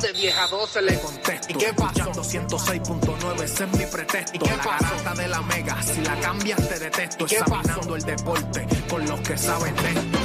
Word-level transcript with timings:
de 0.00 0.12
vieja 0.12 0.46
12 0.48 0.82
le 0.82 1.00
contesto. 1.00 1.46
¿Y 1.50 1.54
qué 1.54 1.72
pasó? 1.72 2.12
106.9, 2.12 3.42
ese 3.42 3.64
es 3.64 3.72
mi 3.72 3.86
pretexto. 3.86 4.36
¿Y 4.36 4.38
qué 4.38 4.56
la 4.56 4.56
garata 4.56 5.14
de 5.14 5.28
la 5.28 5.42
mega, 5.42 5.82
si 5.82 6.00
la 6.02 6.18
cambias 6.20 6.68
te 6.68 6.78
detesto. 6.78 7.24
¿Y 7.24 7.28
qué 7.28 7.36
Examinando 7.36 7.96
el 7.96 8.02
deporte 8.02 8.66
con 8.88 9.06
los 9.06 9.20
que 9.20 9.36
saben 9.36 9.74
de 9.76 9.88
esto. 9.90 10.18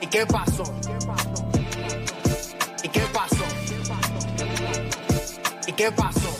¿Y 0.00 0.06
qué 0.06 0.26
pasó? 0.26 0.62
¿Y 2.82 2.88
qué 2.88 3.00
pasó? 3.12 3.44
¿Y 5.66 5.72
qué 5.72 5.92
pasó? 5.92 6.24
La 6.24 6.39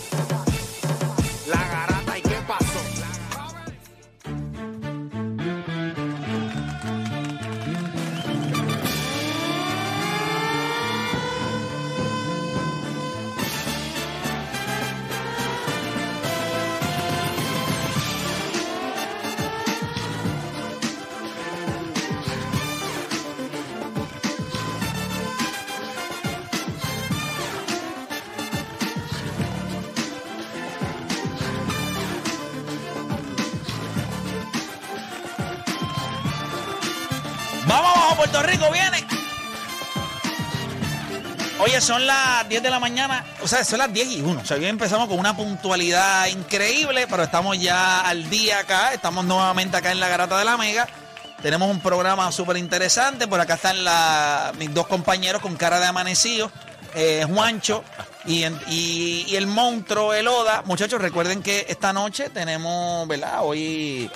Puerto 38.31 38.43
Rico, 38.49 38.71
viene. 38.73 39.05
Oye, 41.59 41.81
son 41.81 42.07
las 42.07 42.49
10 42.49 42.63
de 42.63 42.71
la 42.71 42.79
mañana, 42.81 43.23
o 43.43 43.49
sea, 43.49 43.63
son 43.65 43.79
las 43.81 43.93
10 43.93 44.09
y 44.09 44.21
1. 44.23 44.41
O 44.41 44.45
sea, 44.47 44.57
hoy 44.57 44.65
empezamos 44.67 45.09
con 45.09 45.19
una 45.19 45.37
puntualidad 45.37 46.27
increíble, 46.29 47.07
pero 47.09 47.23
estamos 47.23 47.59
ya 47.61 48.01
al 48.01 48.31
día 48.31 48.61
acá. 48.61 48.95
Estamos 48.95 49.25
nuevamente 49.27 49.77
acá 49.77 49.93
en 49.93 50.01
la 50.01 50.09
Garata 50.09 50.39
de 50.39 50.45
la 50.47 50.57
Mega. 50.57 50.87
Tenemos 51.43 51.69
un 51.71 51.81
programa 51.81 52.31
súper 52.33 52.57
interesante. 52.57 53.27
Por 53.29 53.41
acá 53.41 53.55
están 53.55 53.85
la- 53.85 54.53
mis 54.59 54.73
dos 54.73 54.87
compañeros 54.87 55.43
con 55.43 55.57
cara 55.57 55.81
de 55.81 55.87
amanecido, 55.87 56.51
eh, 56.95 57.27
Juancho 57.29 57.85
y, 58.25 58.45
y 58.69 59.37
el 59.37 59.47
monstruo, 59.47 60.15
el 60.15 60.29
Oda. 60.29 60.63
Muchachos, 60.65 61.01
recuerden 61.03 61.43
que 61.43 61.67
esta 61.69 61.93
noche 61.93 62.31
tenemos, 62.31 63.07
¿verdad? 63.07 63.41
Hoy, 63.43 64.11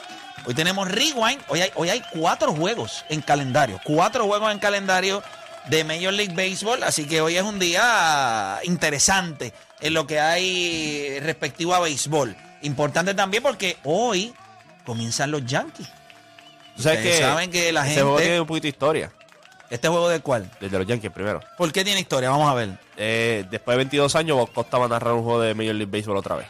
hoy 0.46 0.54
tenemos 0.54 0.88
Rewind. 0.90 1.40
Hoy 1.48 1.60
hay, 1.60 1.70
hoy 1.74 1.90
hay 1.90 2.02
cuatro 2.12 2.52
juegos 2.52 3.04
en 3.08 3.20
calendario. 3.22 3.80
Cuatro 3.84 4.24
juegos 4.26 4.52
en 4.52 4.58
calendario 4.58 5.22
de 5.68 5.84
Major 5.84 6.12
League 6.12 6.34
Baseball. 6.34 6.82
Así 6.82 7.06
que 7.06 7.20
hoy 7.20 7.36
es 7.36 7.42
un 7.42 7.58
día 7.58 8.58
interesante 8.64 9.52
en 9.80 9.94
lo 9.94 10.06
que 10.06 10.20
hay 10.20 11.18
respectivo 11.20 11.74
a 11.74 11.80
béisbol. 11.80 12.36
Importante 12.62 13.14
también 13.14 13.42
porque 13.42 13.76
hoy 13.84 14.34
comienzan 14.84 15.30
los 15.30 15.44
Yankees. 15.46 15.88
Tú 16.76 16.82
sabes 16.82 16.98
Ustedes 16.98 17.16
que 17.18 17.22
saben 17.24 17.50
que 17.50 17.72
la 17.72 17.86
ese 17.86 17.94
juego 18.00 18.10
gente- 18.16 18.22
tiene 18.24 18.40
un 18.40 18.46
poquito 18.46 18.62
de 18.64 18.68
historia. 18.70 19.12
¿Este 19.70 19.88
juego 19.88 20.08
de 20.08 20.20
cuál? 20.20 20.50
Desde 20.60 20.78
los 20.78 20.86
Yankees 20.86 21.10
primero. 21.10 21.40
¿Por 21.56 21.72
qué 21.72 21.84
tiene 21.84 22.00
historia? 22.00 22.30
Vamos 22.30 22.48
a 22.50 22.54
ver. 22.54 22.70
Eh, 22.96 23.44
después 23.50 23.74
de 23.74 23.78
22 23.78 24.14
años, 24.16 24.36
Bob 24.36 24.52
Costa 24.52 24.78
va 24.78 24.86
a 24.86 24.88
narrar 24.88 25.14
un 25.14 25.24
juego 25.24 25.40
de 25.40 25.54
Major 25.54 25.74
League 25.74 25.90
Baseball 25.90 26.16
otra 26.16 26.36
vez. 26.36 26.46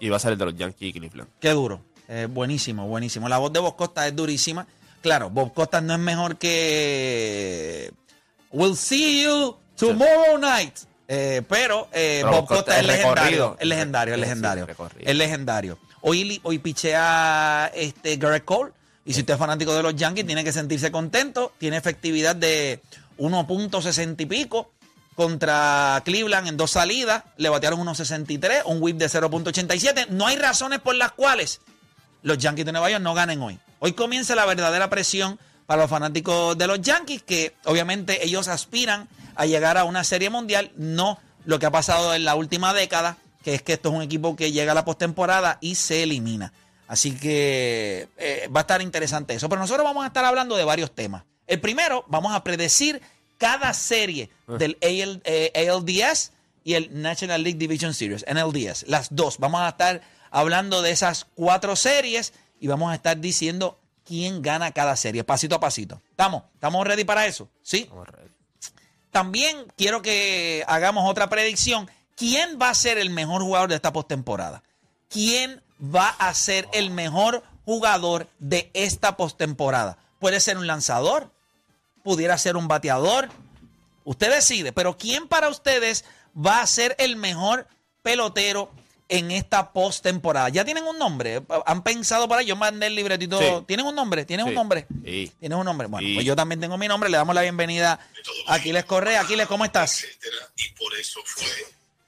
Y 0.00 0.08
va 0.08 0.16
a 0.16 0.20
ser 0.20 0.32
el 0.32 0.38
de 0.38 0.44
los 0.46 0.56
Yankees 0.56 0.88
y 0.88 0.92
Cleveland. 0.92 1.30
Qué 1.40 1.50
duro. 1.50 1.80
Eh, 2.08 2.26
buenísimo, 2.30 2.86
buenísimo. 2.86 3.28
La 3.28 3.38
voz 3.38 3.52
de 3.52 3.60
Bob 3.60 3.76
Costa 3.76 4.06
es 4.06 4.14
durísima. 4.14 4.66
Claro, 5.02 5.30
Bob 5.30 5.52
Costa 5.52 5.80
no 5.80 5.94
es 5.94 6.00
mejor 6.00 6.36
que 6.36 7.92
We'll 8.50 8.76
see 8.76 9.24
you 9.24 9.56
tomorrow 9.76 10.38
night. 10.38 10.74
Eh, 11.08 11.42
pero 11.48 11.88
eh, 11.92 12.20
Pero 12.22 12.30
Bob 12.30 12.46
Costa 12.46 12.64
Costa 12.64 12.80
es 12.80 12.86
legendario. 12.86 13.56
Es 13.58 13.66
legendario, 13.66 14.14
es 14.14 14.20
legendario. 14.20 14.66
Es 15.00 15.16
legendario. 15.16 15.78
Hoy, 16.00 16.40
hoy 16.42 16.58
pichea 16.58 17.70
este 17.74 18.16
Garrett 18.16 18.44
Cole. 18.44 18.72
Y 19.04 19.12
si 19.12 19.20
usted 19.20 19.34
es 19.34 19.38
fanático 19.38 19.74
de 19.74 19.82
los 19.82 19.94
Yankees, 19.94 20.26
tiene 20.26 20.42
que 20.42 20.52
sentirse 20.52 20.90
contento. 20.90 21.52
Tiene 21.58 21.76
efectividad 21.76 22.34
de 22.34 22.80
1.60 23.18 24.20
y 24.20 24.26
pico 24.26 24.72
contra 25.14 26.02
Cleveland 26.04 26.48
en 26.48 26.56
dos 26.56 26.72
salidas. 26.72 27.22
Le 27.36 27.48
batearon 27.48 27.80
1.63, 27.80 28.62
un 28.66 28.82
whip 28.82 28.96
de 28.96 29.06
0.87. 29.06 30.08
No 30.08 30.26
hay 30.26 30.36
razones 30.36 30.80
por 30.80 30.96
las 30.96 31.12
cuales 31.12 31.60
los 32.26 32.38
Yankees 32.38 32.66
de 32.66 32.72
Nueva 32.72 32.90
York 32.90 33.02
no 33.02 33.14
ganen 33.14 33.40
hoy. 33.40 33.56
Hoy 33.78 33.92
comienza 33.92 34.34
la 34.34 34.44
verdadera 34.46 34.90
presión 34.90 35.38
para 35.66 35.82
los 35.82 35.90
fanáticos 35.90 36.58
de 36.58 36.66
los 36.66 36.80
Yankees, 36.80 37.22
que 37.22 37.54
obviamente 37.64 38.24
ellos 38.24 38.48
aspiran 38.48 39.08
a 39.36 39.46
llegar 39.46 39.78
a 39.78 39.84
una 39.84 40.02
serie 40.02 40.28
mundial, 40.28 40.72
no 40.76 41.20
lo 41.44 41.60
que 41.60 41.66
ha 41.66 41.70
pasado 41.70 42.16
en 42.16 42.24
la 42.24 42.34
última 42.34 42.74
década, 42.74 43.16
que 43.44 43.54
es 43.54 43.62
que 43.62 43.74
esto 43.74 43.90
es 43.90 43.94
un 43.94 44.02
equipo 44.02 44.34
que 44.34 44.50
llega 44.50 44.72
a 44.72 44.74
la 44.74 44.84
postemporada 44.84 45.58
y 45.60 45.76
se 45.76 46.02
elimina. 46.02 46.52
Así 46.88 47.12
que 47.12 48.08
eh, 48.16 48.48
va 48.54 48.60
a 48.60 48.62
estar 48.62 48.82
interesante 48.82 49.34
eso. 49.34 49.48
Pero 49.48 49.60
nosotros 49.60 49.84
vamos 49.84 50.02
a 50.02 50.08
estar 50.08 50.24
hablando 50.24 50.56
de 50.56 50.64
varios 50.64 50.92
temas. 50.92 51.22
El 51.46 51.60
primero, 51.60 52.04
vamos 52.08 52.34
a 52.34 52.42
predecir 52.42 53.00
cada 53.38 53.72
serie 53.72 54.30
del 54.48 54.76
AL, 54.82 55.22
eh, 55.24 55.70
ALDS 55.70 56.32
y 56.64 56.74
el 56.74 57.00
National 57.00 57.44
League 57.44 57.58
Division 57.58 57.94
Series, 57.94 58.24
NLDS. 58.26 58.88
Las 58.88 59.14
dos. 59.14 59.38
Vamos 59.38 59.60
a 59.60 59.68
estar 59.68 60.02
hablando 60.36 60.82
de 60.82 60.90
esas 60.90 61.26
cuatro 61.34 61.76
series 61.76 62.34
y 62.60 62.66
vamos 62.66 62.92
a 62.92 62.94
estar 62.94 63.18
diciendo 63.18 63.80
quién 64.04 64.42
gana 64.42 64.70
cada 64.70 64.94
serie, 64.94 65.24
pasito 65.24 65.54
a 65.54 65.60
pasito. 65.60 66.02
¿Estamos? 66.10 66.42
¿Estamos 66.52 66.86
ready 66.86 67.04
para 67.04 67.24
eso? 67.24 67.48
¿Sí? 67.62 67.88
También 69.10 69.72
quiero 69.78 70.02
que 70.02 70.62
hagamos 70.68 71.08
otra 71.08 71.30
predicción. 71.30 71.90
¿Quién 72.16 72.58
va 72.60 72.68
a 72.68 72.74
ser 72.74 72.98
el 72.98 73.08
mejor 73.08 73.40
jugador 73.40 73.70
de 73.70 73.76
esta 73.76 73.94
postemporada? 73.94 74.62
¿Quién 75.08 75.62
va 75.82 76.10
a 76.10 76.34
ser 76.34 76.68
el 76.74 76.90
mejor 76.90 77.42
jugador 77.64 78.28
de 78.38 78.70
esta 78.74 79.16
postemporada? 79.16 79.96
Puede 80.18 80.40
ser 80.40 80.58
un 80.58 80.66
lanzador, 80.66 81.30
pudiera 82.04 82.36
ser 82.36 82.58
un 82.58 82.68
bateador. 82.68 83.30
Usted 84.04 84.30
decide, 84.34 84.74
pero 84.74 84.98
¿quién 84.98 85.28
para 85.28 85.48
ustedes 85.48 86.04
va 86.36 86.60
a 86.60 86.66
ser 86.66 86.94
el 86.98 87.16
mejor 87.16 87.66
pelotero 88.02 88.70
en 89.08 89.30
esta 89.30 89.72
postemporada? 89.72 90.48
¿Ya 90.48 90.64
tienen 90.64 90.84
un 90.84 90.98
nombre? 90.98 91.42
¿Han 91.64 91.82
pensado 91.82 92.28
para 92.28 92.42
Yo 92.42 92.56
mandé 92.56 92.86
el 92.88 92.94
libretito. 92.94 93.38
Sí. 93.38 93.46
¿Tienen 93.66 93.86
un 93.86 93.94
nombre? 93.94 94.24
¿Tienen 94.24 94.46
un 94.46 94.54
nombre? 94.54 94.86
Sí. 95.04 95.32
¿Tienes 95.38 95.58
un 95.58 95.64
nombre? 95.64 95.86
Bueno, 95.86 96.06
Sí. 96.06 96.14
pues 96.14 96.26
yo 96.26 96.34
también 96.34 96.60
tengo 96.60 96.76
mi 96.76 96.88
nombre. 96.88 97.08
Le 97.08 97.16
damos 97.16 97.34
la 97.34 97.42
bienvenida 97.42 98.00
a 98.48 98.54
Aquiles 98.54 98.84
Correa. 98.84 99.20
Aquiles, 99.20 99.46
¿cómo 99.46 99.64
estás? 99.64 100.02
etcétera, 100.04 100.36
y 100.56 100.68
por 100.76 100.94
eso 100.98 101.20
fue 101.24 101.46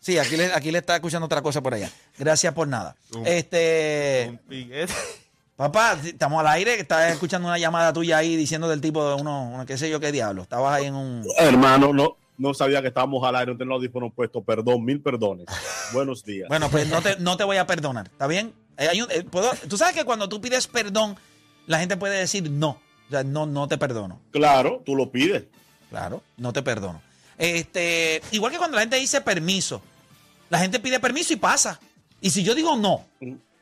Sí, 0.00 0.18
aquí 0.18 0.36
le, 0.38 0.52
aquí 0.54 0.70
le 0.70 0.78
está 0.78 0.94
escuchando 0.94 1.26
otra 1.26 1.42
cosa 1.42 1.60
por 1.60 1.74
allá. 1.74 1.90
Gracias 2.16 2.54
por 2.54 2.66
nada. 2.66 2.96
Este, 3.26 4.38
papá, 5.56 5.98
estamos 6.02 6.40
al 6.40 6.46
aire, 6.48 6.80
estás 6.80 7.12
escuchando 7.12 7.46
una 7.48 7.58
llamada 7.58 7.92
tuya 7.92 8.16
ahí 8.18 8.34
diciendo 8.34 8.68
del 8.68 8.80
tipo 8.80 9.06
de 9.06 9.20
uno, 9.20 9.50
uno 9.52 9.66
qué 9.66 9.76
sé 9.76 9.90
yo 9.90 10.00
qué 10.00 10.10
diablo. 10.10 10.42
Estabas 10.42 10.72
ahí 10.74 10.86
en 10.86 10.94
un... 10.94 11.26
Hermano, 11.36 11.92
no, 11.92 12.16
no 12.38 12.54
sabía 12.54 12.80
que 12.80 12.88
estábamos 12.88 13.22
al 13.26 13.36
aire, 13.36 13.52
no 13.52 13.58
tenía 13.58 13.70
los 13.74 13.80
audífonos 13.80 14.12
puestos. 14.14 14.42
Perdón, 14.44 14.84
mil 14.84 15.00
perdones. 15.02 15.46
Buenos 15.92 16.24
días. 16.24 16.48
Bueno, 16.48 16.70
pues 16.70 16.88
no 16.88 17.02
te, 17.02 17.16
no 17.18 17.36
te 17.36 17.44
voy 17.44 17.56
a 17.58 17.66
perdonar, 17.66 18.06
¿está 18.06 18.26
bien? 18.26 18.54
Eh, 18.78 18.88
hay 18.88 19.02
un- 19.02 19.10
eh, 19.10 19.24
puedo- 19.24 19.50
Tú 19.68 19.76
sabes 19.76 19.94
que 19.94 20.04
cuando 20.04 20.28
tú 20.28 20.40
pides 20.40 20.66
perdón, 20.66 21.16
la 21.66 21.78
gente 21.80 21.96
puede 21.96 22.16
decir 22.18 22.50
no. 22.50 22.80
O 23.08 23.10
sea, 23.10 23.24
no, 23.24 23.46
no 23.46 23.68
te 23.68 23.76
perdono. 23.78 24.20
Claro, 24.30 24.82
tú 24.86 24.94
lo 24.94 25.10
pides. 25.10 25.44
Claro, 25.90 26.22
no 26.36 26.52
te 26.52 26.62
perdono. 26.62 27.00
Este, 27.38 28.20
igual 28.32 28.52
que 28.52 28.58
cuando 28.58 28.74
la 28.76 28.82
gente 28.82 28.96
dice 28.96 29.20
permiso, 29.20 29.80
la 30.50 30.58
gente 30.58 30.78
pide 30.80 31.00
permiso 31.00 31.32
y 31.32 31.36
pasa. 31.36 31.80
Y 32.20 32.30
si 32.30 32.42
yo 32.42 32.54
digo 32.54 32.76
no, 32.76 33.06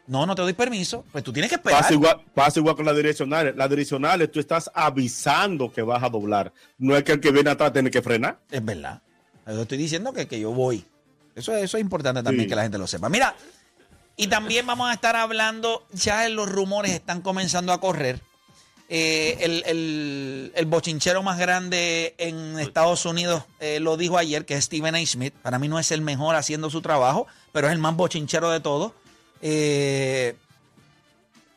no, 0.06 0.24
no 0.26 0.34
te 0.34 0.42
doy 0.42 0.52
permiso, 0.52 1.04
pues 1.12 1.22
tú 1.24 1.32
tienes 1.32 1.48
que 1.50 1.56
esperar. 1.56 1.80
Pasa 1.82 1.92
igual, 1.94 2.20
pasa 2.34 2.60
igual 2.60 2.76
con 2.76 2.84
las 2.86 2.94
direccionales. 2.96 3.56
Las 3.56 3.68
direccionales, 3.70 4.30
tú 4.30 4.40
estás 4.40 4.70
avisando 4.74 5.72
que 5.72 5.82
vas 5.82 6.02
a 6.02 6.08
doblar. 6.08 6.52
No 6.78 6.96
es 6.96 7.02
que 7.04 7.12
el 7.12 7.20
que 7.20 7.30
viene 7.30 7.50
atrás 7.50 7.72
tiene 7.72 7.90
que 7.90 8.02
frenar. 8.02 8.38
Es 8.50 8.64
verdad. 8.64 9.02
Yo 9.46 9.62
estoy 9.62 9.78
diciendo 9.78 10.12
que, 10.12 10.26
que 10.26 10.40
yo 10.40 10.50
voy. 10.52 10.84
Eso, 11.34 11.54
eso 11.54 11.76
es 11.76 11.80
importante 11.80 12.22
también 12.22 12.44
Sí. 12.44 12.48
que 12.48 12.56
la 12.56 12.62
gente 12.62 12.78
lo 12.78 12.86
sepa. 12.86 13.08
Mira, 13.08 13.34
y 14.16 14.26
también 14.28 14.66
vamos 14.66 14.88
a 14.90 14.94
estar 14.94 15.14
hablando, 15.16 15.86
ya 15.92 16.28
los 16.28 16.48
rumores 16.50 16.92
están 16.92 17.20
comenzando 17.20 17.72
a 17.72 17.80
correr 17.80 18.20
Eh, 18.88 19.38
el, 19.40 19.64
el- 19.66 20.52
el 20.54 20.66
bochinchero 20.66 21.20
más 21.24 21.38
grande 21.40 22.14
en 22.18 22.56
Estados 22.60 23.04
Unidos 23.04 23.42
eh, 23.58 23.80
lo 23.80 23.96
dijo 23.96 24.16
ayer, 24.16 24.46
que 24.46 24.54
es 24.54 24.66
Stephen 24.66 24.94
A. 24.94 25.04
Smith. 25.04 25.34
Para 25.42 25.58
mí 25.58 25.66
no 25.66 25.80
es 25.80 25.90
el 25.90 26.02
mejor 26.02 26.36
haciendo 26.36 26.70
su 26.70 26.80
trabajo, 26.82 27.26
pero 27.50 27.66
es 27.66 27.72
el 27.72 27.80
más 27.80 27.96
bochinchero 27.96 28.48
de 28.48 28.60
todos. 28.60 28.92
Eh, 29.42 30.36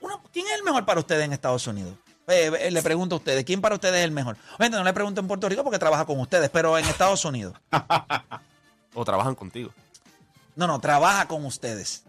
uno- 0.01 0.21
¿Quién 0.33 0.45
es 0.47 0.53
el 0.53 0.63
mejor 0.63 0.85
para 0.85 0.99
ustedes 0.99 1.25
en 1.25 1.33
Estados 1.33 1.65
Unidos? 1.67 1.93
Eh, 2.27 2.51
eh, 2.59 2.71
le 2.71 2.81
pregunto 2.83 3.15
a 3.15 3.17
ustedes, 3.17 3.43
¿quién 3.43 3.59
para 3.61 3.75
ustedes 3.75 3.95
es 3.95 4.03
el 4.05 4.11
mejor? 4.11 4.37
Obviamente 4.55 4.77
no 4.77 4.83
le 4.83 4.93
pregunto 4.93 5.19
en 5.21 5.27
Puerto 5.27 5.49
Rico 5.49 5.63
porque 5.63 5.79
trabaja 5.79 6.05
con 6.05 6.19
ustedes, 6.19 6.49
pero 6.51 6.77
en 6.77 6.85
Estados 6.85 7.23
Unidos. 7.25 7.55
O 8.95 9.05
trabajan 9.05 9.35
contigo. 9.35 9.71
No, 10.55 10.65
no, 10.65 10.79
trabaja 10.79 11.27
con 11.27 11.45
ustedes. 11.45 12.03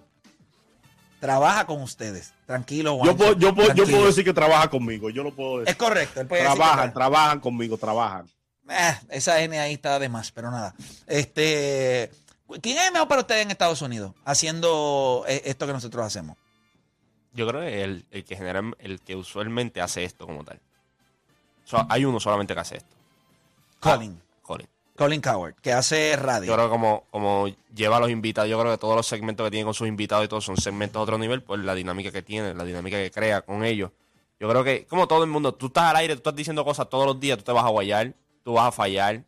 Trabaja 1.21 1.67
con 1.67 1.83
ustedes. 1.83 2.33
Tranquilo, 2.47 2.99
Yo 3.05 3.15
puedo, 3.17 3.33
yo, 3.35 3.55
puedo, 3.55 3.69
yo 3.69 3.75
tranquilo. 3.75 3.99
puedo 3.99 4.07
decir 4.09 4.25
que 4.25 4.33
trabaja 4.33 4.71
conmigo. 4.71 5.11
Yo 5.11 5.23
lo 5.23 5.35
puedo 5.35 5.59
decir. 5.59 5.69
Es 5.71 5.77
correcto. 5.77 6.23
él 6.23 6.27
puede 6.27 6.43
decir 6.43 6.55
que 6.55 6.59
Trabajan, 6.59 6.93
trabaja. 6.93 7.11
trabajan 7.11 7.41
conmigo, 7.41 7.77
trabajan. 7.77 8.27
Eh, 8.71 8.97
esa 9.11 9.41
N 9.43 9.59
ahí 9.61 9.75
está 9.75 9.99
de 9.99 10.09
más, 10.09 10.33
pero 10.33 10.51
nada. 10.51 10.75
Este, 11.07 12.11
¿Quién 12.61 12.79
es 12.79 12.87
el 12.87 12.93
mejor 12.93 13.09
para 13.09 13.21
ustedes 13.23 13.43
en 13.43 13.51
Estados 13.51 13.83
Unidos 13.83 14.13
haciendo 14.25 15.25
eh, 15.29 15.43
esto 15.45 15.67
que 15.67 15.73
nosotros 15.73 16.05
hacemos? 16.05 16.37
Yo 17.33 17.47
creo 17.47 17.61
que 17.61 17.85
el, 17.85 18.07
el 18.11 18.25
que 18.25 18.37
genera, 18.37 18.63
el 18.79 19.01
que 19.01 19.15
usualmente 19.15 19.81
hace 19.81 20.05
esto 20.05 20.27
como 20.27 20.45
tal. 20.45 20.61
Hay 21.89 22.05
uno 22.05 22.19
solamente 22.19 22.55
que 22.55 22.61
hace 22.61 22.77
esto. 22.79 22.97
Colin. 23.79 24.21
Colin. 24.43 24.69
Colin 24.97 25.21
Coward, 25.21 25.55
que 25.63 25.73
hace 25.73 26.15
radio. 26.17 26.49
Yo 26.49 26.55
creo 26.55 26.67
que 26.67 26.71
como, 26.71 27.05
como 27.11 27.49
lleva 27.75 27.97
a 27.97 28.01
los 28.01 28.11
invitados, 28.11 28.51
yo 28.51 28.61
creo 28.61 28.73
que 28.73 28.79
todos 28.79 28.97
los 28.97 29.07
segmentos 29.07 29.47
que 29.47 29.51
tiene 29.51 29.65
con 29.65 29.73
sus 29.73 29.89
invitados 29.89 30.27
y 30.27 30.29
todos 30.29 30.45
son 30.45 30.59
segmentos 30.59 31.01
a 31.01 31.03
otro 31.03 31.17
nivel, 31.17 31.43
pues 31.43 31.61
la 31.61 31.75
dinámica 31.75 32.11
que 32.11 32.21
tiene, 32.21 32.53
la 32.53 32.65
dinámica 32.65 32.99
que 32.99 33.11
crea 33.11 33.41
con 33.41 33.65
ellos. 33.65 33.93
Yo 34.39 34.49
creo 34.49 34.63
que, 34.63 34.87
como 34.87 35.09
todo 35.09 35.23
el 35.25 35.31
mundo, 35.31 35.55
tú 35.55 35.67
estás 35.67 35.85
al 35.85 35.97
aire, 35.97 36.15
tú 36.17 36.19
estás 36.19 36.37
diciendo 36.37 36.65
cosas 36.65 36.91
todos 36.91 37.07
los 37.07 37.19
días, 37.19 37.39
tú 37.39 37.45
te 37.45 37.53
vas 37.53 37.65
a 37.65 37.69
guayar, 37.69 38.13
tú 38.43 38.55
vas 38.55 38.69
a 38.69 38.73
fallar, 38.73 39.23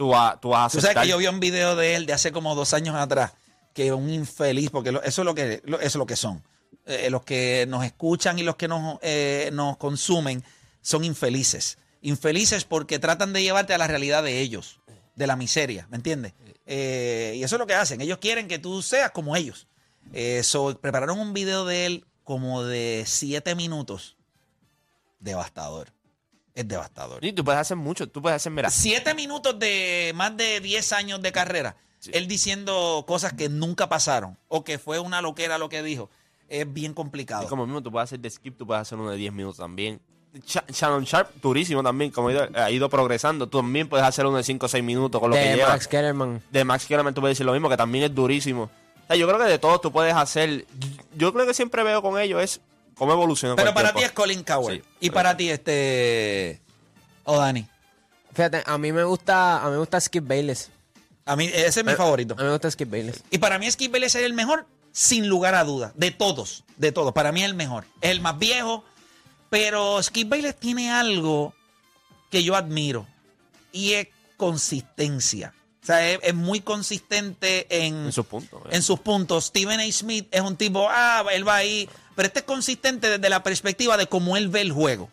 tú 0.00 0.08
vas, 0.08 0.40
tú 0.40 0.48
vas 0.48 0.72
a 0.72 0.78
Tú 0.78 0.80
sabes 0.80 0.96
que 1.02 1.08
yo 1.08 1.18
vi 1.18 1.26
un 1.26 1.40
video 1.40 1.76
de 1.76 1.94
él 1.94 2.06
de 2.06 2.14
hace 2.14 2.32
como 2.32 2.54
dos 2.54 2.72
años 2.72 2.94
atrás, 2.94 3.32
que 3.74 3.92
un 3.92 4.08
infeliz, 4.08 4.70
porque 4.70 4.92
lo- 4.92 5.02
eso 5.02 5.20
es 5.20 5.26
lo 5.26 5.34
que, 5.34 5.60
lo- 5.66 5.76
eso 5.78 5.86
es 5.88 5.94
lo 5.96 6.06
que 6.06 6.16
son. 6.16 6.42
Eh, 6.86 7.10
los 7.10 7.22
que 7.22 7.66
nos 7.68 7.84
escuchan 7.84 8.38
y 8.38 8.42
los 8.42 8.56
que 8.56 8.66
nos, 8.66 8.98
eh, 9.02 9.50
nos 9.52 9.76
consumen 9.76 10.42
son 10.80 11.04
infelices. 11.04 11.76
Infelices 12.00 12.64
porque 12.64 12.98
tratan 12.98 13.34
de 13.34 13.42
llevarte 13.42 13.74
a 13.74 13.78
la 13.78 13.88
realidad 13.88 14.22
de 14.22 14.40
ellos, 14.40 14.80
de 15.16 15.26
la 15.26 15.36
miseria, 15.36 15.86
¿me 15.90 15.96
entiendes? 15.98 16.32
Eh, 16.64 17.34
y 17.36 17.42
eso 17.44 17.56
es 17.56 17.60
lo 17.60 17.66
que 17.66 17.74
hacen. 17.74 18.00
Ellos 18.00 18.16
quieren 18.22 18.48
que 18.48 18.58
tú 18.58 18.80
seas 18.80 19.10
como 19.10 19.36
ellos. 19.36 19.66
So, 20.42 20.78
prepararon 20.80 21.20
un 21.20 21.34
video 21.34 21.66
de 21.66 21.84
él 21.84 22.06
como 22.24 22.64
de 22.64 23.04
siete 23.06 23.54
minutos. 23.54 24.16
Devastador. 25.18 25.88
Es 26.60 26.68
devastador. 26.68 27.20
Sí, 27.22 27.32
tú 27.32 27.44
puedes 27.44 27.60
hacer 27.60 27.76
mucho, 27.76 28.08
tú 28.08 28.20
puedes 28.22 28.36
hacer, 28.36 28.52
mira, 28.52 28.70
Siete 28.70 29.14
minutos 29.14 29.58
de 29.58 30.12
más 30.14 30.36
de 30.36 30.60
10 30.60 30.92
años 30.92 31.20
de 31.22 31.32
carrera. 31.32 31.76
Él 32.12 32.28
diciendo 32.28 33.04
cosas 33.06 33.32
que 33.34 33.48
nunca 33.48 33.88
pasaron 33.88 34.38
o 34.48 34.64
que 34.64 34.78
fue 34.78 34.98
una 34.98 35.20
loquera 35.20 35.58
lo 35.58 35.68
que 35.68 35.82
dijo. 35.82 36.08
Es 36.48 36.70
bien 36.72 36.94
complicado. 36.94 37.42
es 37.44 37.48
como 37.48 37.64
mismo, 37.66 37.82
tú 37.82 37.92
puedes 37.92 38.04
hacer 38.08 38.18
de 38.20 38.28
skip, 38.30 38.56
tú 38.58 38.66
puedes 38.66 38.80
hacer 38.82 38.98
uno 38.98 39.10
de 39.10 39.16
10 39.18 39.32
minutos 39.32 39.58
también. 39.58 40.00
Sha- 40.46 40.64
Shannon 40.68 41.04
Sharp, 41.04 41.30
durísimo 41.42 41.82
también, 41.82 42.10
como 42.10 42.28
ha 42.28 42.32
ido, 42.32 42.48
ha 42.54 42.70
ido 42.70 42.88
progresando. 42.88 43.48
Tú 43.48 43.58
también 43.58 43.88
puedes 43.88 44.06
hacer 44.06 44.24
uno 44.26 44.36
de 44.36 44.44
5 44.44 44.66
o 44.66 44.68
6 44.68 44.82
minutos 44.82 45.20
con 45.20 45.30
lo 45.30 45.36
que 45.36 45.42
De 45.42 45.56
lleva. 45.56 45.68
Max 45.70 45.86
Kellerman. 45.88 46.42
de 46.50 46.64
Max 46.64 46.86
Kellerman 46.86 47.14
tú 47.14 47.20
puedes 47.20 47.36
decir 47.36 47.46
lo 47.46 47.52
mismo, 47.52 47.68
que 47.68 47.76
también 47.76 48.04
es 48.04 48.14
durísimo. 48.14 48.64
O 48.64 49.06
sea, 49.08 49.16
yo 49.16 49.26
creo 49.26 49.38
que 49.40 49.44
de 49.46 49.58
todos 49.58 49.80
tú 49.80 49.90
puedes 49.92 50.14
hacer. 50.14 50.66
Yo 51.16 51.32
creo 51.32 51.46
que 51.46 51.54
siempre 51.54 51.82
veo 51.82 52.00
con 52.00 52.18
ellos 52.18 52.42
es 52.42 52.60
cómo 53.00 53.12
evoluciona. 53.14 53.56
Pero 53.56 53.72
para 53.74 53.92
ti 53.94 54.02
es 54.04 54.12
Colin 54.12 54.44
Coward. 54.44 54.74
Sí, 54.74 54.82
y 55.00 55.10
para 55.10 55.36
ti, 55.36 55.50
este. 55.50 56.60
O 57.24 57.36
Dani. 57.38 57.66
Fíjate, 58.34 58.62
a 58.64 58.78
mí 58.78 58.92
me 58.92 59.02
gusta, 59.04 59.60
a 59.60 59.64
mí 59.66 59.72
me 59.72 59.78
gusta 59.78 59.98
Skip 60.00 60.28
Bayless. 60.28 60.70
A 61.24 61.34
mí, 61.34 61.46
ese 61.46 61.80
es 61.80 61.84
mi 61.84 61.92
A- 61.92 61.96
favorito. 61.96 62.34
A 62.34 62.36
mí 62.36 62.44
me 62.44 62.50
gusta 62.52 62.70
Skip 62.70 62.90
Bayless. 62.90 63.22
Y 63.30 63.38
para 63.38 63.58
mí 63.58 63.68
Skip 63.70 63.90
Bayless 63.90 64.14
es 64.14 64.22
el 64.22 64.34
mejor, 64.34 64.66
sin 64.92 65.28
lugar 65.28 65.54
a 65.54 65.64
duda. 65.64 65.92
De 65.96 66.10
todos. 66.10 66.62
De 66.76 66.92
todos. 66.92 67.12
Para 67.12 67.32
mí 67.32 67.40
es 67.40 67.46
el 67.46 67.54
mejor. 67.54 67.86
Es 68.00 68.10
el 68.10 68.20
más 68.20 68.38
viejo. 68.38 68.84
Pero 69.48 70.00
Skip 70.02 70.28
Bayless 70.28 70.56
tiene 70.56 70.92
algo 70.92 71.54
que 72.30 72.44
yo 72.44 72.54
admiro. 72.54 73.06
Y 73.72 73.94
es 73.94 74.08
consistencia. 74.36 75.54
O 75.82 75.86
sea, 75.86 76.10
es, 76.10 76.18
es 76.22 76.34
muy 76.34 76.60
consistente 76.60 77.66
en, 77.86 78.06
En 78.06 78.12
sus 78.12 78.26
puntos. 78.26 78.60
en 78.70 78.82
sus 78.82 79.00
puntos. 79.00 79.46
Stephen 79.46 79.80
A. 79.80 79.90
Smith 79.92 80.28
es 80.30 80.40
un 80.42 80.56
tipo, 80.56 80.86
ah, 80.90 81.24
él 81.32 81.46
va 81.46 81.56
ahí. 81.56 81.88
Pero 82.14 82.26
este 82.26 82.40
es 82.40 82.44
consistente 82.44 83.08
desde 83.08 83.28
la 83.30 83.42
perspectiva 83.42 83.96
de 83.96 84.06
cómo 84.06 84.36
él 84.36 84.48
ve 84.48 84.60
el 84.60 84.72
juego. 84.72 85.08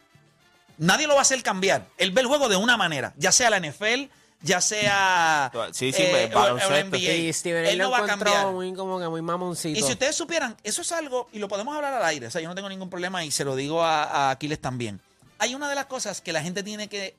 Nadie 0.77 1.07
lo 1.07 1.13
va 1.13 1.19
a 1.19 1.23
hacer 1.23 1.41
cambiar. 1.41 1.87
Él 1.97 2.11
ve 2.11 2.21
el 2.21 2.27
juego 2.27 2.49
de 2.49 2.55
una 2.57 2.75
manera, 2.77 3.13
ya 3.17 3.31
sea 3.31 3.49
la 3.49 3.57
NFL, 3.59 4.09
ya 4.41 4.61
sea 4.61 5.51
Sí, 5.71 5.91
sí, 5.93 6.03
eh, 6.03 6.29
o- 6.35 6.39
o. 6.39 6.57
NBA. 6.59 6.97
Y 7.13 7.33
Steven 7.33 7.65
A. 7.65 7.69
él 7.69 7.77
no 7.79 7.89
va 7.89 7.99
a 7.99 8.05
cambiar. 8.05 8.47
muy 8.51 8.73
como 8.73 8.99
que 8.99 9.07
muy 9.07 9.21
mamoncito. 9.21 9.79
Y 9.79 9.81
si 9.81 9.93
ustedes 9.93 10.15
supieran, 10.15 10.55
eso 10.63 10.81
es 10.81 10.91
algo, 10.91 11.29
y 11.31 11.39
lo 11.39 11.47
podemos 11.47 11.75
hablar 11.75 11.93
al 11.93 12.03
aire, 12.05 12.27
o 12.27 12.31
sea, 12.31 12.41
yo 12.41 12.49
no 12.49 12.55
tengo 12.55 12.69
ningún 12.69 12.89
problema 12.89 13.23
y 13.23 13.31
se 13.31 13.43
lo 13.45 13.55
digo 13.55 13.81
a, 13.83 14.03
a 14.03 14.29
Aquiles 14.31 14.59
también. 14.59 14.99
Hay 15.39 15.55
una 15.55 15.69
de 15.69 15.75
las 15.75 15.85
cosas 15.85 16.19
que 16.21 16.33
la 16.33 16.41
gente 16.43 16.61
tiene 16.61 16.87
que... 16.89 17.15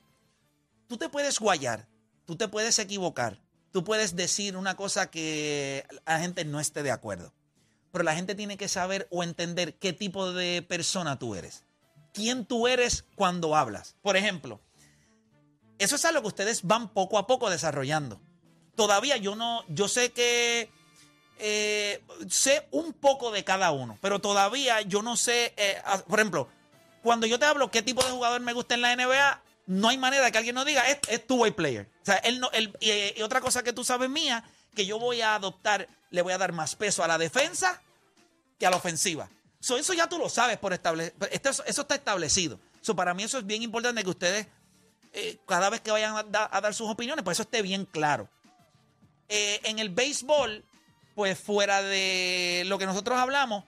Tú 0.87 0.97
te 0.97 1.09
puedes 1.09 1.39
guayar, 1.39 1.85
tú 2.29 2.35
te 2.35 2.47
puedes 2.47 2.77
equivocar, 2.77 3.39
tú 3.71 3.83
puedes 3.83 4.15
decir 4.15 4.55
una 4.55 4.75
cosa 4.75 5.09
que 5.09 5.83
la 6.05 6.19
gente 6.19 6.45
no 6.45 6.59
esté 6.59 6.83
de 6.83 6.91
acuerdo, 6.91 7.33
pero 7.91 8.03
la 8.03 8.13
gente 8.13 8.35
tiene 8.35 8.55
que 8.55 8.67
saber 8.67 9.07
o 9.09 9.23
entender 9.23 9.73
qué 9.79 9.93
tipo 9.93 10.31
de 10.31 10.61
persona 10.61 11.17
tú 11.17 11.33
eres, 11.33 11.65
quién 12.13 12.45
tú 12.45 12.67
eres 12.67 13.03
cuando 13.15 13.55
hablas. 13.55 13.95
Por 14.03 14.15
ejemplo, 14.15 14.61
eso 15.79 15.95
es 15.95 16.05
algo 16.05 16.21
que 16.21 16.27
ustedes 16.27 16.61
van 16.61 16.89
poco 16.89 17.17
a 17.17 17.25
poco 17.25 17.49
desarrollando. 17.49 18.21
Todavía 18.75 19.17
yo 19.17 19.35
no, 19.35 19.63
yo 19.67 19.87
sé 19.87 20.11
que 20.11 20.69
eh, 21.39 22.03
sé 22.29 22.67
un 22.69 22.93
poco 22.93 23.31
de 23.31 23.43
cada 23.43 23.71
uno, 23.71 23.97
pero 24.01 24.19
todavía 24.19 24.81
yo 24.81 25.01
no 25.01 25.17
sé, 25.17 25.55
eh, 25.57 25.81
por 26.07 26.19
ejemplo, 26.19 26.47
cuando 27.01 27.25
yo 27.25 27.39
te 27.39 27.45
hablo 27.45 27.71
qué 27.71 27.81
tipo 27.81 28.03
de 28.03 28.11
jugador 28.11 28.41
me 28.41 28.53
gusta 28.53 28.75
en 28.75 28.81
la 28.81 28.95
NBA, 28.95 29.41
no 29.69 29.87
hay 29.87 29.99
manera 29.99 30.31
que 30.31 30.37
alguien 30.39 30.55
nos 30.55 30.65
diga, 30.65 30.89
es, 30.89 30.97
es 31.09 31.27
two-way 31.27 31.51
player. 31.51 31.87
O 32.01 32.05
sea, 32.05 32.15
él 32.15 32.39
no, 32.39 32.49
él- 32.53 32.75
y, 32.79 33.21
otra 33.21 33.39
cosa 33.39 33.61
que 33.61 33.71
tú 33.71 33.83
sabes 33.83 34.09
mía, 34.09 34.43
que 34.75 34.83
yo 34.83 34.97
voy 34.97 35.21
a 35.21 35.35
adoptar, 35.35 35.87
le 36.09 36.23
voy 36.23 36.33
a 36.33 36.39
dar 36.39 36.53
más 36.53 36.75
peso 36.75 37.03
a 37.03 37.07
la 37.07 37.19
defensa 37.19 37.79
que 38.57 38.65
a 38.65 38.71
la 38.71 38.77
ofensiva. 38.77 39.29
So, 39.59 39.77
eso 39.77 39.93
ya 39.93 40.09
tú 40.09 40.17
lo 40.17 40.27
sabes 40.27 40.57
por 40.57 40.73
establecer, 40.73 41.13
eso 41.31 41.63
está 41.81 41.93
establecido. 41.93 42.59
So, 42.81 42.95
para 42.95 43.13
mí 43.13 43.21
eso 43.21 43.37
es 43.37 43.45
bien 43.45 43.61
importante 43.61 44.03
que 44.03 44.09
ustedes, 44.09 44.47
eh, 45.13 45.37
cada 45.47 45.69
vez 45.69 45.81
que 45.81 45.91
vayan 45.91 46.15
a, 46.15 46.49
a 46.51 46.61
dar 46.61 46.73
sus 46.73 46.89
opiniones, 46.89 47.23
pues 47.23 47.35
eso 47.35 47.43
esté 47.43 47.61
bien 47.61 47.85
claro. 47.85 48.27
Eh, 49.27 49.59
en 49.65 49.77
el 49.77 49.89
béisbol, 49.89 50.65
pues 51.13 51.37
fuera 51.37 51.83
de 51.83 52.63
lo 52.65 52.79
que 52.79 52.87
nosotros 52.87 53.19
hablamos, 53.19 53.65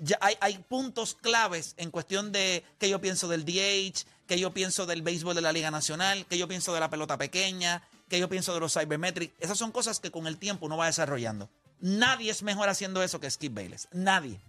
ya 0.00 0.18
hay, 0.20 0.36
hay 0.40 0.58
puntos 0.58 1.14
claves 1.14 1.74
en 1.76 1.92
cuestión 1.92 2.32
de 2.32 2.64
qué 2.80 2.88
yo 2.88 3.00
pienso 3.00 3.28
del 3.28 3.44
DH, 3.44 4.04
qué 4.26 4.38
yo 4.38 4.52
pienso 4.52 4.86
del 4.86 5.02
béisbol 5.02 5.34
de 5.34 5.40
la 5.42 5.52
Liga 5.52 5.70
Nacional, 5.70 6.26
qué 6.26 6.38
yo 6.38 6.48
pienso 6.48 6.72
de 6.74 6.80
la 6.80 6.90
pelota 6.90 7.16
pequeña, 7.18 7.82
qué 8.08 8.18
yo 8.18 8.28
pienso 8.28 8.52
de 8.54 8.60
los 8.60 8.72
cybermetrics. 8.74 9.34
Esas 9.40 9.58
son 9.58 9.72
cosas 9.72 10.00
que 10.00 10.10
con 10.10 10.26
el 10.26 10.38
tiempo 10.38 10.66
uno 10.66 10.76
va 10.76 10.86
desarrollando. 10.86 11.48
Nadie 11.80 12.30
es 12.30 12.42
mejor 12.42 12.68
haciendo 12.68 13.02
eso 13.02 13.20
que 13.20 13.30
Skip 13.30 13.54
Bayless. 13.54 13.88
Nadie. 13.92 14.40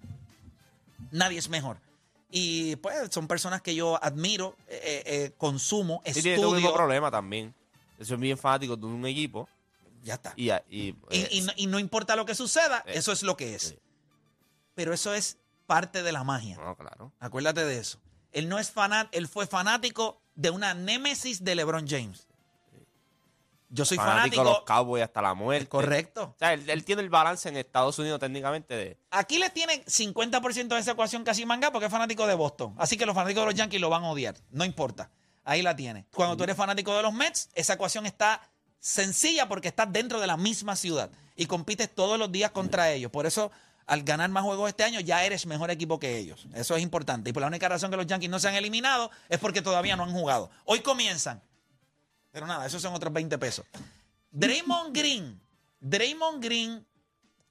Nadie 1.11 1.37
es 1.39 1.49
mejor. 1.49 1.77
Y 2.29 2.75
pues 2.77 3.09
son 3.11 3.27
personas 3.27 3.61
que 3.61 3.73
yo 3.75 4.03
admiro, 4.03 4.55
eh, 4.67 5.03
eh, 5.05 5.31
consumo, 5.37 6.01
Sí, 6.05 6.21
tiene 6.21 6.35
tu 6.37 6.43
mismo 6.43 6.57
estudio. 6.57 6.73
problema 6.73 7.09
también. 7.11 7.53
Eso 7.99 8.15
es 8.15 8.19
bien 8.19 8.37
fanático 8.37 8.75
de 8.75 8.85
un 8.85 9.05
equipo. 9.05 9.47
Ya 10.03 10.15
está. 10.15 10.33
Y, 10.35 10.49
y, 10.51 10.55
Y, 10.69 10.95
eh, 11.09 11.27
y 11.31 11.41
no, 11.41 11.53
y 11.55 11.67
no 11.67 11.79
importa 11.79 12.15
lo 12.15 12.25
que 12.25 12.35
suceda, 12.35 12.83
eso 12.87 13.11
es 13.11 13.23
lo 13.23 13.35
que 13.37 13.55
es. 13.55 13.75
Pero 14.75 14.93
eso 14.93 15.13
es 15.13 15.37
parte 15.65 16.03
de 16.03 16.11
la 16.11 16.23
magia. 16.23 16.57
no, 16.57 16.75
claro. 16.75 17.11
Acuérdate 17.19 17.65
de 17.65 17.79
eso. 17.79 17.99
Él 18.31 18.49
no 18.49 18.59
es 18.59 18.71
fanat, 18.71 19.07
él 19.11 19.27
fue 19.27 19.47
fanático 19.47 20.21
de 20.35 20.49
una 20.49 20.73
némesis 20.73 21.43
de 21.43 21.55
LeBron 21.55 21.87
James. 21.87 22.27
Yo 23.69 23.83
soy 23.83 23.97
Fanático 23.97 24.37
fanático. 24.37 24.43
de 24.43 24.49
los 24.49 24.61
Cowboys 24.61 25.03
hasta 25.03 25.21
la 25.21 25.33
muerte. 25.33 25.67
correcto. 25.67 26.23
O 26.23 26.35
sea, 26.39 26.53
él, 26.53 26.69
él 26.69 26.85
tiene 26.85 27.01
el 27.01 27.09
balance 27.09 27.49
en 27.49 27.57
Estados 27.57 27.99
Unidos 27.99 28.19
técnicamente 28.19 28.75
de... 28.75 28.97
Aquí 29.11 29.39
le 29.39 29.49
tiene 29.49 29.83
50% 29.83 30.67
de 30.67 30.79
esa 30.79 30.91
ecuación 30.91 31.25
casi 31.25 31.45
manga 31.45 31.69
porque 31.71 31.87
es 31.87 31.91
fanático 31.91 32.25
de 32.27 32.35
Boston. 32.35 32.75
Así 32.77 32.95
que 32.95 33.05
los 33.05 33.13
fanáticos 33.13 33.41
de 33.41 33.45
los 33.47 33.55
Yankees 33.55 33.81
lo 33.81 33.89
van 33.89 34.05
a 34.05 34.11
odiar. 34.11 34.35
No 34.51 34.63
importa. 34.63 35.09
Ahí 35.43 35.61
la 35.61 35.75
tiene. 35.75 36.05
Cuando 36.13 36.37
tú 36.37 36.43
eres 36.43 36.55
fanático 36.55 36.95
de 36.95 37.01
los 37.01 37.13
Mets, 37.13 37.49
esa 37.55 37.73
ecuación 37.73 38.05
está 38.05 38.41
sencilla 38.79 39.49
porque 39.49 39.67
estás 39.67 39.91
dentro 39.91 40.21
de 40.21 40.27
la 40.27 40.37
misma 40.37 40.75
ciudad 40.77 41.09
y 41.35 41.45
compites 41.45 41.93
todos 41.93 42.17
los 42.17 42.31
días 42.31 42.51
contra 42.51 42.91
ellos. 42.91 43.11
Por 43.11 43.25
eso, 43.25 43.51
al 43.87 44.03
ganar 44.03 44.29
más 44.29 44.43
juegos 44.43 44.69
este 44.69 44.83
año, 44.83 44.99
ya 44.99 45.23
eres 45.23 45.45
mejor 45.45 45.71
equipo 45.71 45.97
que 45.97 46.17
ellos. 46.17 46.45
Eso 46.53 46.75
es 46.75 46.83
importante. 46.83 47.29
Y 47.29 47.33
por 47.33 47.41
la 47.41 47.47
única 47.47 47.69
razón 47.69 47.89
que 47.89 47.97
los 47.97 48.05
Yankees 48.05 48.29
no 48.29 48.37
se 48.37 48.49
han 48.49 48.55
eliminado 48.55 49.09
es 49.29 49.39
porque 49.39 49.61
todavía 49.61 49.95
no 49.95 50.03
han 50.03 50.11
jugado. 50.11 50.51
Hoy 50.65 50.81
comienzan. 50.81 51.41
Pero 52.31 52.45
nada, 52.45 52.65
esos 52.65 52.81
son 52.81 52.93
otros 52.93 53.13
20 53.13 53.37
pesos. 53.37 53.65
Draymond 54.31 54.95
Green. 54.95 55.41
Draymond 55.79 56.43
Green 56.43 56.85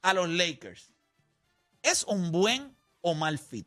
a 0.03 0.13
los 0.13 0.29
Lakers. 0.29 0.93
¿Es 1.83 2.05
un 2.05 2.31
buen 2.31 2.77
o 3.01 3.15
mal 3.15 3.39
fit? 3.39 3.67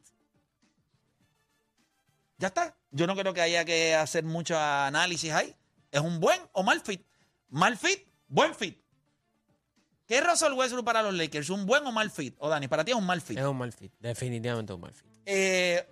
Ya 2.37 2.47
está. 2.47 2.77
Yo 2.91 3.07
no 3.07 3.15
creo 3.15 3.33
que 3.33 3.41
haya 3.41 3.65
que 3.65 3.95
hacer 3.95 4.23
mucho 4.23 4.57
análisis 4.57 5.31
ahí. 5.31 5.55
¿Es 5.91 6.01
un 6.01 6.19
buen 6.19 6.39
o 6.53 6.61
mal 6.63 6.81
fit? 6.81 7.05
Mal 7.49 7.77
fit, 7.77 8.07
buen 8.27 8.53
fit. 8.53 8.78
¿Qué 10.09 10.17
es 10.17 10.25
Russell 10.25 10.53
Westbrook 10.53 10.83
para 10.83 11.03
los 11.03 11.13
Lakers? 11.13 11.51
¿Un 11.51 11.67
buen 11.67 11.85
o 11.85 11.91
mal 11.91 12.09
fit? 12.09 12.33
O 12.39 12.49
Dani, 12.49 12.67
para 12.67 12.83
ti 12.83 12.89
es 12.89 12.97
un 12.97 13.05
mal 13.05 13.21
fit. 13.21 13.37
Es 13.37 13.45
un 13.45 13.55
mal 13.55 13.71
fit. 13.71 13.91
Definitivamente 13.99 14.73
un 14.73 14.81
mal 14.81 14.91
fit. 14.91 15.05
Eh, 15.23 15.87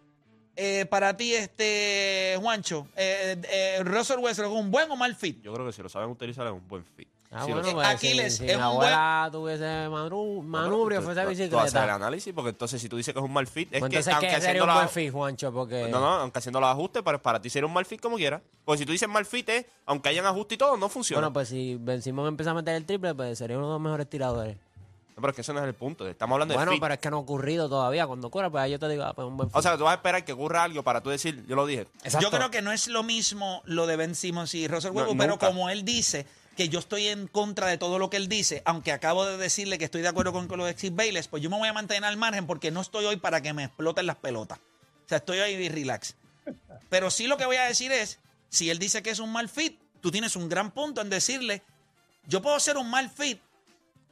eh, 0.55 0.87
para 0.87 1.15
ti, 1.15 1.35
este 1.35 2.35
Juancho, 2.41 2.87
eh, 2.95 3.39
eh, 3.47 3.83
Russell 3.83 4.17
Westbrook 4.17 4.53
es 4.53 4.59
un 4.59 4.71
buen 4.71 4.89
o 4.89 4.95
mal 4.95 5.15
fit. 5.15 5.39
Yo 5.43 5.53
creo 5.53 5.67
que 5.67 5.71
si 5.71 5.83
lo 5.83 5.89
saben 5.89 6.09
utilizar 6.09 6.47
es 6.47 6.53
un 6.53 6.67
buen 6.67 6.83
fit. 6.83 7.07
Ah, 7.37 7.45
Si 7.45 7.51
bueno, 7.51 7.71
pues, 7.73 7.87
Aquiles 7.87 8.37
si, 8.37 8.43
es 8.45 8.49
si 8.49 8.55
un 8.55 8.61
mi 8.61 8.67
abuela 8.67 9.29
tuviese 9.31 9.65
manu- 9.89 10.41
manubrio, 10.43 10.99
Tú- 10.99 11.05
fuese 11.05 11.21
tú- 11.21 11.25
tú 11.25 11.29
haces 11.31 11.39
el 11.41 11.49
bicicleta. 11.59 11.93
análisis 11.95 12.33
porque 12.33 12.49
entonces 12.49 12.81
si 12.81 12.89
tú 12.89 12.97
dices 12.97 13.13
que 13.13 13.19
es 13.19 13.25
un 13.25 13.31
mal 13.33 13.47
fit, 13.47 13.67
es 13.71 13.79
Pues 13.79 13.91
que 13.91 13.97
aunque 14.11 14.27
¿qué 14.27 14.33
sería 14.33 14.37
haciendo 14.37 14.63
un 14.63 14.67
la- 14.69 14.75
buen 14.75 14.89
fit, 14.89 15.11
Juancho? 15.11 15.53
Porque... 15.53 15.87
No, 15.89 15.99
no, 15.99 16.07
aunque 16.07 16.39
haciendo 16.39 16.59
los 16.59 16.69
ajustes, 16.69 17.03
pero 17.05 17.21
para 17.21 17.41
ti 17.41 17.49
sería 17.49 17.67
un 17.67 17.73
mal 17.73 17.85
fit 17.85 18.01
como 18.01 18.17
quiera. 18.17 18.41
Porque 18.65 18.79
si 18.79 18.85
tú 18.85 18.91
dices 18.91 19.07
mal 19.07 19.25
fit 19.25 19.47
es, 19.49 19.65
aunque 19.85 20.09
hayan 20.09 20.25
ajustes 20.25 20.55
y 20.55 20.57
todo, 20.57 20.77
no 20.77 20.89
funciona. 20.89 21.21
Bueno, 21.21 21.33
pues 21.33 21.49
si 21.49 21.75
Ben 21.79 22.01
Simón 22.01 22.27
empieza 22.27 22.51
a 22.51 22.53
meter 22.53 22.75
el 22.75 22.85
triple, 22.85 23.13
pues 23.15 23.37
sería 23.37 23.57
uno 23.57 23.67
de 23.67 23.73
los 23.73 23.81
mejores 23.81 24.09
tiradores. 24.09 24.57
No, 25.15 25.21
pero 25.21 25.29
es 25.31 25.35
que 25.35 25.41
eso 25.41 25.51
no 25.51 25.59
es 25.61 25.65
el 25.65 25.73
punto. 25.73 26.07
Estamos 26.07 26.35
hablando 26.35 26.53
Bueno, 26.53 26.69
de 26.69 26.75
fit. 26.75 26.81
pero 26.81 26.93
es 26.93 26.99
que 26.99 27.09
no 27.09 27.17
ha 27.17 27.19
ocurrido 27.21 27.67
todavía. 27.67 28.05
Cuando 28.05 28.27
ocurra, 28.27 28.51
pues 28.51 28.61
ahí 28.63 28.69
yo 28.71 28.77
te 28.77 28.87
digo, 28.87 29.03
ah, 29.03 29.13
pues 29.15 29.27
un 29.27 29.35
buen 29.35 29.49
fit. 29.49 29.57
O 29.57 29.61
sea, 29.63 29.71
que 29.71 29.79
tú 29.79 29.85
vas 29.85 29.93
a 29.93 29.95
esperar 29.95 30.23
que 30.23 30.31
ocurra 30.31 30.61
algo 30.61 30.83
para 30.83 31.01
tú 31.01 31.09
decir, 31.09 31.43
yo 31.47 31.55
lo 31.55 31.65
dije. 31.65 31.87
Exacto. 32.03 32.19
Yo 32.21 32.29
creo 32.29 32.51
que 32.51 32.61
no 32.61 32.71
es 32.71 32.87
lo 32.87 33.01
mismo 33.01 33.63
lo 33.65 33.87
de 33.87 33.95
Ben 33.95 34.13
Simmons 34.13 34.53
y 34.53 34.67
Russell 34.67 34.91
No, 34.93 34.97
Westbrook, 34.99 35.17
pero 35.17 35.39
como 35.39 35.69
él 35.71 35.83
dice 35.83 36.27
que 36.57 36.69
yo 36.69 36.79
estoy 36.79 37.07
en 37.07 37.27
contra 37.27 37.67
de 37.67 37.77
todo 37.77 37.99
lo 37.99 38.09
que 38.09 38.17
él 38.17 38.27
dice, 38.27 38.63
aunque 38.65 38.91
acabo 38.91 39.25
de 39.25 39.37
decirle 39.37 39.77
que 39.77 39.85
estoy 39.85 40.01
de 40.01 40.07
acuerdo 40.07 40.33
con, 40.33 40.47
con 40.47 40.57
lo 40.57 40.65
de 40.65 40.73
Steve 40.73 40.95
Bayless, 40.95 41.27
pues 41.27 41.43
yo 41.43 41.51
me 41.51 41.57
voy 41.57 41.69
a 41.69 41.73
mantener 41.73 42.03
al 42.03 42.17
margen 42.17 42.47
porque 42.47 42.71
no 42.71 42.81
estoy 42.81 43.05
hoy 43.05 43.17
para 43.17 43.41
que 43.41 43.53
me 43.53 43.65
exploten 43.65 44.07
las 44.07 44.17
pelotas. 44.17 44.57
O 44.57 45.07
sea, 45.07 45.19
estoy 45.19 45.37
ahí 45.37 45.69
relax. 45.69 46.15
Pero 46.89 47.11
sí 47.11 47.27
lo 47.27 47.37
que 47.37 47.45
voy 47.45 47.57
a 47.57 47.65
decir 47.65 47.91
es, 47.91 48.19
si 48.49 48.71
él 48.71 48.79
dice 48.79 49.03
que 49.03 49.11
es 49.11 49.19
un 49.19 49.31
mal 49.31 49.49
fit, 49.49 49.79
tú 50.01 50.09
tienes 50.09 50.35
un 50.35 50.49
gran 50.49 50.71
punto 50.71 50.99
en 50.99 51.11
decirle, 51.11 51.61
yo 52.25 52.41
puedo 52.41 52.59
ser 52.59 52.77
un 52.77 52.89
mal 52.89 53.11
fit, 53.11 53.39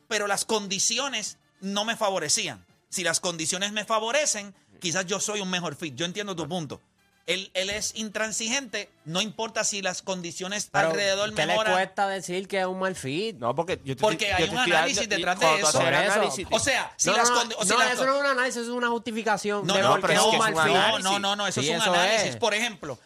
pero 0.07 0.27
las 0.27 0.45
condiciones 0.45 1.39
no 1.61 1.83
me 1.83 1.97
favorecían. 1.97 2.63
Si 2.89 3.03
las 3.03 3.19
condiciones 3.19 3.71
me 3.71 3.85
favorecen, 3.85 4.53
quizás 4.79 5.07
yo 5.07 5.19
soy 5.19 5.41
un 5.41 5.49
mejor 5.49 5.75
fit. 5.75 5.95
Yo 5.95 6.05
entiendo 6.05 6.35
tu 6.35 6.47
punto. 6.47 6.79
Él, 7.27 7.49
él 7.55 7.71
es 7.71 7.95
intransigente, 7.95 8.87
no 9.03 9.19
importa 9.19 9.63
si 9.63 9.81
las 9.81 10.03
condiciones 10.03 10.69
Pero, 10.71 10.89
alrededor 10.89 11.33
¿Qué 11.33 11.41
le 11.41 11.47
mejoran. 11.47 11.73
cuesta 11.73 12.07
decir 12.07 12.47
que 12.47 12.59
es 12.59 12.67
un 12.67 12.77
mal 12.77 12.95
fit? 12.95 13.35
No, 13.37 13.55
porque 13.55 13.81
yo 13.83 13.95
te 13.95 14.01
Porque 14.01 14.31
hay 14.31 14.45
te 14.45 14.51
un 14.51 14.57
análisis 14.59 15.09
detrás 15.09 15.39
de 15.39 15.55
eso. 15.59 15.79
análisis- 15.79 16.47
O 16.51 16.59
sea, 16.59 16.93
si 16.97 17.09
no, 17.09 17.17
las 17.17 17.29
no, 17.31 17.41
si 17.63 17.69
no, 17.69 17.79
las 17.79 17.93
eso 17.93 18.05
no 18.05 18.13
es 18.13 18.19
un 18.19 18.25
análisis, 18.27 18.61
eso 18.61 18.71
es 18.71 18.77
una 18.77 18.89
justificación. 18.89 19.65
No, 19.65 19.73
de 19.73 19.81
no, 19.81 19.97
es 19.97 20.21
un 20.21 20.37
mal 20.37 20.55
fit. 20.55 21.03
No, 21.03 21.17
no, 21.19 21.35
no, 21.35 21.47
eso 21.47 21.61
Sí, 21.61 21.69
es 21.71 21.75
un 21.77 21.81
eso 21.81 21.91
análisis. 21.93 22.29
es. 22.29 22.35
Por 22.37 22.53
ejemplo, 22.53 22.99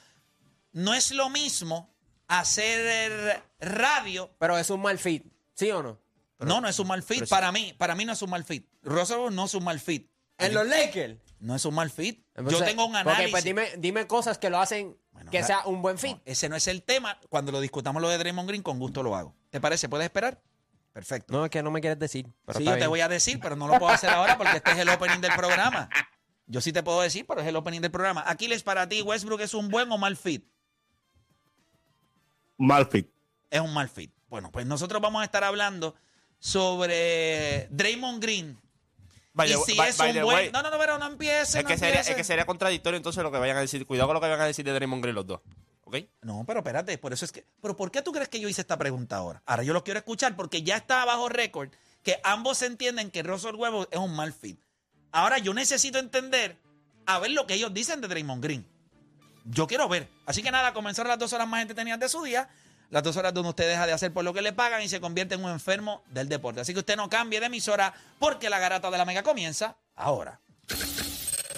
no 0.73 0.93
es 0.93 1.11
lo 1.11 1.29
mismo 1.29 1.89
hacer 2.27 3.41
radio. 3.59 4.29
Pero 4.37 4.57
es 4.57 4.69
un 4.69 4.81
mal 4.81 4.99
fit, 4.99 5.23
¿sí 5.55 5.71
o 5.71 5.81
no? 5.81 5.97
no, 6.39 6.59
no 6.61 6.67
es 6.67 6.77
un 6.79 6.87
mal 6.87 7.03
fit. 7.03 7.19
sí. 7.23 7.25
Para 7.29 7.51
mí, 7.51 7.73
para 7.77 7.95
mí 7.95 8.03
no 8.05 8.13
es 8.13 8.21
un 8.21 8.29
mal 8.29 8.43
fit. 8.43 8.65
Russell 8.83 9.33
no 9.33 9.45
es 9.45 9.53
un 9.53 9.63
mal 9.63 9.79
fit. 9.79 10.09
En 10.37 10.53
los 10.53 10.65
Lakers. 10.67 11.17
No 11.39 11.55
es 11.55 11.63
un 11.65 11.73
mal 11.73 11.89
fit. 11.89 12.25
Yo 12.49 12.63
tengo 12.63 12.85
un 12.85 12.91
ok, 12.91 12.99
análisis. 12.99 13.31
pues 13.31 13.43
dime, 13.43 13.69
dime 13.77 14.07
cosas 14.07 14.37
que 14.37 14.49
lo 14.49 14.59
hacen 14.59 14.97
Bueno, 15.11 15.31
que 15.31 15.41
sea 15.43 15.65
un 15.65 15.81
buen 15.81 15.97
fit. 15.97 16.17
No, 16.17 16.21
ese 16.25 16.49
no 16.49 16.55
es 16.55 16.67
el 16.67 16.83
tema. 16.83 17.19
Cuando 17.29 17.51
lo 17.51 17.61
discutamos 17.61 18.01
lo 18.01 18.09
de 18.09 18.17
Draymond 18.17 18.47
Green, 18.47 18.61
con 18.61 18.77
gusto 18.77 19.03
lo 19.03 19.15
hago. 19.15 19.35
¿Te 19.49 19.61
parece? 19.61 19.87
¿Puedes 19.87 20.05
esperar? 20.05 20.41
Perfecto. 20.91 21.31
No, 21.33 21.45
es 21.45 21.51
que 21.51 21.63
no 21.63 21.71
me 21.71 21.81
quieres 21.81 21.97
decir. 21.99 22.27
Pero 22.45 22.59
sí, 22.59 22.65
yo 22.65 22.77
te 22.77 22.87
voy 22.87 22.99
a 22.99 23.07
decir, 23.07 23.39
pero 23.39 23.55
no 23.55 23.67
lo 23.67 23.79
puedo 23.79 23.91
hacer 23.91 24.09
ahora 24.09 24.37
porque 24.37 24.57
este 24.57 24.71
es 24.71 24.77
el 24.79 24.89
opening 24.89 25.21
del 25.21 25.33
programa. 25.33 25.89
Yo 26.47 26.61
sí 26.61 26.73
te 26.73 26.83
puedo 26.83 26.99
decir, 27.01 27.25
pero 27.27 27.41
es 27.41 27.47
el 27.47 27.55
opening 27.55 27.79
del 27.79 27.91
programa. 27.91 28.23
Aquiles, 28.25 28.63
para 28.63 28.89
ti, 28.89 29.01
Westbrook 29.01 29.39
es 29.41 29.53
un 29.53 29.69
buen 29.69 29.91
o 29.91 29.97
mal 29.97 30.17
fit. 30.17 30.45
Mal 32.57 32.87
fit. 32.87 33.07
Es 33.49 33.61
un 33.61 33.73
mal 33.73 33.87
fit. 33.87 34.11
Bueno, 34.27 34.51
pues 34.51 34.65
nosotros 34.65 35.01
vamos 35.01 35.21
a 35.21 35.25
estar 35.25 35.43
hablando 35.43 35.95
sobre 36.39 37.67
Draymond 37.71 38.21
Green. 38.21 38.59
By 39.39 39.49
y 39.49 39.53
the- 39.55 39.63
si 39.71 39.75
by- 39.77 39.89
es 39.89 39.97
by 39.97 40.09
un 40.17 40.23
buen. 40.23 40.35
way, 40.35 40.51
No, 40.51 40.61
no, 40.61 40.69
no, 40.69 40.77
pero 40.77 40.97
no 40.97 41.05
empiece. 41.07 41.57
Es 41.59 41.63
no 41.63 41.67
que, 41.69 41.77
sería, 41.77 42.01
es 42.01 42.15
que 42.15 42.23
sería 42.23 42.45
contradictorio 42.45 42.97
entonces 42.97 43.23
lo 43.23 43.31
que 43.31 43.37
vayan 43.39 43.57
a 43.57 43.61
decir. 43.61 43.85
Cuidado 43.85 44.07
con 44.07 44.13
lo 44.15 44.19
que 44.21 44.27
vayan 44.27 44.41
a 44.41 44.45
decir 44.45 44.65
de 44.65 44.73
Draymond 44.73 45.01
Green 45.01 45.15
los 45.15 45.25
dos. 45.25 45.41
¿Ok? 45.85 45.95
No, 46.21 46.43
pero 46.45 46.59
espérate, 46.59 46.97
por 46.99 47.13
eso 47.13 47.25
es 47.25 47.31
que. 47.31 47.45
¿Pero 47.61 47.75
por 47.75 47.89
qué 47.91 48.01
tú 48.03 48.11
crees 48.11 48.29
que 48.29 48.39
yo 48.39 48.47
hice 48.47 48.61
esta 48.61 48.77
pregunta 48.77 49.15
ahora? 49.17 49.41
Ahora 49.45 49.63
yo 49.63 49.73
lo 49.73 49.83
quiero 49.83 49.97
escuchar 49.99 50.35
porque 50.35 50.61
ya 50.61 50.77
está 50.77 51.03
bajo 51.05 51.29
récord 51.29 51.69
que 52.03 52.19
ambos 52.23 52.61
entienden 52.61 53.09
que 53.09 53.23
Russell 53.23 53.55
Westbrook 53.55 53.87
es 53.91 53.99
un 53.99 54.15
mal 54.15 54.31
fit. 54.33 54.59
Ahora 55.11 55.39
yo 55.39 55.53
necesito 55.55 55.97
entender 55.97 56.57
a 57.07 57.17
ver 57.19 57.31
lo 57.31 57.47
que 57.47 57.55
ellos 57.55 57.73
dicen 57.73 58.01
de 58.01 58.07
Draymond 58.07 58.43
Green. 58.43 58.67
Yo 59.45 59.65
quiero 59.65 59.89
ver. 59.89 60.07
Así 60.27 60.43
que 60.43 60.51
nada, 60.51 60.73
comenzaron 60.73 61.09
las 61.09 61.17
dos 61.17 61.33
horas 61.33 61.47
más 61.47 61.61
entretenidas 61.63 61.99
de 61.99 62.07
su 62.09 62.21
día. 62.23 62.49
Las 62.89 63.03
dos 63.03 63.17
horas 63.17 63.33
donde 63.33 63.49
usted 63.49 63.69
deja 63.69 63.85
de 63.85 63.93
hacer 63.93 64.11
por 64.11 64.23
lo 64.23 64.33
que 64.33 64.41
le 64.41 64.53
pagan 64.53 64.81
y 64.81 64.89
se 64.89 64.99
convierte 64.99 65.35
en 65.35 65.43
un 65.43 65.51
enfermo 65.51 66.03
del 66.07 66.27
deporte. 66.27 66.61
Así 66.61 66.73
que 66.73 66.79
usted 66.79 66.97
no 66.97 67.09
cambie 67.09 67.39
de 67.39 67.45
emisora 67.45 67.93
porque 68.17 68.49
la 68.49 68.59
garata 68.59 68.89
de 68.89 68.97
la 68.97 69.05
mega 69.05 69.21
comienza 69.21 69.75
ahora. 69.95 70.39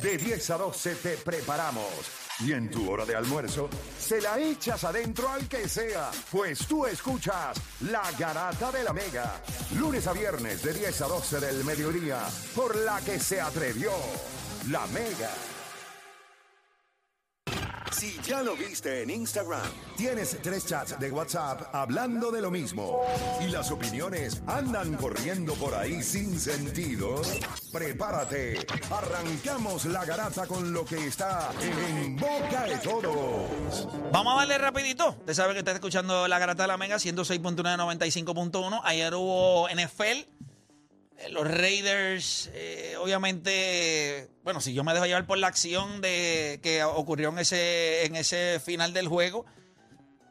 De 0.02 0.18
10 0.18 0.50
a 0.50 0.58
12 0.58 0.96
te 0.96 1.18
preparamos. 1.18 1.86
Y 2.40 2.54
en 2.54 2.72
tu 2.72 2.90
hora 2.90 3.06
de 3.06 3.16
almuerzo, 3.16 3.70
se 4.00 4.20
la 4.20 4.40
echas 4.40 4.84
adentro 4.84 5.30
al 5.30 5.48
que 5.48 5.70
sea. 5.70 6.10
Pues 6.32 6.66
tú 6.66 6.88
escuchas 6.88 7.56
La 7.82 8.02
Garata 8.18 8.72
de 8.72 8.84
la 8.84 8.94
Mega. 8.94 9.40
Lunes 9.78 10.08
a 10.08 10.14
viernes 10.14 10.64
de 10.64 10.74
10 10.74 11.02
a 11.02 11.08
12 11.08 11.40
del 11.40 11.64
mediodía. 11.64 12.20
Por 12.56 12.76
la 12.78 13.00
que 13.02 13.20
se 13.20 13.40
atrevió 13.40 13.92
La 14.70 14.88
Mega. 14.88 15.30
Si 18.02 18.20
ya 18.24 18.42
lo 18.42 18.56
viste 18.56 19.04
en 19.04 19.12
Instagram, 19.12 19.70
tienes 19.96 20.36
tres 20.42 20.66
chats 20.66 21.00
de 21.00 21.12
WhatsApp 21.12 21.70
hablando 21.72 22.32
de 22.32 22.42
lo 22.42 22.50
mismo 22.50 23.00
y 23.40 23.50
las 23.50 23.70
opiniones 23.70 24.42
andan 24.48 24.96
corriendo 24.96 25.54
por 25.54 25.76
ahí 25.76 26.02
sin 26.02 26.40
sentido, 26.40 27.22
prepárate. 27.72 28.66
Arrancamos 28.90 29.86
la 29.86 30.04
garata 30.04 30.48
con 30.48 30.74
lo 30.74 30.84
que 30.84 31.06
está 31.06 31.52
en 31.62 32.16
boca 32.16 32.64
de 32.64 32.78
todos. 32.80 33.88
Vamos 34.12 34.34
a 34.34 34.38
darle 34.40 34.58
rapidito. 34.58 35.10
Usted 35.10 35.36
sabe 35.36 35.54
que 35.54 35.60
está 35.60 35.74
escuchando 35.74 36.28
la 36.28 36.40
garata 36.40 36.64
de 36.64 36.70
la 36.70 36.78
Mega 36.78 36.96
106.9, 36.96 37.62
95.1. 37.62 38.82
Ayer 38.84 39.14
hubo 39.14 39.70
NFL. 39.70 40.51
Eh, 41.24 41.30
Los 41.30 41.48
Raiders, 41.48 42.50
eh, 42.54 42.96
obviamente, 43.02 44.30
bueno, 44.44 44.62
si 44.62 44.74
yo 44.74 44.84
me 44.84 44.94
dejo 44.94 45.06
llevar 45.06 45.26
por 45.26 45.38
la 45.38 45.48
acción 45.48 46.02
de 46.02 46.60
que 46.64 46.84
ocurrió 46.84 47.30
en 47.30 47.40
ese, 47.40 48.06
en 48.06 48.16
ese 48.16 48.60
final 48.64 48.94
del 48.94 49.08
juego, 49.08 49.46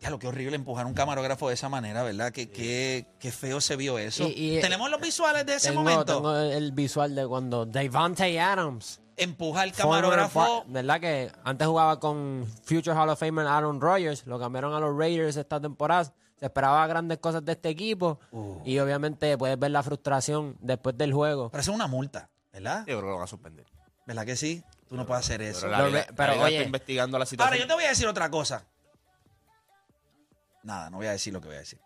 ya 0.01 0.09
lo 0.11 0.19
que 0.19 0.27
horrible 0.29 0.57
empujar 0.57 0.87
un 0.87 0.95
camarógrafo 0.95 1.49
de 1.49 1.55
esa 1.55 1.69
manera, 1.69 2.03
¿verdad? 2.03 2.33
Que, 2.33 2.51
que, 2.51 3.07
que 3.19 3.31
feo 3.33 3.61
se 3.61 3.77
vio 3.77 3.99
eso. 3.99 4.27
Y- 4.29 4.57
y- 4.57 4.61
Tenemos 4.61 4.91
los 4.91 5.01
visuales 5.01 5.45
de 5.45 5.57
ese 5.57 5.69
Tengo, 5.69 5.83
momento. 5.83 6.15
tengo 6.17 6.37
el 6.39 6.73
visual 6.73 7.15
de 7.15 7.27
cuando 7.27 7.67
Davante 7.67 8.41
Adams, 8.41 9.01
Empuja 9.17 9.61
al 9.61 9.73
camarógrafo. 9.73 10.65
¿verdad? 10.69 10.99
Que 10.99 11.31
antes 11.45 11.67
jugaba 11.69 12.01
con 12.01 12.47
Future 12.65 12.97
Hall 12.97 13.11
of 13.11 13.21
Famer 13.21 13.47
Aaron 13.47 13.79
Rodgers, 13.79 14.25
lo 14.27 14.39
cambiaron 14.39 14.73
a 14.73 14.81
los 14.81 14.97
Raiders 14.97 15.37
esta 15.37 15.61
temporada. 15.61 16.15
Se 16.41 16.47
esperaba 16.47 16.85
grandes 16.87 17.19
cosas 17.19 17.45
de 17.45 17.53
este 17.53 17.69
equipo 17.69 18.19
Uh. 18.33 18.61
y 18.65 18.79
obviamente 18.79 19.37
puedes 19.39 19.59
ver 19.59 19.71
la 19.71 19.83
frustración 19.83 20.57
después 20.61 20.97
del 20.99 21.13
juego. 21.13 21.51
Pero 21.51 21.61
eso 21.61 21.71
es 21.71 21.75
una 21.75 21.87
multa, 21.87 22.29
¿verdad? 22.53 22.81
Yo 22.81 22.85
creo 22.97 23.01
que 23.03 23.07
lo 23.09 23.15
van 23.17 23.25
a 23.25 23.27
suspender. 23.29 23.67
¿Verdad 24.07 24.25
que 24.27 24.37
sí? 24.37 24.65
Tú 24.89 24.97
no 24.97 25.07
puedes 25.07 25.25
hacer 25.25 25.43
eso. 25.43 25.61
Pero 25.61 25.71
la 25.73 25.79
Lo 25.81 25.87
liga- 25.89 26.01
ve- 26.09 26.13
pero, 26.17 26.29
la 26.29 26.33
liga 26.35 26.45
oye, 26.47 26.57
está 26.57 26.67
investigando 26.67 27.19
la 27.19 27.23
Ahora, 27.23 27.31
situación. 27.31 27.61
yo 27.61 27.67
te 27.69 27.75
voy 27.75 27.85
a 27.85 27.89
decir 27.91 28.07
otra 28.09 28.31
cosa. 28.31 28.65
Nada, 30.63 30.91
no 30.91 30.97
voy 30.99 31.07
a 31.07 31.13
decir 31.13 31.33
lo 31.33 31.41
que 31.41 31.49
voy 31.49 31.57
a 31.57 31.61
decir. 31.61 31.79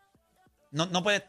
No, 0.70 0.86
no 0.86 1.02
puedes. 1.02 1.22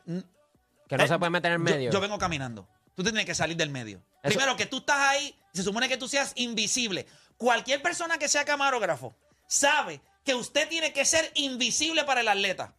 Que 0.88 0.98
no 0.98 1.04
eh, 1.04 1.08
se 1.08 1.18
puede 1.20 1.30
meter 1.32 1.52
en 1.52 1.58
yo- 1.60 1.64
medio. 1.64 1.92
Yo, 1.92 2.00
vengo 2.02 2.18
caminando. 2.18 2.68
Tú 2.96 3.04
tienes 3.04 3.26
que 3.26 3.36
salir 3.36 3.58
del 3.58 3.70
medio. 3.70 4.02
Eso- 4.24 4.36
Primero, 4.38 4.56
que 4.56 4.66
tú 4.66 4.78
estás 4.78 4.98
ahí, 5.00 5.36
se 5.54 5.64
supone 5.64 5.90
que 5.90 5.98
tú 5.98 6.08
seas 6.08 6.32
invisible. 6.36 7.06
Cualquier 7.38 7.82
persona 7.82 8.18
que 8.18 8.28
sea 8.30 8.46
camarógrafo 8.46 9.16
sabe 9.48 10.02
que 10.24 10.34
usted 10.34 10.68
tiene 10.70 10.94
que 10.94 11.06
ser 11.06 11.32
invisible 11.36 12.04
para 12.06 12.22
el 12.22 12.28
atleta. 12.28 12.74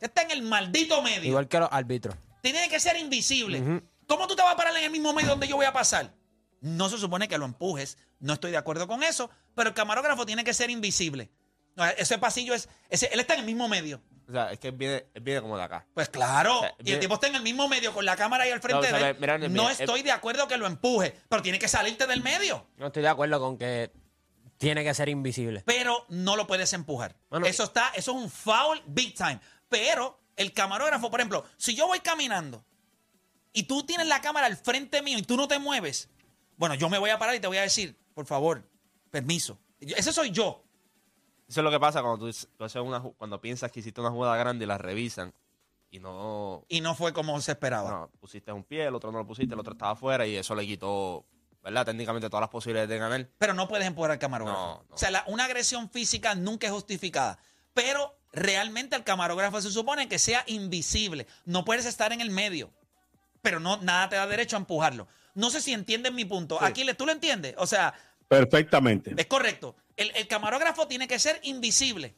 Está 0.00 0.22
en 0.22 0.30
el 0.30 0.42
maldito 0.42 1.02
medio. 1.02 1.28
Igual 1.28 1.48
que 1.48 1.58
los 1.58 1.68
árbitros. 1.70 2.16
Tiene 2.42 2.68
que 2.68 2.80
ser 2.80 2.96
invisible. 2.96 3.82
¿Cómo 4.06 4.26
tú 4.26 4.34
te 4.34 4.42
vas 4.42 4.54
a 4.54 4.56
parar 4.56 4.76
en 4.76 4.84
el 4.84 4.90
mismo 4.90 5.12
medio 5.12 5.30
donde 5.30 5.46
yo 5.46 5.56
voy 5.56 5.66
a 5.66 5.72
pasar? 5.72 6.12
No 6.60 6.88
se 6.88 6.98
supone 6.98 7.28
que 7.28 7.38
lo 7.38 7.44
empujes. 7.44 7.98
No 8.18 8.34
estoy 8.34 8.50
de 8.50 8.56
acuerdo 8.56 8.86
con 8.86 9.02
eso, 9.02 9.30
pero 9.54 9.68
el 9.68 9.74
camarógrafo 9.74 10.26
tiene 10.26 10.44
que 10.44 10.52
ser 10.54 10.70
invisible. 10.70 11.30
No, 11.76 11.86
Ese 11.86 12.18
pasillo 12.18 12.54
es. 12.54 12.68
Ese, 12.88 13.08
él 13.12 13.20
está 13.20 13.34
en 13.34 13.40
el 13.40 13.46
mismo 13.46 13.68
medio. 13.68 14.02
O 14.28 14.32
sea, 14.32 14.52
es 14.52 14.58
que 14.58 14.70
viene, 14.70 15.06
viene 15.20 15.40
como 15.40 15.56
de 15.56 15.64
acá. 15.64 15.86
Pues 15.92 16.08
claro. 16.08 16.60
sea, 16.60 16.74
y 16.84 16.92
el 16.92 17.00
tipo 17.00 17.14
está 17.14 17.26
en 17.26 17.34
el 17.34 17.42
mismo 17.42 17.68
medio 17.68 17.92
con 17.92 18.04
la 18.04 18.16
cámara 18.16 18.44
ahí 18.44 18.50
al 18.50 18.60
frente 18.60 18.88
No, 18.90 18.96
o 18.96 18.98
sea, 18.98 19.06
de 19.06 19.10
él. 19.10 19.16
mira, 19.20 19.38
mira, 19.38 19.48
no 19.48 19.62
mira, 19.62 19.72
estoy 19.72 20.02
de 20.02 20.12
acuerdo 20.12 20.46
que 20.46 20.56
lo 20.56 20.66
empuje, 20.66 21.16
pero 21.28 21.42
tiene 21.42 21.58
que 21.58 21.66
salirte 21.66 22.06
del 22.06 22.22
medio. 22.22 22.66
No 22.76 22.86
estoy 22.86 23.02
de 23.02 23.08
acuerdo 23.08 23.40
con 23.40 23.58
que 23.58 23.90
tiene 24.58 24.84
que 24.84 24.94
ser 24.94 25.08
invisible. 25.08 25.62
Pero 25.66 26.04
no 26.10 26.36
lo 26.36 26.46
puedes 26.46 26.72
empujar. 26.74 27.16
Bueno, 27.28 27.46
eso 27.46 27.64
está, 27.64 27.88
eso 27.96 28.12
es 28.12 28.22
un 28.22 28.30
foul 28.30 28.80
big 28.86 29.14
time. 29.14 29.40
Pero 29.70 30.20
el 30.36 30.52
camarógrafo, 30.52 31.10
por 31.10 31.20
ejemplo, 31.20 31.44
si 31.56 31.74
yo 31.74 31.86
voy 31.86 32.00
caminando 32.00 32.62
y 33.54 33.62
tú 33.62 33.84
tienes 33.84 34.06
la 34.06 34.20
cámara 34.20 34.46
al 34.46 34.56
frente 34.56 35.00
mío 35.00 35.16
y 35.18 35.22
tú 35.22 35.36
no 35.38 35.48
te 35.48 35.58
mueves, 35.58 36.10
bueno, 36.58 36.74
yo 36.74 36.90
me 36.90 36.98
voy 36.98 37.08
a 37.10 37.18
parar 37.18 37.34
y 37.34 37.40
te 37.40 37.46
voy 37.46 37.56
a 37.56 37.62
decir, 37.62 37.96
por 38.12 38.26
favor, 38.26 38.62
permiso. 39.10 39.58
Ese 39.80 40.12
soy 40.12 40.30
yo. 40.30 40.62
Eso 41.48 41.60
es 41.60 41.64
lo 41.64 41.70
que 41.70 41.80
pasa 41.80 42.02
cuando 42.02 42.26
tú, 42.30 42.36
tú 42.56 42.64
haces 42.64 42.82
una, 42.82 43.00
cuando 43.00 43.40
piensas 43.40 43.72
que 43.72 43.80
hiciste 43.80 44.00
una 44.00 44.10
jugada 44.10 44.36
grande 44.36 44.64
y 44.64 44.68
la 44.68 44.76
revisan 44.78 45.32
y 45.90 45.98
no, 45.98 46.64
Y 46.68 46.80
no 46.80 46.94
fue 46.94 47.12
como 47.12 47.40
se 47.40 47.52
esperaba. 47.52 47.90
no, 47.90 48.10
pusiste 48.20 48.52
un 48.52 48.62
pie, 48.62 48.84
el 48.86 48.94
otro 48.94 49.10
no 49.10 49.18
lo 49.18 49.26
pusiste, 49.26 49.54
el 49.54 49.60
otro 49.60 49.72
estaba 49.72 49.92
afuera 49.92 50.24
y 50.26 50.36
eso 50.36 50.54
le 50.54 50.64
quitó, 50.64 51.24
¿verdad? 51.64 51.86
Técnicamente 51.86 52.28
todas 52.30 52.42
las 52.42 52.50
posibilidades 52.50 52.88
de 52.88 52.98
ganar. 52.98 53.28
Pero 53.38 53.54
no 53.54 53.66
puedes 53.66 53.86
empujar 53.86 54.12
al 54.12 54.18
camarógrafo. 54.20 54.60
No, 54.60 54.84
no. 54.88 54.94
O 54.94 54.98
sea, 54.98 55.10
la- 55.10 55.24
una 55.26 55.46
agresión 55.46 55.90
física 55.90 56.36
nunca 56.36 56.68
es 56.68 56.72
justificada. 56.72 57.38
Pero 57.74 58.19
realmente 58.32 58.96
el 58.96 59.04
camarógrafo 59.04 59.60
se 59.60 59.70
supone 59.70 60.08
que 60.08 60.18
sea 60.18 60.44
invisible. 60.46 61.26
No 61.44 61.64
puedes 61.64 61.86
estar 61.86 62.12
en 62.12 62.20
el 62.20 62.30
medio. 62.30 62.72
Pero 63.42 63.58
no, 63.60 63.78
nada 63.78 64.08
te 64.08 64.16
da 64.16 64.26
derecho 64.26 64.56
a 64.56 64.58
empujarlo. 64.60 65.08
No 65.34 65.50
sé 65.50 65.60
si 65.60 65.72
entienden 65.72 66.14
mi 66.14 66.24
punto. 66.24 66.62
Aquiles, 66.62 66.96
¿tú 66.96 67.06
lo 67.06 67.12
entiendes? 67.12 67.54
O 67.58 67.66
sea, 67.66 67.94
Perfectamente. 68.28 69.14
es 69.16 69.26
correcto. 69.26 69.76
El, 69.96 70.12
el 70.14 70.26
camarógrafo 70.28 70.86
tiene 70.86 71.08
que 71.08 71.18
ser 71.18 71.40
invisible. 71.44 72.14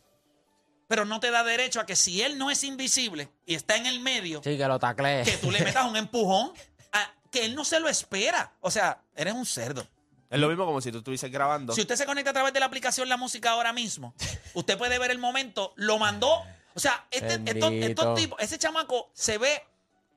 Pero 0.89 1.05
no 1.05 1.21
te 1.21 1.31
da 1.31 1.43
derecho 1.45 1.81
a 1.81 1.87
que 1.87 1.97
si 1.97 2.21
él 2.23 2.37
no 2.39 2.51
es 2.51 2.65
invisible 2.65 3.31
y 3.47 3.55
está 3.55 3.77
en 3.77 3.87
el 3.87 4.01
medio, 4.01 4.43
Sí, 4.45 4.59
que 4.59 4.67
lo 4.67 4.79
que 4.79 5.39
tú 5.41 5.51
le 5.51 5.61
metas 5.61 5.87
un 5.87 5.97
empujón 5.97 6.53
a- 6.93 7.15
que 7.31 7.45
él 7.47 7.55
no 7.55 7.65
se 7.65 7.81
lo 7.81 7.89
espera. 7.89 8.53
O 8.61 8.71
sea, 8.71 9.01
eres 9.17 9.33
un 9.33 9.47
cerdo. 9.47 9.87
Es 10.33 10.41
lo 10.41 10.49
mismo 10.49 10.65
como 10.65 10.81
si 10.81 10.91
tú 10.91 10.99
estuvieses 10.99 11.31
grabando. 11.31 11.75
Si 11.75 11.83
usted 11.83 11.95
se 11.97 12.07
conecta 12.07 12.31
a 12.31 12.33
través 12.33 12.53
de 12.53 12.61
la 12.61 12.67
aplicación 12.67 13.09
La 13.09 13.17
Música 13.17 13.51
ahora 13.51 13.73
mismo, 13.73 14.15
usted 14.55 14.79
puede 14.79 14.99
ver 14.99 15.11
el 15.11 15.19
momento, 15.19 15.73
lo 15.77 15.99
mandó. 15.99 16.43
O 16.75 16.81
sea, 16.81 17.07
este, 17.11 17.35
estos, 17.51 17.71
estos 17.73 18.05
tipos, 18.17 18.41
ese 18.41 18.59
chamaco 18.59 19.11
se 19.13 19.37
ve 19.37 19.63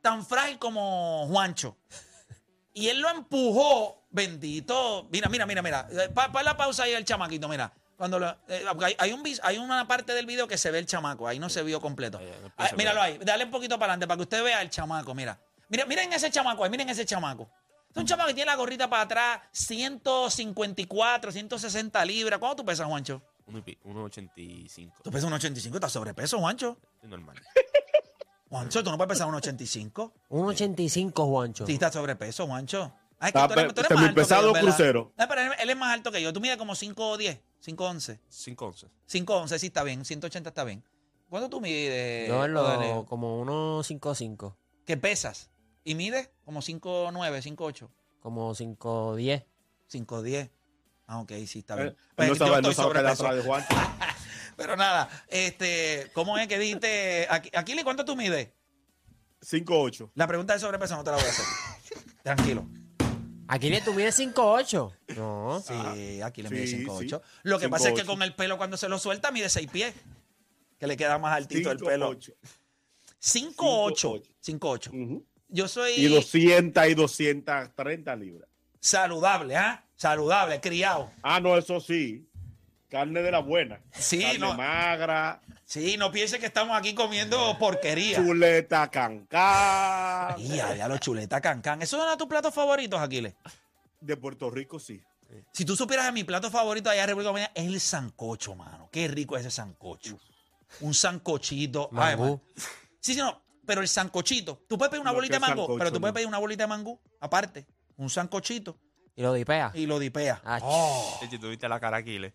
tan 0.02 0.26
frágil 0.26 0.58
como 0.58 1.28
Juancho. 1.28 1.78
Y 2.74 2.88
él 2.90 3.00
lo 3.02 3.10
empujó, 3.10 4.04
bendito. 4.10 5.08
Mira, 5.12 5.28
mira, 5.30 5.46
mira, 5.46 5.62
mira. 5.62 5.88
Para 6.14 6.44
la 6.44 6.56
pausa 6.58 6.84
ahí 6.84 6.94
el 6.94 7.04
chamaquito, 7.06 7.48
mira. 7.48 7.74
Cuando 7.98 8.20
lo- 8.20 8.38
eh, 8.50 8.66
hay, 8.84 8.96
hay 8.98 9.12
un, 9.14 9.24
hay 9.44 9.58
una 9.58 9.88
parte 9.88 10.14
del 10.14 10.26
video 10.26 10.48
que 10.48 10.58
se 10.58 10.70
ve 10.72 10.80
el 10.80 10.86
chamaco, 10.86 11.28
ahí 11.28 11.40
no 11.40 11.50
se 11.50 11.64
vio 11.64 11.80
completo. 11.82 12.20
Ah, 12.58 12.70
míralo 12.78 13.02
ahí, 13.02 13.18
dale 13.22 13.46
un 13.46 13.52
poquito 13.52 13.80
para 13.80 13.94
adelante 13.94 14.08
para 14.08 14.18
que 14.18 14.24
usted 14.24 14.44
vea 14.44 14.62
el 14.62 14.70
chamaco, 14.70 15.14
mira. 15.16 15.40
Mira, 15.70 15.86
miren 15.86 16.12
ese 16.14 16.30
chamaco 16.30 16.64
ahí, 16.64 16.70
miren 16.70 16.90
ese 16.90 17.06
chamaco. 17.06 17.50
Es 17.96 18.02
un 18.02 18.06
chamaco 18.06 18.28
que 18.28 18.34
tiene 18.34 18.52
la 18.52 18.58
gorrita 18.58 18.90
para 18.90 19.04
atrás, 19.04 19.40
154, 19.54 21.32
160 21.32 22.06
libras. 22.06 22.40
¿Cuánto 22.40 22.58
tú 22.58 22.66
pesas, 22.66 22.88
Juancho? 22.88 23.22
Uno 23.48 23.60
y 23.60 23.62
pi- 23.62 23.78
1.85. 23.86 24.92
Tú 25.04 25.12
pesas 25.12 25.26
un 25.28 25.34
85, 25.34 25.78
estás 25.78 25.92
sobrepeso, 25.94 26.40
Juancho. 26.40 26.78
Es 27.02 27.10
normal. 27.10 27.42
Juancho, 28.50 28.84
tú 28.84 28.92
no 28.92 28.98
puedes 28.98 29.10
pesar 29.14 29.28
un 29.28 29.36
85. 29.36 30.14
Un 30.30 30.48
85, 30.48 31.26
Juancho. 31.26 31.66
Sí, 31.66 31.74
estás 31.74 31.94
sobrepeso, 31.94 32.46
Juancho. 32.48 32.92
Ah, 33.20 33.28
es 33.30 33.36
Está 33.36 33.48
tú 33.48 33.54
eres- 33.60 33.74
tú 33.74 33.80
eres 33.82 33.92
más 33.92 34.00
alto 34.04 34.16
que 34.16 34.26
semipesado 34.26 34.48
yo, 34.48 34.54
¿verdad? 34.54 34.68
crucero. 34.76 35.14
No, 35.18 35.28
pero 35.30 35.42
él, 35.42 35.52
él 35.60 35.70
es 35.70 35.78
más 35.78 35.94
alto 35.94 36.12
que 36.12 36.22
yo. 36.22 36.34
Tú 36.34 36.42
mides 36.42 36.58
como 36.58 36.74
5'10, 36.76 37.40
5'11. 37.66 38.20
5.11. 38.30 38.90
5'11 39.10 39.58
sí 39.58 39.68
está 39.68 39.84
bien, 39.84 40.04
180 40.04 40.50
está 40.50 40.64
bien. 40.66 40.84
¿Cuánto 41.30 41.50
tú 41.50 41.62
mides? 41.62 42.28
Yo 42.28 42.46
lo- 42.48 43.06
como 43.08 43.42
1.55, 43.46 44.54
¿Qué 44.86 44.98
pesas? 44.98 45.50
¿Y 45.86 45.94
mides? 45.96 46.30
Como 46.44 46.62
5'9, 46.62 47.56
5'8, 47.56 47.90
como 48.20 48.54
5.10. 48.56 49.46
5'10. 49.90 50.50
Ah, 51.06 51.20
ok, 51.20 51.32
sí 51.46 51.60
está 51.60 51.76
Eh, 51.76 51.84
bien. 51.84 51.98
Pues 52.16 52.28
no 52.28 52.34
yo 52.34 52.38
sabe, 52.40 52.62
no 52.62 52.70
estoy 53.12 53.36
de 53.36 53.42
Juan. 53.44 53.64
Pero 54.58 54.76
nada, 54.76 55.08
este, 55.28 56.10
¿cómo 56.14 56.38
es 56.40 56.48
que 56.48 56.58
dijiste? 56.58 57.28
Aquí, 57.30 57.52
Aquile, 57.54 57.84
¿cuánto 57.84 58.04
tú 58.04 58.16
mides? 58.16 58.50
5'8". 59.42 60.12
La 60.16 60.26
pregunta 60.28 60.54
de 60.54 60.60
sobrepeso 60.60 60.96
no 60.96 61.04
te 61.04 61.12
la 61.12 61.18
voy 61.18 61.26
a 61.26 61.30
hacer. 61.30 61.46
Tranquilo. 62.24 62.68
Aquí 63.48 63.70
tú 63.82 63.94
mides 63.94 64.18
5.8. 64.18 64.92
No. 65.18 65.62
Sí, 65.64 66.20
aquí 66.24 66.42
le 66.42 66.50
mide 66.50 66.66
sí, 66.66 66.84
5'8. 66.84 67.22
sí. 67.22 67.30
Lo 67.44 67.60
que 67.60 67.70
pasa 67.70 67.90
es 67.90 67.94
que 67.94 68.02
5'8". 68.02 68.06
con 68.08 68.24
el 68.24 68.34
pelo 68.34 68.58
cuando 68.58 68.76
se 68.76 68.90
lo 68.90 68.98
suelta 68.98 69.32
mide 69.32 69.50
6 69.50 69.70
pies. 69.70 69.94
Que 70.80 70.88
le 70.88 70.98
queda 70.98 71.20
más 71.20 71.36
altito 71.38 71.70
el 71.70 71.78
pelo. 71.78 72.12
5'8". 72.16 72.34
5'8. 73.22 75.24
5'8. 75.50 75.50
Ujú. 75.50 75.56
Yo 75.56 75.68
soy 75.68 75.92
Y 75.94 76.08
200 76.08 76.88
y 76.88 76.94
230 76.96 78.16
libras. 78.16 78.50
saludable, 78.80 79.56
¿ah? 79.56 79.84
Saludable, 79.96 80.60
criado. 80.60 81.10
Ah, 81.24 81.40
no, 81.40 81.58
eso 81.58 81.80
sí. 81.80 82.28
Carne 82.90 83.22
de 83.22 83.32
la 83.32 83.40
buena. 83.40 83.80
Sí, 83.94 84.22
Carne 84.22 84.40
no. 84.40 84.54
magra, 84.56 85.42
Sí, 85.68 85.98
no 85.98 86.12
piense 86.12 86.38
que 86.38 86.46
estamos 86.46 86.78
aquí 86.78 86.94
comiendo 86.94 87.58
porquería. 87.58 88.18
chuleta 88.18 88.90
cancán. 88.92 90.36
Y 90.40 90.50
ya 90.58 90.88
los 90.88 91.00
chuletas 91.00 91.42
cancán. 91.42 91.82
¿Eso 91.82 91.98
es 91.98 92.02
uno 92.04 92.12
de 92.12 92.18
tus 92.18 92.28
platos 92.28 92.54
favoritos, 92.54 93.00
Aquiles? 93.00 93.34
De 94.00 94.16
Puerto 94.16 94.52
Rico, 94.52 94.78
sí. 94.80 95.02
Si 95.52 95.66
tú 95.66 95.76
supieras 95.76 96.06
que 96.06 96.12
mi 96.12 96.24
plato 96.24 96.52
favorito 96.52 96.90
allá 96.90 97.02
en 97.02 97.08
República 97.08 97.30
Dominicana 97.30 97.54
es 97.56 97.66
el 97.66 97.80
sancocho, 97.80 98.54
mano. 98.56 98.90
Qué 98.92 99.08
rico 99.08 99.36
es 99.36 99.42
ese 99.42 99.50
sancocho. 99.56 100.20
Un 100.82 100.94
sancochito. 100.94 101.90
Ay, 101.96 102.16
man. 102.16 102.40
sí, 103.00 103.14
sí, 103.16 103.20
no. 103.20 103.42
Pero 103.66 103.82
el 103.82 103.88
sancochito. 103.88 104.64
Tú 104.68 104.78
puedes 104.78 104.90
pedir 104.92 105.02
una 105.02 105.12
Lo 105.12 105.16
bolita 105.16 105.36
de 105.36 105.40
que 105.40 105.44
es 105.44 105.50
mango, 105.50 105.64
sancocho, 105.64 105.78
pero 105.80 105.92
tú 105.92 106.00
puedes 106.00 106.12
no. 106.12 106.16
pedir 106.16 106.28
una 106.28 106.38
bolita 106.38 106.64
de 106.64 106.68
mangú 106.68 107.00
aparte. 107.20 107.66
Un 107.98 108.10
sancochito 108.10 108.78
Y 109.16 109.22
lo 109.22 109.34
dipea. 109.34 109.72
y 109.74 109.86
lo 109.86 110.00
dipeas. 110.00 110.40
Ah, 110.44 110.60
Oh. 110.62 111.20
Si 111.30 111.38
tuviste 111.38 111.68
la 111.70 111.80
cara 111.80 111.98
aquí, 111.98 112.20
le. 112.20 112.34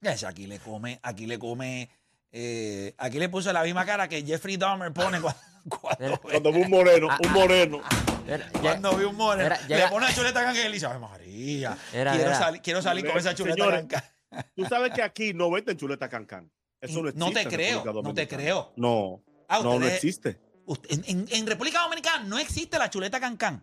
Ya, 0.00 0.12
ese 0.12 0.26
aquí 0.26 0.46
le 0.46 0.58
come, 0.58 0.98
aquí 1.02 1.26
le 1.26 1.38
come. 1.38 1.88
eh, 2.30 2.94
aquí 2.98 3.18
le 3.18 3.28
puso 3.28 3.52
la 3.52 3.62
misma 3.62 3.84
cara 3.86 4.06
que 4.08 4.22
Jeffrey 4.22 4.56
Dahmer 4.58 4.92
pone 4.92 5.20
cuando, 5.20 5.40
cuando, 5.80 6.20
Cuando 6.20 6.52
ve 6.52 6.60
un 6.62 6.70
moreno, 6.70 7.08
Ah, 7.10 7.18
un 7.24 7.32
moreno. 7.32 7.80
Mira, 8.24 8.50
ya- 8.52 8.60
cuando 8.60 8.96
ve 8.96 9.06
un 9.06 9.16
moreno. 9.16 9.46
Era- 9.46 9.60
le 9.66 9.88
pone 9.88 10.06
la 10.06 10.14
chuleta 10.14 10.44
cancán 10.44 10.56
y 10.56 10.68
le 10.68 10.72
dice, 10.74 10.86
Ay, 10.86 10.98
María, 10.98 11.78
Era- 11.92 12.12
quiero, 12.12 12.28
era. 12.28 12.38
salir, 12.38 12.60
quiero 12.62 12.82
salir 12.82 13.06
con 13.06 13.16
esa 13.16 13.34
chuleta 13.34 13.56
Señores, 13.56 13.80
cancán. 13.88 14.04
Tú 14.54 14.64
sabes 14.66 14.92
que 14.92 15.02
aquí 15.02 15.32
no 15.32 15.50
venden 15.50 15.76
chuleta 15.78 16.08
cancán. 16.08 16.50
Eso 16.80 17.00
no 17.02 17.08
existe. 17.08 17.18
No 17.26 17.32
te 17.32 17.40
en 17.40 17.48
creo, 17.48 17.68
República 17.78 17.92
no 17.92 18.00
te 18.14 18.26
Dominicana. 18.26 18.42
creo. 18.42 18.72
No, 18.76 19.22
Ah, 19.48 19.58
no, 19.58 19.64
no 19.64 19.70
ustedes- 19.76 19.94
existe. 19.94 20.40
Usted- 20.68 21.02
en, 21.06 21.46
República 21.46 21.80
Dominicana 21.82 22.24
no 22.24 22.38
existe 22.38 22.78
la 22.78 22.90
chuleta 22.90 23.18
cancán. 23.18 23.62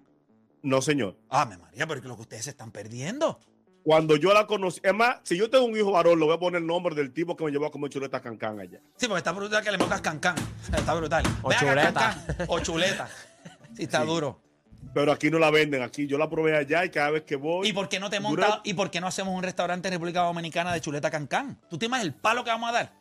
No, 0.64 0.82
señor. 0.82 1.16
Ah, 1.30 1.46
me 1.46 1.58
María, 1.58 1.86
pero 1.86 2.00
es 2.00 2.02
que 2.02 2.08
lo 2.08 2.16
que 2.16 2.24
ustedes 2.24 2.44
se 2.46 2.50
están 2.50 2.72
perdiendo. 2.72 3.40
Cuando 3.84 4.16
yo 4.16 4.34
la 4.34 4.48
conocí, 4.48 4.80
es 4.84 4.94
más, 4.96 5.18
si 5.22 5.38
yo 5.38 5.48
tengo 5.48 5.66
un 5.66 5.78
hijo 5.78 5.92
varón, 5.92 6.20
le 6.20 6.26
voy 6.26 6.34
a 6.36 6.40
poner 6.40 6.60
el 6.62 6.66
nombre 6.68 6.96
del 6.96 7.14
tipo 7.14 7.36
que 7.36 7.44
me 7.44 7.52
llevó 7.52 7.68
a 7.68 7.72
comer 7.72 7.92
chuleta 7.92 8.20
cancán 8.20 8.60
allá. 8.60 8.80
Sí, 8.98 9.06
porque 9.08 9.20
está 9.20 9.32
brutal 9.32 9.64
que 9.64 9.72
le 9.72 9.78
pongas 9.78 10.02
cancán. 10.02 10.36
Está 10.76 10.96
brutal. 10.96 11.24
O 11.44 11.50
Ve 11.50 11.56
chuleta. 11.60 11.94
cancán. 11.94 12.36
O 12.48 12.60
chuleta. 12.60 13.10
Sí, 13.76 13.84
está 13.84 14.02
Sí. 14.02 14.08
duro. 14.08 14.42
Pero 14.94 15.12
aquí 15.12 15.30
no 15.30 15.38
la 15.38 15.52
venden. 15.52 15.84
Aquí 15.84 16.08
yo 16.08 16.18
la 16.18 16.30
probé 16.30 16.56
allá 16.58 16.86
y 16.86 16.90
cada 16.90 17.12
vez 17.12 17.24
que 17.24 17.36
voy. 17.36 17.68
¿Y 17.68 17.74
por 17.74 17.90
qué 17.90 18.00
no 18.00 18.10
te 18.10 18.20
montas 18.22 18.62
y 18.64 18.74
por 18.74 18.90
qué 18.90 19.02
no 19.02 19.08
hacemos 19.08 19.36
un 19.36 19.44
restaurante 19.44 19.90
en 19.90 19.94
República 19.96 20.22
Dominicana 20.22 20.72
de 20.74 20.80
chuleta 20.82 21.12
cancán? 21.12 21.60
¿Tú 21.70 21.78
te 21.78 21.86
imaginas 21.88 22.08
el 22.08 22.14
palo 22.20 22.44
que 22.44 22.50
vamos 22.52 22.70
a 22.70 22.74
dar? 22.74 22.94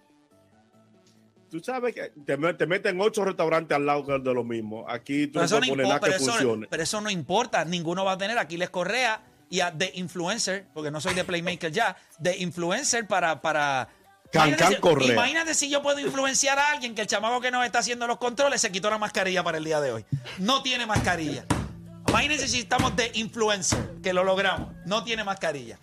Tú 1.54 1.60
sabes 1.62 1.94
que 1.94 2.10
te, 2.26 2.36
me- 2.36 2.52
te 2.54 2.66
meten 2.66 3.00
ocho 3.00 3.24
restaurantes 3.24 3.76
al 3.76 3.86
lado 3.86 4.18
de 4.18 4.34
lo 4.34 4.42
mismo. 4.42 4.84
Aquí 4.90 5.28
tú 5.28 5.34
Pero 5.38 5.46
no 5.60 5.60
poner 5.68 5.70
impo- 5.86 5.88
nada 5.88 6.00
pero, 6.00 6.16
que 6.16 6.22
eso, 6.24 6.32
funcione. 6.32 6.66
pero 6.68 6.82
eso 6.82 7.00
no 7.00 7.10
importa. 7.10 7.64
Ninguno 7.64 8.04
va 8.04 8.12
a 8.12 8.18
tener. 8.18 8.36
Aquí 8.38 8.56
les 8.56 8.70
Correa 8.70 9.20
y 9.48 9.60
a 9.60 9.70
The 9.72 9.92
Influencer, 9.94 10.66
porque 10.74 10.90
no 10.90 11.00
soy 11.00 11.14
de 11.14 11.22
Playmaker 11.22 11.70
ya, 11.70 11.96
de 12.18 12.36
Influencer 12.38 13.06
para... 13.06 13.40
para 13.40 13.88
Imagínate 14.32 14.66
si- 14.74 14.80
Correa. 14.80 15.12
Imagínate 15.12 15.54
si 15.54 15.70
yo 15.70 15.80
puedo 15.80 16.00
influenciar 16.00 16.58
a 16.58 16.72
alguien 16.72 16.92
que 16.96 17.02
el 17.02 17.06
chamaco 17.06 17.40
que 17.40 17.52
nos 17.52 17.64
está 17.64 17.78
haciendo 17.78 18.08
los 18.08 18.18
controles 18.18 18.60
se 18.60 18.72
quitó 18.72 18.90
la 18.90 18.98
mascarilla 18.98 19.44
para 19.44 19.58
el 19.58 19.64
día 19.64 19.80
de 19.80 19.92
hoy. 19.92 20.04
No 20.38 20.60
tiene 20.64 20.86
mascarilla. 20.86 21.44
Imagínense 22.08 22.48
si 22.48 22.58
estamos 22.58 22.96
de 22.96 23.12
influencer, 23.14 23.78
que 24.02 24.12
lo 24.12 24.24
logramos. 24.24 24.72
No 24.86 25.04
tiene 25.04 25.22
mascarilla. 25.22 25.78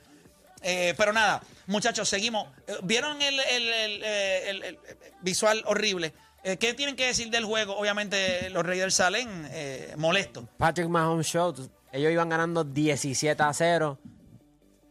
Eh, 0.62 0.94
pero 0.98 1.12
nada, 1.14 1.42
muchachos, 1.68 2.08
seguimos. 2.08 2.48
Eh, 2.68 2.76
¿Vieron 2.84 3.22
el, 3.22 3.40
el- 3.40 3.68
el, 3.74 4.02
eh, 4.04 4.50
el- 4.50 4.64
el 4.64 4.80
visual 5.22 5.64
horrible? 5.66 6.14
Eh, 6.44 6.58
¿Qué 6.58 6.74
tienen 6.74 6.96
que 6.96 7.06
decir 7.08 7.30
del 7.30 7.46
juego? 7.46 7.76
Obviamente 7.78 8.50
los 8.50 8.66
Raiders 8.66 8.96
salen 8.96 9.48
eh, 9.52 9.94
molestos. 9.98 10.46
Patrick 10.58 10.88
Mahomes 10.88 11.28
Show. 11.28 11.54
Ellos 11.92 12.12
iban 12.12 12.30
ganando 12.30 12.64
17 12.64 13.42
a 13.44 13.54
0. 13.54 14.00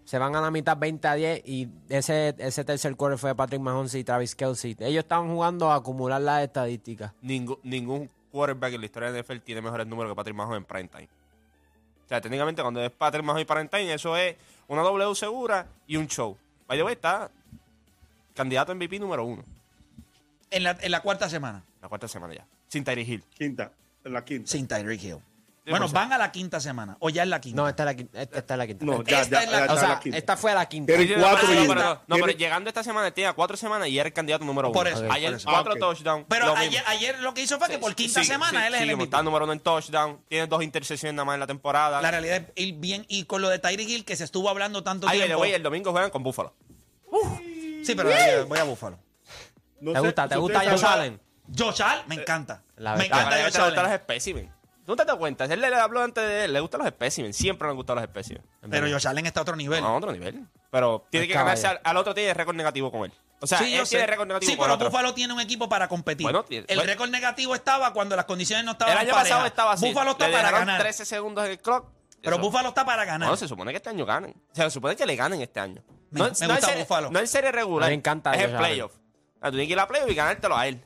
Se 0.05 0.19
van 0.19 0.35
a 0.35 0.41
la 0.41 0.51
mitad 0.51 0.77
20 0.77 1.09
a 1.09 1.15
10. 1.15 1.43
Y 1.47 1.69
ese, 1.89 2.35
ese 2.39 2.65
tercer 2.65 2.97
quarter 2.97 3.19
fue 3.19 3.31
de 3.31 3.35
Patrick 3.37 3.61
Mahomes 3.61 3.95
y 3.95 4.05
Travis 4.05 4.35
Kelsey. 4.35 4.77
Ellos 4.81 5.05
estaban 5.05 5.29
jugando 5.29 5.71
a 5.71 5.77
acumular 5.77 6.21
las 6.21 6.43
estadísticas. 6.43 7.13
Ningún, 7.23 7.59
ningún 7.63 8.11
quarterback 8.33 8.75
en 8.75 8.81
la 8.81 8.87
historia 8.87 9.13
de 9.13 9.23
NFL 9.23 9.39
tiene 9.41 9.61
mejores 9.63 9.87
números 9.87 10.13
que 10.13 10.17
Patrick 10.17 10.37
Mahomes 10.37 10.59
en 10.59 10.65
prime 10.65 10.89
time. 10.89 11.09
O 12.05 12.09
sea, 12.09 12.21
técnicamente 12.21 12.61
cuando 12.61 12.83
es 12.83 12.91
Patrick 12.91 13.25
Mahomes 13.25 13.43
y 13.43 13.45
prime 13.45 13.69
time, 13.69 13.95
eso 13.95 14.17
es 14.17 14.35
una 14.71 14.83
W 14.83 15.15
segura 15.15 15.67
y 15.87 15.97
un 15.97 16.07
show. 16.07 16.37
By 16.69 16.79
the 16.79 16.85
way, 16.85 16.95
está 16.95 17.31
candidato 18.35 18.73
a 18.73 18.75
MVP 18.75 19.01
número 19.01 19.25
uno. 19.25 19.43
En 20.51 20.63
la, 20.63 20.77
en 20.81 20.91
la 20.91 21.01
cuarta 21.03 21.29
semana, 21.29 21.63
La 21.83 21.89
cuarta 21.89 22.07
semana 22.09 22.35
ya. 22.35 22.47
Sin 22.69 22.85
Tyree 22.85 23.05
Hill. 23.05 23.25
Quinta, 23.37 23.73
en 24.05 24.13
la 24.13 24.25
quinta. 24.25 24.51
sin 24.51 24.67
Tyreek 24.69 25.03
Hill. 25.03 25.19
Bueno, 25.71 25.89
van 25.89 26.13
a 26.13 26.19
la 26.19 26.31
quinta 26.33 26.61
semana, 26.61 26.97
o 27.01 27.11
ya 27.11 27.23
es 27.23 27.29
la 27.29 27.41
quinta. 27.41 27.63
No, 27.63 27.69
esta 27.69 27.83
es 27.83 27.87
la 27.87 27.95
quinta. 27.95 28.23
Esta, 28.23 28.39
esta 28.39 28.55
es 28.55 28.59
la 28.59 28.67
quinta. 28.67 28.85
No, 28.85 29.03
ya, 29.05 29.21
Esta 29.23 29.37
ya, 29.39 29.45
es 29.45 29.51
la- 29.53 29.67
ya 29.67 29.73
o 29.73 29.77
sea, 29.79 29.89
la 29.89 30.01
quinta. 30.01 30.19
esta 30.19 30.37
fue 30.37 30.55
la 30.55 30.67
quinta. 30.69 30.95
Tiene 30.97 31.15
cuatro 31.21 31.49
no, 31.49 31.53
y 31.55 31.57
no, 31.57 31.63
una. 31.65 31.75
pero, 31.75 31.95
no, 31.95 32.01
pero 32.17 32.27
Tiene- 32.27 32.39
llegando 32.39 32.69
esta 32.69 32.83
semana 32.83 33.11
tenía 33.11 33.33
cuatro 33.33 33.57
semanas 33.57 33.89
y 33.89 33.99
era 33.99 34.07
el 34.09 34.13
candidato 34.13 34.45
número 34.45 34.73
Por 34.73 34.87
uno. 34.87 34.97
eso, 34.97 35.13
ayer 35.13 35.31
por 35.31 35.37
eso. 35.41 35.49
cuatro 35.51 35.73
Ah, 35.73 35.75
ok. 35.75 35.81
touchdowns. 35.81 36.27
Pero 36.29 36.47
lo 36.47 36.57
ayer, 36.57 36.83
ayer 36.87 37.19
lo 37.21 37.35
que 37.35 37.43
hizo 37.43 37.59
fue 37.59 37.69
que 37.69 37.79
por 37.79 37.95
quinta 37.95 38.21
Sí, 38.21 38.27
semana 38.27 38.61
sí, 38.61 38.67
él 38.67 38.75
es 38.75 38.81
sí, 38.81 38.85
el 38.89 38.91
MVP. 38.97 39.05
Está 39.05 39.23
número 39.23 39.45
uno 39.45 39.53
en 39.53 39.61
touchdown. 39.61 40.21
Tiene 40.29 40.47
dos 40.47 40.63
intercepciones 40.63 41.15
nada 41.15 41.25
más 41.25 41.35
en 41.35 41.41
la 41.41 41.47
temporada. 41.47 42.01
La 42.03 42.11
realidad 42.11 42.37
es 42.55 42.67
ir 42.67 42.75
bien. 42.75 43.05
Y 43.09 43.25
con 43.25 43.43
lo 43.43 43.49
de 43.49 43.59
Tyreek 43.59 43.89
Hill, 43.89 44.05
que 44.05 44.17
se 44.17 44.25
estuvo 44.25 44.49
hablando 44.49 44.83
tanto 44.83 45.09
Ay, 45.09 45.19
tiempo. 45.21 45.41
way, 45.41 45.53
el 45.53 45.63
domingo 45.63 45.93
juegan 45.93 46.11
con 46.11 46.23
Buffalo. 46.23 46.55
Sí, 47.85 47.95
pero 47.95 48.11
voy 48.47 48.59
a 48.59 48.65
Búfalo. 48.65 48.99
No 49.81 49.93
¿Te 49.93 49.99
sé 50.01 50.05
gusta? 50.07 50.29
¿Te 50.29 50.37
gusta 50.37 50.61
Josh 50.71 50.85
Allen? 50.85 51.21
Josh 51.57 51.83
Allen, 51.83 52.05
me 52.07 52.15
encanta. 52.17 52.63
La 52.77 52.95
me 52.97 53.07
encanta 53.07 53.37
Josh 53.45 53.57
Allen. 53.57 53.93
espécimen. 53.93 54.53
¿Tú 54.85 54.93
no 54.93 54.97
te 54.97 55.05
das 55.05 55.17
cuenta? 55.17 55.45
Él 55.45 55.61
le 55.61 55.67
habló 55.75 56.03
antes 56.03 56.25
de 56.25 56.45
él. 56.47 56.53
Le 56.53 56.61
gustan 56.61 56.79
los 56.81 56.87
espécimen. 56.89 57.33
Siempre 57.33 57.67
le 57.67 57.71
han 57.71 57.77
gustado 57.77 57.97
los 57.97 58.05
espécimen. 58.05 58.43
Pero 58.69 58.89
Josh 58.91 59.07
Allen 59.07 59.27
está 59.27 59.41
a 59.41 59.43
otro 59.43 59.55
nivel. 59.57 59.85
A 59.85 59.93
otro 59.93 60.11
nivel. 60.13 60.47
Pero 60.71 61.07
tiene 61.11 61.27
que 61.29 61.35
cambiarse 61.35 61.67
al, 61.67 61.81
al 61.85 61.97
otro 61.97 62.15
tiene 62.15 62.35
récord 62.35 62.57
negativo 62.57 62.91
con 62.91 63.05
él. 63.05 63.13
O 63.43 63.47
sea, 63.47 63.59
Sí, 63.59 63.73
yo 63.73 63.83
él 63.83 63.89
tiene 63.89 64.07
récord 64.07 64.27
negativo 64.29 64.51
Sí, 64.51 64.57
con 64.57 64.65
pero 64.65 64.75
otro. 64.75 64.91
Búfalo 64.91 65.15
tiene 65.15 65.33
un 65.33 65.41
equipo 65.41 65.69
para 65.69 65.89
competir. 65.89 66.25
Bueno, 66.25 66.43
tiene- 66.45 66.67
el 66.69 66.77
bueno. 66.77 66.91
récord 66.93 67.09
negativo 67.11 67.55
estaba 67.55 67.93
cuando 67.93 68.15
las 68.17 68.25
condiciones 68.27 68.65
no 68.65 68.73
estaban 68.73 68.93
El 68.93 68.99
año 68.99 69.15
pasado 69.15 69.47
estaba 69.47 69.73
así. 69.73 69.89
Búfalo 69.89 70.11
está 70.13 70.29
Le 70.29 70.35
para 70.35 70.51
ganar. 70.51 70.81
13 70.81 71.05
segundos 71.05 71.45
en 71.45 71.53
el 71.53 71.59
clock. 71.59 71.87
Pero 72.23 72.37
Eso- 72.37 72.43
Búfalo 72.45 72.69
está 72.69 72.85
para 72.85 73.05
ganar. 73.07 73.29
No, 73.31 73.37
se 73.37 73.49
supone 73.49 73.71
que 73.71 73.79
este 73.79 73.89
año 73.91 74.05
ganen. 74.05 74.33
O 74.53 74.55
sea, 74.55 74.65
se 74.67 74.73
supone 74.73 74.95
que 74.97 75.07
le 75.07 75.17
ganen 75.17 75.41
este 75.41 75.59
año. 75.61 75.83
Me- 76.11 76.19
no, 76.21 76.25
me 76.25 76.31
no 76.31 76.31
gusta 76.31 76.55
en 76.55 76.61
serie, 76.61 76.83
Buffalo. 76.83 77.11
No 77.11 77.19
en 77.19 77.27
serie 77.29 77.51
regular. 77.53 77.89
Me 77.89 77.95
encanta 77.95 78.35
Es 78.35 78.45
Allen. 78.45 78.57
playoff. 78.59 78.93
O 78.93 79.41
sea, 79.41 79.51
tú 79.51 79.53
tienes 79.53 79.69
que 79.69 79.73
ir 79.73 79.79
a 79.81 79.89
playoff 79.89 80.11
y 80.11 80.15
ganártelo 80.15 80.57
a 80.57 80.67
él. 80.67 80.85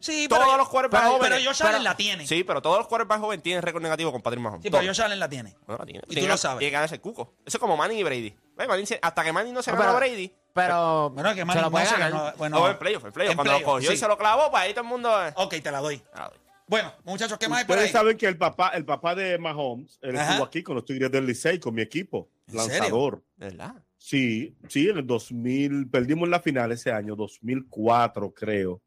Sí, 0.00 0.26
Todos 0.28 0.44
pero, 0.44 0.56
los 0.56 0.68
quarterbacks 0.68 1.02
pero, 1.04 1.16
jóvenes. 1.18 1.38
pero 1.38 1.50
Josh 1.50 1.62
Allen 1.66 1.84
la 1.84 1.96
tiene. 1.96 2.26
Sí, 2.26 2.36
Sí, 2.38 2.44
pero 2.44 2.60
todos 2.62 2.78
los 2.78 2.86
quarterbacks 2.88 3.20
jóvenes 3.20 3.42
tienen 3.42 3.62
récord 3.62 3.82
negativo 3.82 4.10
con 4.12 4.22
Patrick 4.22 4.42
Mahomes. 4.42 4.60
pero 4.62 4.72
Todos. 4.78 4.86
Josh 4.86 5.04
Allen 5.04 5.18
la 5.20 5.28
tiene. 5.28 5.54
Bueno, 5.66 5.78
la 5.78 5.86
tiene. 5.86 6.00
Y 6.08 6.14
tú 6.16 6.26
lo 6.26 6.32
que- 6.34 6.38
sabes. 6.38 6.58
Tiene 6.58 6.70
que 6.70 6.74
ganarse 6.74 6.94
el 6.96 7.00
cuco. 7.00 7.34
Eso 7.46 7.56
es 7.56 7.60
como 7.60 7.76
Manning 7.76 7.98
y 7.98 8.02
Brady. 8.02 8.34
Ve, 8.56 8.66
Manning 8.66 8.86
se- 8.86 8.98
hasta 9.00 9.22
que 9.24 9.32
Manning 9.32 9.54
no 9.54 9.62
se 9.62 9.70
No, 9.72 9.76
ganó 9.78 9.90
a 9.90 9.98
pero- 10.00 10.10
Brady. 10.12 10.32
Pero 10.52 11.10
Bueno, 11.10 11.30
que 11.30 11.36
se 11.36 11.44
Manning 11.44 11.62
lo 11.64 11.70
puede 11.70 11.84
no 11.84 11.90
se 11.90 11.96
ganar. 11.96 12.12
ganó- 12.12 12.36
bueno, 12.36 12.58
No, 12.58 12.70
en 12.70 12.78
playoff, 12.78 13.04
en 13.04 13.12
playoff. 13.12 13.34
Cuando 13.36 13.52
lo 13.52 13.62
cogió 13.64 13.92
y 13.92 13.94
sí. 13.94 14.00
se 14.00 14.08
lo 14.08 14.18
clavó, 14.18 14.50
pues 14.50 14.62
ahí 14.62 14.72
todo 14.72 14.82
el 14.82 14.88
mundo. 14.88 15.26
eh, 15.26 15.32
Ok, 15.36 15.54
te 15.62 15.70
la 15.70 15.78
doy. 15.80 16.02
ah, 16.14 16.30
Bueno, 16.66 16.92
muchachos, 17.04 17.36
¿qué 17.38 17.48
más 17.48 17.60
hay 17.60 17.64
por 17.64 17.76
Ustedes 17.76 17.88
ahí? 17.94 18.00
saben 18.00 18.16
que 18.16 18.26
el 18.26 18.36
papá, 18.38 18.68
el 18.74 18.84
papá 18.84 19.14
de 19.16 19.38
Mahomes, 19.38 19.98
él 20.02 20.16
Ajá. 20.16 20.30
estuvo 20.30 20.44
aquí 20.46 20.62
con 20.62 20.76
los 20.76 20.84
Tigres 20.84 21.10
del 21.10 21.26
Licey, 21.26 21.58
con 21.58 21.74
mi 21.74 21.82
equipo, 21.82 22.28
¿En 22.46 22.60
serio? 22.60 22.68
lanzador. 22.78 23.22
¿De 23.36 23.46
verdad? 23.46 23.74
Sí, 23.98 24.54
sí, 24.68 24.88
en 24.88 24.98
el 24.98 25.06
2000, 25.06 25.88
perdimos 25.90 26.28
la 26.28 26.40
final 26.40 26.70
ese 26.72 26.90
año, 26.92 27.16
2004 27.16 28.32
creo. 28.32 28.80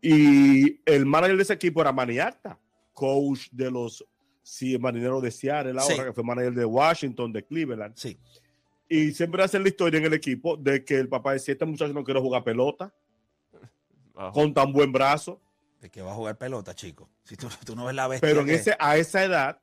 Y 0.00 0.80
el 0.84 1.06
manager 1.06 1.36
de 1.36 1.42
ese 1.42 1.52
equipo 1.54 1.80
era 1.80 1.92
Maniacta, 1.92 2.58
coach 2.92 3.48
de 3.50 3.70
los 3.70 4.04
sí, 4.42 4.78
marineros 4.78 5.22
de 5.22 5.30
Seattle 5.30 5.72
ahora, 5.80 5.94
Sí. 5.96 6.02
que 6.02 6.12
fue 6.12 6.22
manager 6.24 6.52
de 6.54 6.64
Washington, 6.64 7.32
de 7.32 7.44
Cleveland. 7.44 7.94
Sí. 7.96 8.18
Y 8.88 9.10
siempre 9.12 9.42
hacen 9.42 9.62
la 9.62 9.68
historia 9.68 9.98
en 9.98 10.04
el 10.04 10.14
equipo 10.14 10.56
de 10.56 10.84
que 10.84 10.96
el 10.96 11.08
papá 11.08 11.32
decía, 11.32 11.52
este 11.52 11.64
muchacho 11.64 11.92
no 11.92 12.04
quiere 12.04 12.20
jugar 12.20 12.44
pelota 12.44 12.92
Bajo. 14.14 14.32
con 14.32 14.54
tan 14.54 14.72
buen 14.72 14.92
brazo. 14.92 15.40
¿De 15.80 15.90
qué 15.90 16.02
va 16.02 16.12
a 16.12 16.14
jugar 16.14 16.38
pelota, 16.38 16.74
chico? 16.74 17.08
Si 17.24 17.36
tú, 17.36 17.48
tú 17.64 17.74
no 17.74 17.84
ves 17.86 17.94
la 17.94 18.06
bestia. 18.08 18.28
Pero 18.28 18.40
en 18.42 18.46
que- 18.46 18.54
ese, 18.54 18.76
a 18.78 18.96
esa 18.96 19.24
edad, 19.24 19.60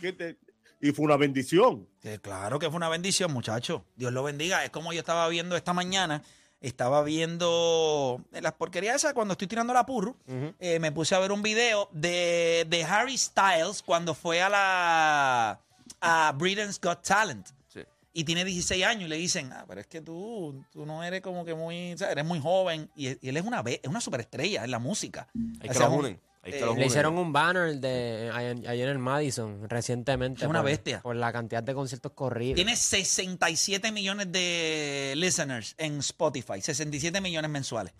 ¿qué 0.00 0.12
te- 0.12 0.36
y 0.80 0.92
fue 0.92 1.04
una 1.06 1.16
bendición. 1.16 1.88
que 2.00 2.18
claro 2.20 2.58
que 2.58 2.66
fue 2.68 2.76
una 2.76 2.88
bendición, 2.88 3.32
muchacho. 3.32 3.84
Dios 3.96 4.12
lo 4.12 4.22
bendiga. 4.22 4.64
Es 4.64 4.70
como 4.70 4.92
yo 4.92 4.98
estaba 5.00 5.26
viendo 5.28 5.56
esta 5.56 5.72
mañana. 5.72 6.22
Estaba 6.60 7.02
viendo 7.02 8.20
las 8.32 8.52
porquerías 8.54 8.96
esas 8.96 9.12
cuando 9.12 9.32
estoy 9.32 9.46
tirando 9.46 9.72
la 9.74 9.84
purru. 9.86 10.16
eh, 10.58 10.78
me 10.80 10.90
puse 10.90 11.14
a 11.14 11.18
ver 11.18 11.30
un 11.32 11.42
video 11.42 11.88
de, 11.92 12.66
de 12.68 12.84
Harry 12.84 13.16
Styles 13.18 13.82
cuando 13.82 14.14
fue 14.14 14.40
a 14.42 14.48
la 14.48 15.60
a 16.00 16.32
Britain's 16.36 16.80
Got 16.80 17.02
Talent. 17.06 17.48
Sí. 17.68 17.80
Y 18.12 18.24
tiene 18.24 18.44
16 18.44 18.84
años 18.84 19.02
y 19.04 19.08
le 19.08 19.16
dicen, 19.16 19.52
ah, 19.52 19.64
pero 19.68 19.80
es 19.80 19.86
que 19.86 20.00
tú, 20.00 20.64
tú 20.70 20.86
no 20.86 21.02
eres 21.04 21.20
como 21.20 21.44
que 21.44 21.54
muy, 21.54 21.92
o 21.92 21.98
sea, 21.98 22.10
eres 22.10 22.24
muy 22.24 22.40
joven. 22.40 22.90
Y, 22.96 23.08
y 23.24 23.28
él 23.28 23.36
es 23.36 23.44
una, 23.44 23.62
es 23.66 23.80
una 23.88 24.00
superestrella 24.00 24.64
en 24.64 24.70
la 24.70 24.78
música. 24.78 25.28
Hay 25.60 25.68
O 25.68 25.72
que 25.72 25.78
sea, 25.78 25.86
los 25.86 25.94
un- 25.94 26.00
unen. 26.00 26.20
Eh, 26.46 26.74
Le 26.76 26.86
hicieron 26.86 27.18
un 27.18 27.32
banner 27.32 27.76
de 27.76 28.30
ayer, 28.32 28.68
ayer 28.68 28.86
en 28.88 28.92
el 28.92 28.98
Madison 28.98 29.68
recientemente. 29.68 30.42
Es 30.44 30.48
una 30.48 30.60
por- 30.60 30.70
bestia. 30.70 31.00
Por 31.02 31.16
la 31.16 31.32
cantidad 31.32 31.62
de 31.62 31.74
conciertos 31.74 32.12
corridos. 32.12 32.54
Tiene 32.56 32.76
67 32.76 33.90
millones 33.92 34.30
de 34.30 35.14
listeners 35.16 35.74
en 35.78 35.98
Spotify, 35.98 36.60
67 36.60 37.20
millones 37.20 37.50
mensuales. 37.50 37.92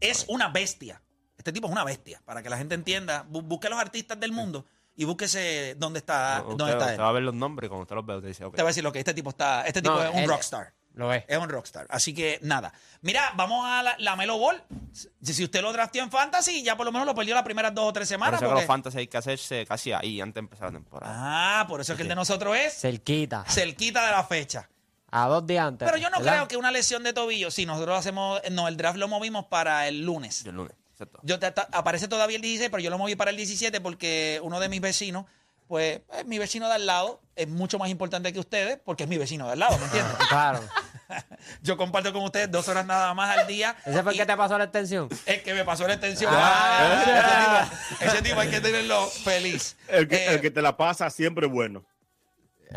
Es 0.00 0.24
una 0.28 0.48
bestia. 0.48 1.00
Este 1.36 1.52
tipo 1.52 1.66
es 1.68 1.72
una 1.72 1.84
bestia. 1.84 2.20
Para 2.24 2.42
que 2.42 2.50
la 2.50 2.58
gente 2.58 2.74
entienda, 2.74 3.24
bu- 3.30 3.42
busque 3.42 3.68
los 3.68 3.78
artistas 3.78 4.18
del 4.18 4.32
mundo 4.32 4.66
y 4.96 5.04
búsquese 5.04 5.76
dónde 5.78 6.00
está, 6.00 6.42
Usted, 6.42 6.56
dónde 6.56 6.72
está 6.72 6.84
usted 6.84 6.94
él. 6.94 7.00
va 7.00 7.08
a 7.08 7.12
ver 7.12 7.22
los 7.22 7.34
nombres 7.34 7.68
cuando 7.68 7.82
usted 7.82 7.94
los 7.94 8.04
ve. 8.06 8.16
Usted 8.16 8.28
dice, 8.28 8.44
ok. 8.44 8.56
Te 8.56 8.62
voy 8.62 8.68
a 8.68 8.70
decir 8.70 8.82
lo 8.82 8.92
que 8.92 8.98
este 8.98 9.14
tipo 9.14 9.30
está. 9.30 9.64
Este 9.66 9.80
tipo 9.82 9.94
No, 9.94 10.02
es 10.02 10.10
un 10.14 10.18
él- 10.22 10.28
rockstar. 10.28 10.72
Lo 10.98 11.12
es. 11.14 11.24
Es 11.28 11.38
un 11.38 11.48
rockstar. 11.48 11.86
Así 11.88 12.12
que 12.12 12.38
nada. 12.42 12.72
Mira, 13.02 13.32
vamos 13.36 13.64
a 13.66 13.82
la, 13.82 13.94
la 13.98 14.16
Melo 14.16 14.36
Ball. 14.36 14.60
Si, 14.92 15.32
si 15.32 15.44
usted 15.44 15.62
lo 15.62 15.72
drafteó 15.72 16.02
en 16.02 16.10
Fantasy, 16.10 16.62
ya 16.64 16.76
por 16.76 16.84
lo 16.84 16.90
menos 16.92 17.06
lo 17.06 17.14
perdió 17.14 17.34
las 17.34 17.44
primeras 17.44 17.72
dos 17.74 17.84
o 17.88 17.92
tres 17.92 18.08
Por 18.08 18.14
semanas. 18.14 18.42
eso 18.42 18.48
que 18.50 18.54
los 18.56 18.64
fantasy 18.66 18.98
hay 18.98 19.06
que 19.06 19.16
hacerse 19.16 19.64
casi 19.64 19.92
ahí, 19.92 20.20
antes 20.20 20.34
de 20.34 20.40
empezar 20.40 20.66
la 20.66 20.72
temporada. 20.72 21.12
Ah, 21.60 21.66
por 21.68 21.80
eso 21.80 21.92
es 21.92 21.96
que 21.96 22.02
el 22.02 22.08
de 22.08 22.16
nosotros 22.16 22.56
es 22.56 22.74
Cerquita. 22.80 23.44
cerquita 23.48 24.04
de 24.06 24.10
la 24.10 24.24
fecha. 24.24 24.68
A 25.10 25.26
dos 25.28 25.46
días 25.46 25.64
antes. 25.66 25.86
Pero 25.86 25.96
yo 25.98 26.10
no 26.10 26.18
¿verdad? 26.18 26.32
creo 26.34 26.48
que 26.48 26.56
una 26.56 26.70
lesión 26.72 27.02
de 27.04 27.12
tobillo, 27.12 27.50
si 27.52 27.64
nosotros 27.64 27.96
hacemos, 27.98 28.40
no, 28.50 28.66
el 28.68 28.76
draft 28.76 28.98
lo 28.98 29.06
movimos 29.08 29.46
para 29.46 29.86
el 29.88 30.04
lunes. 30.04 30.44
El 30.44 30.56
lunes, 30.56 30.74
exacto. 30.92 31.20
Yo 31.22 31.38
te- 31.38 31.50
ta- 31.52 31.68
aparece 31.72 32.08
todavía 32.08 32.36
el 32.36 32.42
16, 32.42 32.68
pero 32.70 32.82
yo 32.82 32.90
lo 32.90 32.98
moví 32.98 33.14
para 33.16 33.30
el 33.30 33.36
17 33.38 33.80
porque 33.80 34.40
uno 34.42 34.58
de 34.60 34.68
mis 34.68 34.80
vecinos, 34.82 35.24
pues 35.66 36.00
es 36.18 36.26
mi 36.26 36.38
vecino 36.38 36.66
de 36.68 36.74
al 36.74 36.84
lado, 36.86 37.20
es 37.36 37.46
mucho 37.48 37.78
más 37.78 37.88
importante 37.88 38.32
que 38.34 38.40
ustedes 38.40 38.78
porque 38.84 39.04
es 39.04 39.08
mi 39.08 39.16
vecino 39.16 39.46
de 39.46 39.52
al 39.52 39.58
lado, 39.60 39.78
¿me 39.78 39.84
entiendes? 39.84 40.14
Claro. 40.28 40.60
yo 41.62 41.76
comparto 41.76 42.12
con 42.12 42.22
ustedes 42.24 42.50
dos 42.50 42.68
horas 42.68 42.84
nada 42.86 43.14
más 43.14 43.36
al 43.36 43.46
día. 43.46 43.76
¿Ese 43.84 44.02
fue 44.02 44.12
el 44.12 44.18
que 44.18 44.26
te 44.26 44.36
pasó 44.36 44.58
la 44.58 44.64
extensión? 44.64 45.08
El 45.26 45.42
que 45.42 45.54
me 45.54 45.64
pasó 45.64 45.86
la 45.86 45.94
extensión. 45.94 46.32
Ah. 46.34 47.68
ese, 48.00 48.00
tipo, 48.00 48.12
ese 48.12 48.22
tipo 48.22 48.40
hay 48.40 48.48
que 48.48 48.60
tenerlo 48.60 49.06
feliz. 49.06 49.76
El 49.88 50.08
que, 50.08 50.16
Eh, 50.16 50.34
el 50.34 50.40
que 50.40 50.50
te 50.50 50.62
la 50.62 50.76
pasa 50.76 51.10
siempre 51.10 51.46
es 51.46 51.52
bueno. 51.52 51.84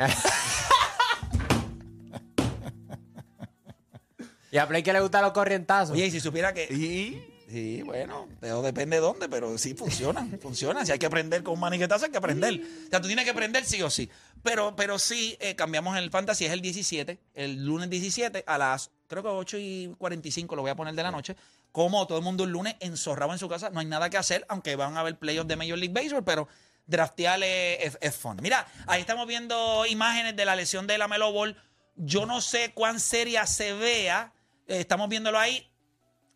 Y 4.54 4.58
a 4.58 4.67
Play 4.67 4.84
que 4.84 4.91
le 4.91 5.00
gustan 5.00 5.22
los 5.22 5.32
corrientazos. 5.32 5.96
Oye, 5.96 6.08
y 6.08 6.12
si 6.12 6.20
supiera 6.20 6.54
que... 6.54 6.65
Y 6.65 7.32
Sí, 7.52 7.82
bueno, 7.82 8.30
pero 8.39 8.62
depende 8.62 8.96
de 8.96 9.02
dónde, 9.02 9.28
pero 9.28 9.58
sí 9.58 9.74
funciona, 9.74 10.26
funciona. 10.41 10.86
Si 10.86 10.94
hay 10.94 11.00
que 11.00 11.06
aprender 11.06 11.44
con 11.44 11.56
un 11.56 11.60
maniquetazo, 11.60 12.06
hay 12.06 12.12
que 12.12 12.17
aprender. 12.17 12.62
O 12.88 12.89
sea, 12.89 13.02
tú 13.02 13.08
tienes 13.08 13.26
que 13.26 13.32
aprender 13.32 13.65
sí 13.65 13.82
o 13.82 13.89
sí. 13.89 14.10
Pero, 14.43 14.75
pero 14.75 14.97
sí, 14.99 15.38
eh, 15.39 15.56
cambiamos 15.56 15.97
el 15.97 16.10
fantasy, 16.10 16.45
es 16.45 16.51
el 16.51 16.62
17, 16.62 17.19
el 17.36 17.63
lunes 17.65 17.89
17 17.89 18.43
a 18.47 18.58
las, 18.58 18.89
creo 19.08 19.21
que 19.23 19.30
8 19.30 19.58
y 19.60 19.95
45 19.97 20.56
lo 20.56 20.62
voy 20.63 20.71
a 20.71 20.75
poner 20.75 20.95
de 20.95 21.04
la 21.04 21.12
noche. 21.12 21.36
Como 21.71 22.06
todo 22.08 22.17
el 22.17 22.23
mundo 22.23 22.43
el 22.43 22.49
lunes 22.51 22.75
enzorrado 22.80 23.32
en 23.34 23.39
su 23.39 23.47
casa, 23.47 23.69
no 23.69 23.80
hay 23.80 23.86
nada 23.86 24.10
que 24.10 24.17
hacer, 24.17 24.45
aunque 24.49 24.75
van 24.75 24.97
a 24.97 25.01
haber 25.01 25.17
playoffs 25.17 25.47
de 25.47 25.56
Major 25.56 25.77
League 25.77 25.93
Baseball, 25.93 26.23
pero 26.23 26.47
draftear 26.88 27.41
es, 27.43 27.97
es- 28.01 28.15
fun. 28.15 28.38
Mira, 28.41 28.67
ahí 28.88 29.01
estamos 29.01 29.25
viendo 29.27 29.86
imágenes 29.86 30.36
de 30.36 30.43
la 30.45 30.56
lesión 30.56 30.88
de 30.88 30.97
la 30.97 31.08
Melo 31.08 31.32
Ball. 31.32 31.56
Yo 31.95 32.25
no 32.25 32.41
sé 32.41 32.71
cuán 32.73 32.99
seria 32.99 33.45
se 33.45 33.73
vea, 33.73 34.34
eh, 34.67 34.80
estamos 34.82 35.08
viéndolo 35.08 35.38
ahí. 35.39 35.67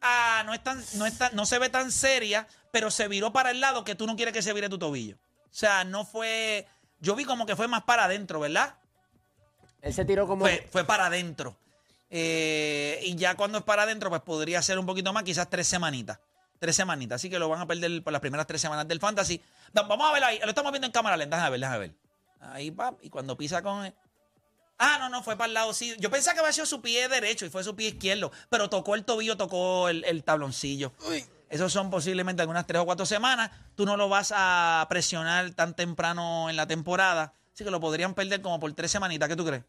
Ah, 0.02 0.44
no, 0.46 0.54
es 0.54 0.63
tan, 0.63 0.82
no, 0.94 1.06
es 1.06 1.18
tan- 1.18 1.36
no 1.36 1.46
se 1.46 1.58
ve 1.60 1.70
tan 1.70 1.91
seria, 1.91 2.48
pero 2.72 2.91
se 2.91 3.08
viró 3.08 3.34
para 3.34 3.52
el 3.52 3.60
lado 3.60 3.84
que 3.84 3.96
tú 3.96 4.06
no 4.06 4.15
quieres 4.15 4.34
que 4.34 4.41
se 4.44 4.54
vire 4.54 4.70
tu 4.70 4.78
tobillo. 4.78 5.18
O 5.46 5.58
sea, 5.58 5.84
no 5.84 6.06
fue. 6.06 6.68
Yo 7.06 7.15
vi 7.15 7.24
como 7.24 7.46
que 7.46 7.56
fue 7.56 7.68
más 7.68 7.84
para 7.84 8.06
adentro, 8.06 8.39
¿verdad? 8.39 8.76
Él 9.82 9.94
se 9.94 10.04
tiró 10.06 10.26
como. 10.26 10.44
Fue, 10.46 10.68
fue 10.72 10.84
para 10.86 11.06
adentro. 11.06 11.56
Eh, 12.10 13.00
y 13.04 13.15
ya 13.15 13.36
cuando 13.36 13.60
es 13.60 13.63
para 13.63 13.84
adentro, 13.84 14.10
pues 14.10 14.22
podría 14.24 14.60
ser 14.63 14.80
un 14.80 14.86
poquito 14.88 15.13
más, 15.13 15.24
quizás 15.24 15.48
tres 15.50 15.68
semanitas. 15.68 16.20
Tres 16.58 16.76
semanitas. 16.76 17.18
Así 17.22 17.30
que 17.30 17.38
lo 17.38 17.48
van 17.48 17.62
a 17.62 17.68
perder 17.68 18.02
por 18.04 18.12
las 18.12 18.22
primeras 18.22 18.48
tres 18.48 18.60
semanas 18.62 18.88
del 18.88 19.00
fantasy. 19.00 19.39
Va- 19.78 19.84
Vamos 19.84 20.10
a 20.10 20.13
verlo 20.13 20.28
ahí. 20.28 20.39
Lo 20.39 20.50
estamos 20.50 20.72
viendo 20.72 20.88
en 20.88 20.91
cámara 20.91 21.15
lenta. 21.15 21.36
Déjame 21.36 21.52
ver, 21.52 21.60
déjame 21.60 21.80
ver. 21.80 21.91
Ahí 22.39 22.70
va. 22.72 22.96
Y 23.02 23.10
cuando 23.10 23.38
pisa 23.38 23.62
con. 23.62 23.94
Ah, 24.80 24.98
no, 25.00 25.10
no, 25.10 25.22
fue 25.24 25.38
para 25.38 25.48
el 25.48 25.54
lado, 25.54 25.74
sí. 25.74 25.96
Yo 26.00 26.10
pensaba 26.10 26.34
que 26.34 26.39
había 26.41 26.52
sido 26.54 26.65
su 26.65 26.82
pie 26.82 27.08
derecho 27.08 27.46
y 27.46 27.50
fue 27.50 27.63
su 27.63 27.76
pie 27.76 27.89
izquierdo, 27.89 28.32
pero 28.50 28.70
tocó 28.70 28.96
el 28.96 29.06
tobillo, 29.06 29.38
tocó 29.38 29.88
el, 29.89 30.04
el 30.06 30.24
tabloncillo. 30.24 30.91
Esos 31.50 31.72
son 31.72 31.90
posiblemente 31.90 32.42
algunas 32.42 32.66
tres 32.68 32.82
o 32.82 32.86
cuatro 32.86 33.06
semanas. 33.06 33.52
Tú 33.76 33.86
no 33.86 33.98
lo 33.98 34.10
vas 34.10 34.34
a 34.36 34.86
presionar 34.90 35.52
tan 35.52 35.76
temprano 35.76 36.50
en 36.50 36.56
la 36.56 36.66
temporada, 36.68 37.34
así 37.54 37.64
que 37.64 37.72
lo 37.72 37.80
podrían 37.80 38.14
perder 38.14 38.42
como 38.42 38.60
por 38.60 38.72
tres 38.74 38.92
semanitas. 38.92 39.30
¿Qué 39.30 39.36
tú 39.36 39.46
crees? 39.46 39.64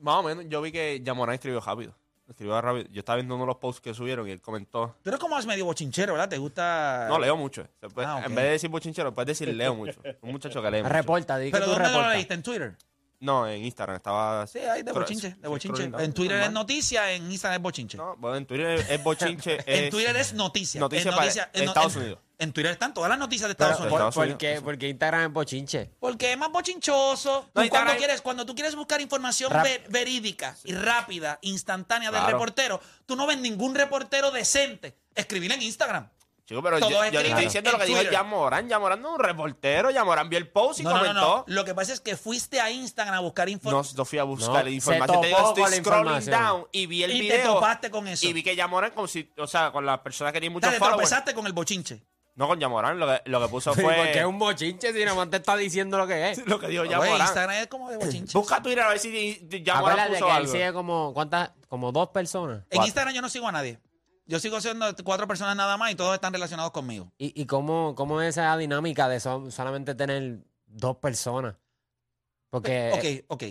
más 0.00 0.16
o 0.16 0.22
menos, 0.22 0.44
yo 0.48 0.60
vi 0.60 0.70
que 0.70 1.00
Yamorán 1.02 1.34
escribió 1.36 1.60
rápido. 1.60 1.94
Escribió 2.28 2.60
rápido. 2.60 2.86
Yo 2.90 2.98
estaba 3.00 3.16
viendo 3.16 3.34
uno 3.36 3.44
de 3.44 3.48
los 3.48 3.56
posts 3.56 3.80
que 3.80 3.94
subieron 3.94 4.28
y 4.28 4.32
él 4.32 4.40
comentó. 4.42 4.96
Tú 5.02 5.08
eres 5.10 5.18
como 5.20 5.38
medio 5.42 5.64
bochinchero, 5.64 6.12
¿verdad? 6.12 6.28
¿Te 6.28 6.36
gusta...? 6.36 7.06
No, 7.08 7.18
leo 7.18 7.36
mucho. 7.36 7.66
Puede- 7.94 8.06
Ah. 8.06 8.22
En 8.26 8.34
vez 8.34 8.44
de 8.44 8.50
decir 8.50 8.68
bochinchero, 8.70 9.14
puedes 9.14 9.26
decir 9.38 9.54
leo 9.54 9.74
mucho. 9.74 10.00
Un 10.20 10.32
muchacho 10.32 10.60
que 10.62 10.70
lee 10.70 10.82
mucho. 10.82 10.92
Reporta, 10.92 11.38
di 11.38 11.50
¿Pero 11.50 11.64
tú 11.64 11.70
dónde 11.70 11.84
lo 11.84 11.88
reportas. 11.90 12.14
leíste? 12.14 12.34
¿En 12.34 12.42
Twitter? 12.42 12.76
No, 13.24 13.48
en 13.48 13.64
Instagram 13.64 13.96
estaba. 13.96 14.46
Sí, 14.46 14.58
ahí 14.58 14.82
de 14.82 14.92
Pero- 14.92 15.00
bochinche, 15.00 15.30
sí, 15.32 15.36
de 15.40 15.48
bochinche. 15.48 15.74
scrolling 15.76 15.90
down, 15.92 16.02
En 16.04 16.12
Twitter 16.12 16.40
es 16.42 16.52
noticia, 16.52 17.12
en 17.12 17.30
Instagram 17.32 17.58
es 17.58 17.62
bochinche. 17.62 17.96
No, 17.96 18.16
bueno, 18.18 18.36
en 18.36 18.46
Twitter 18.46 18.84
es 18.88 19.02
bochinche. 19.02 19.58
en 19.66 19.90
Twitter 19.90 20.16
es 20.16 20.32
noticia. 20.34 20.80
noticia 20.80 21.10
Es 21.10 21.16
para- 21.16 21.50
en 21.54 21.64
Estados 21.68 21.96
en- 21.96 22.02
Unidos. 22.02 22.18
En 22.36 22.52
Twitter 22.52 22.72
están 22.72 22.92
todas 22.92 23.08
las 23.08 23.18
noticias 23.18 23.48
de 23.48 23.52
Estados 23.52 23.76
Pero- 23.78 23.84
Unidos. 23.84 23.90
¿por, 23.92 23.98
Estados 24.00 24.14
por 24.14 24.24
Unidos, 24.24 24.38
qué? 24.38 24.60
Porque 24.62 24.88
Instagram 24.88 25.22
es 25.22 25.32
bochinche. 25.32 25.90
Porque 26.00 26.32
es 26.32 26.38
más 26.38 26.50
bochinchoso. 26.50 27.30
No, 27.32 27.40
Tú 27.40 27.50
cuando, 27.52 27.92
Instagram- 27.92 27.96
quieres, 27.96 28.20
cuando 28.20 28.44
tú 28.46 28.54
quieres 28.54 28.74
buscar 28.74 29.00
información 29.00 29.50
Rap- 29.52 29.62
ver- 29.64 29.84
verídica 29.88 30.56
y 30.64 30.74
rápida, 30.74 31.38
instantánea 31.42 32.10
del 32.10 32.20
Claro. 32.20 32.32
reportero, 32.36 32.80
tú 33.06 33.16
no 33.16 33.26
ves 33.26 33.38
ningún 33.38 33.74
reportero 33.74 34.30
decente 34.32 34.96
escribir 35.14 35.52
en 35.52 35.62
Instagram. 35.62 36.10
Chico, 36.46 36.62
pero 36.62 36.78
yo, 36.78 36.90
yo 36.90 37.00
le 37.00 37.06
escriben 37.06 37.26
estoy 37.30 37.44
diciendo 37.44 37.72
lo 37.72 37.78
que 37.78 37.84
dijo 37.86 37.98
Twitter. 38.00 38.16
Jan 38.18 38.28
Morán. 38.28 38.68
Jan 38.68 38.80
Morán 38.80 39.00
no 39.00 39.08
es 39.08 39.14
un 39.14 39.20
reportero. 39.24 39.88
Jan 39.94 40.04
Morán 40.04 40.28
vio 40.28 40.38
el 40.38 40.48
post 40.48 40.80
y 40.80 40.82
No, 40.82 40.90
no, 40.90 40.96
no, 40.96 41.02
comentó. 41.02 41.44
no. 41.48 41.54
Lo 41.54 41.64
que 41.64 41.74
pasa 41.74 41.92
es 41.94 42.00
que 42.00 42.16
fuiste 42.18 42.60
a 42.60 42.70
Instagram 42.70 43.14
a 43.14 43.20
buscar 43.20 43.46
No, 43.46 43.52
información 43.52 43.96
no 43.96 44.04
fui 44.04 44.18
a 44.18 44.24
buscar 44.24 44.48
No, 44.58 44.62
la 44.62 44.70
información. 44.70 45.16
se 45.16 45.20
Te 45.22 45.26
digo, 45.28 45.54
estoy 45.56 45.78
scrolling 45.80 46.26
down 46.26 46.66
y 46.70 46.86
vi 46.86 47.02
el 47.02 47.12
y 47.12 47.28
te 47.28 47.36
video. 47.38 47.54
topaste 47.54 47.90
con 47.90 48.06
eso. 48.08 48.26
Y 48.26 48.34
vi 48.34 48.42
que 48.42 48.54
Jan 48.54 48.68
Morán, 48.68 48.90
como 48.90 49.06
si, 49.08 49.32
o 49.38 49.46
sea, 49.46 49.72
con 49.72 49.86
las 49.86 50.00
personas 50.00 50.34
que 50.34 50.40
tienen 50.40 50.54
O 50.54 50.58
muchos 50.58 50.68
sea, 50.68 50.78
te 50.78 50.84
followers. 50.84 51.08
tropezaste 51.08 51.32
con 51.34 51.46
el 51.46 51.54
bochinche. 51.54 52.02
No 52.36 52.46
con 52.48 52.60
Jan 52.60 52.70
Morán, 52.70 52.98
lo 52.98 53.06
que, 53.06 53.22
lo 53.30 53.40
que 53.40 53.48
puso 53.48 53.72
Sí, 53.74 53.80
fue. 53.80 53.94
porque 53.94 54.18
es 54.18 54.24
un 54.26 54.38
bochinche 54.38 54.92
si 54.92 55.04
nada 55.04 55.14
más 55.16 55.30
te 55.30 55.36
está 55.38 55.56
diciendo 55.56 55.96
lo 55.96 56.06
que 56.06 56.32
es. 56.32 56.38
Lo 56.46 56.58
que 56.60 56.66
dijo 56.66 56.82
Jan 56.84 57.00
Oye, 57.00 57.10
Morán. 57.10 57.26
Instagram 57.26 57.56
es 57.56 57.66
como 57.68 57.88
de 57.90 57.96
bochinche. 57.96 58.36
Busca 58.36 58.60
Twitter 58.62 58.80
a 58.82 58.88
ver 58.88 58.98
si 58.98 59.38
Jan 59.64 59.80
Morán 59.80 59.98
Acuérdate 60.00 60.10
puso 60.10 60.24
que 60.26 60.30
él 60.32 60.36
algo. 60.36 60.52
sigue 60.52 60.72
como, 60.74 61.14
¿cuántas? 61.14 61.52
Como 61.68 61.90
dos 61.92 62.08
personas. 62.10 62.58
En 62.58 62.64
Cuatro. 62.70 62.86
Instagram 62.86 63.14
yo 63.14 63.22
no 63.22 63.28
sigo 63.30 63.48
a 63.48 63.52
nadie. 63.52 63.78
Yo 64.26 64.40
sigo 64.40 64.60
siendo 64.60 64.86
cuatro 65.04 65.26
personas 65.28 65.54
nada 65.56 65.76
más 65.76 65.92
y 65.92 65.94
todos 65.94 66.14
están 66.14 66.32
relacionados 66.32 66.72
conmigo. 66.72 67.12
¿Y, 67.18 67.38
y 67.40 67.46
cómo, 67.46 67.94
cómo 67.94 68.20
es 68.22 68.30
esa 68.30 68.56
dinámica 68.56 69.08
de 69.08 69.20
so- 69.20 69.50
solamente 69.50 69.94
tener 69.94 70.38
dos 70.66 70.96
personas? 70.96 71.56
Porque 72.50 73.24
Ok, 73.28 73.30
ok. 73.32 73.42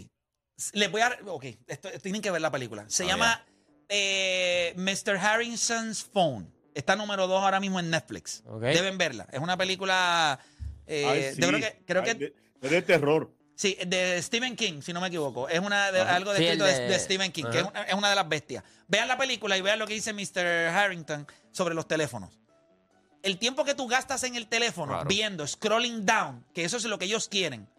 Les 0.73 0.91
voy 0.91 1.01
a. 1.01 1.17
Ok, 1.27 1.45
esto, 1.67 1.89
tienen 2.01 2.21
que 2.21 2.31
ver 2.31 2.41
la 2.41 2.51
película. 2.51 2.85
Se 2.87 3.03
Oh, 3.03 3.07
llama 3.07 3.45
eh, 3.89 4.73
Mr. 4.77 5.17
Harrison's 5.17 6.03
Phone. 6.03 6.51
Está 6.73 6.95
número 6.95 7.27
dos 7.27 7.43
ahora 7.43 7.59
mismo 7.59 7.79
en 7.79 7.89
Netflix. 7.89 8.43
Deben 8.61 8.97
verla. 8.97 9.27
Es 9.31 9.39
una 9.39 9.57
película. 9.57 10.39
eh, 10.87 11.05
Ay, 11.05 11.21
yo 11.23 11.47
sí. 11.47 11.49
creo 11.49 11.59
que. 11.59 11.83
Creo 11.85 12.01
Ay, 12.03 12.07
que 12.07 12.15
de- 12.15 12.35
Es 12.61 12.71
de 12.71 12.81
terror. 12.81 13.31
Sí, 13.55 13.77
de 13.85 14.19
Stephen 14.21 14.55
King, 14.55 14.81
si 14.81 14.93
no 14.93 14.99
me 15.01 15.07
equivoco. 15.07 15.47
Es 15.47 15.59
una 15.59 15.91
de- 15.91 16.01
Ajá. 16.01 16.15
algo 16.15 16.31
de 16.33 16.39
Sí, 16.39 16.43
escrito 16.45 16.65
el 16.65 16.73
de, 16.75 16.81
de- 16.81 16.87
de 16.89 16.99
Stephen 16.99 17.31
King, 17.31 17.43
que 17.51 17.57
es 17.59 17.63
Ajá. 17.63 17.69
una, 17.71 17.81
es 17.83 17.93
una 17.93 18.09
de 18.09 18.15
las 18.15 18.27
bestias. 18.27 18.63
Vean 18.87 19.07
la 19.07 19.17
película 19.17 19.55
y 19.57 19.61
vean 19.61 19.77
lo 19.79 19.85
que 19.87 19.93
dice 19.93 20.11
Mr. 20.11 20.69
Harrington 20.75 21.27
sobre 21.51 21.75
los 21.75 21.87
teléfonos. 21.87 22.39
El 23.21 23.37
tiempo 23.37 23.63
que 23.63 23.75
tú 23.75 23.87
gastas 23.87 24.23
en 24.23 24.35
el 24.35 24.47
teléfono 24.47 24.93
Claro. 24.93 25.07
viendo, 25.07 25.45
scrolling 25.47 26.05
down, 26.05 26.43
que 26.53 26.65
eso 26.65 26.77
es 26.77 26.83
lo 26.85 26.97
que 26.97 27.05
ellos 27.05 27.29
quieren, 27.29 27.69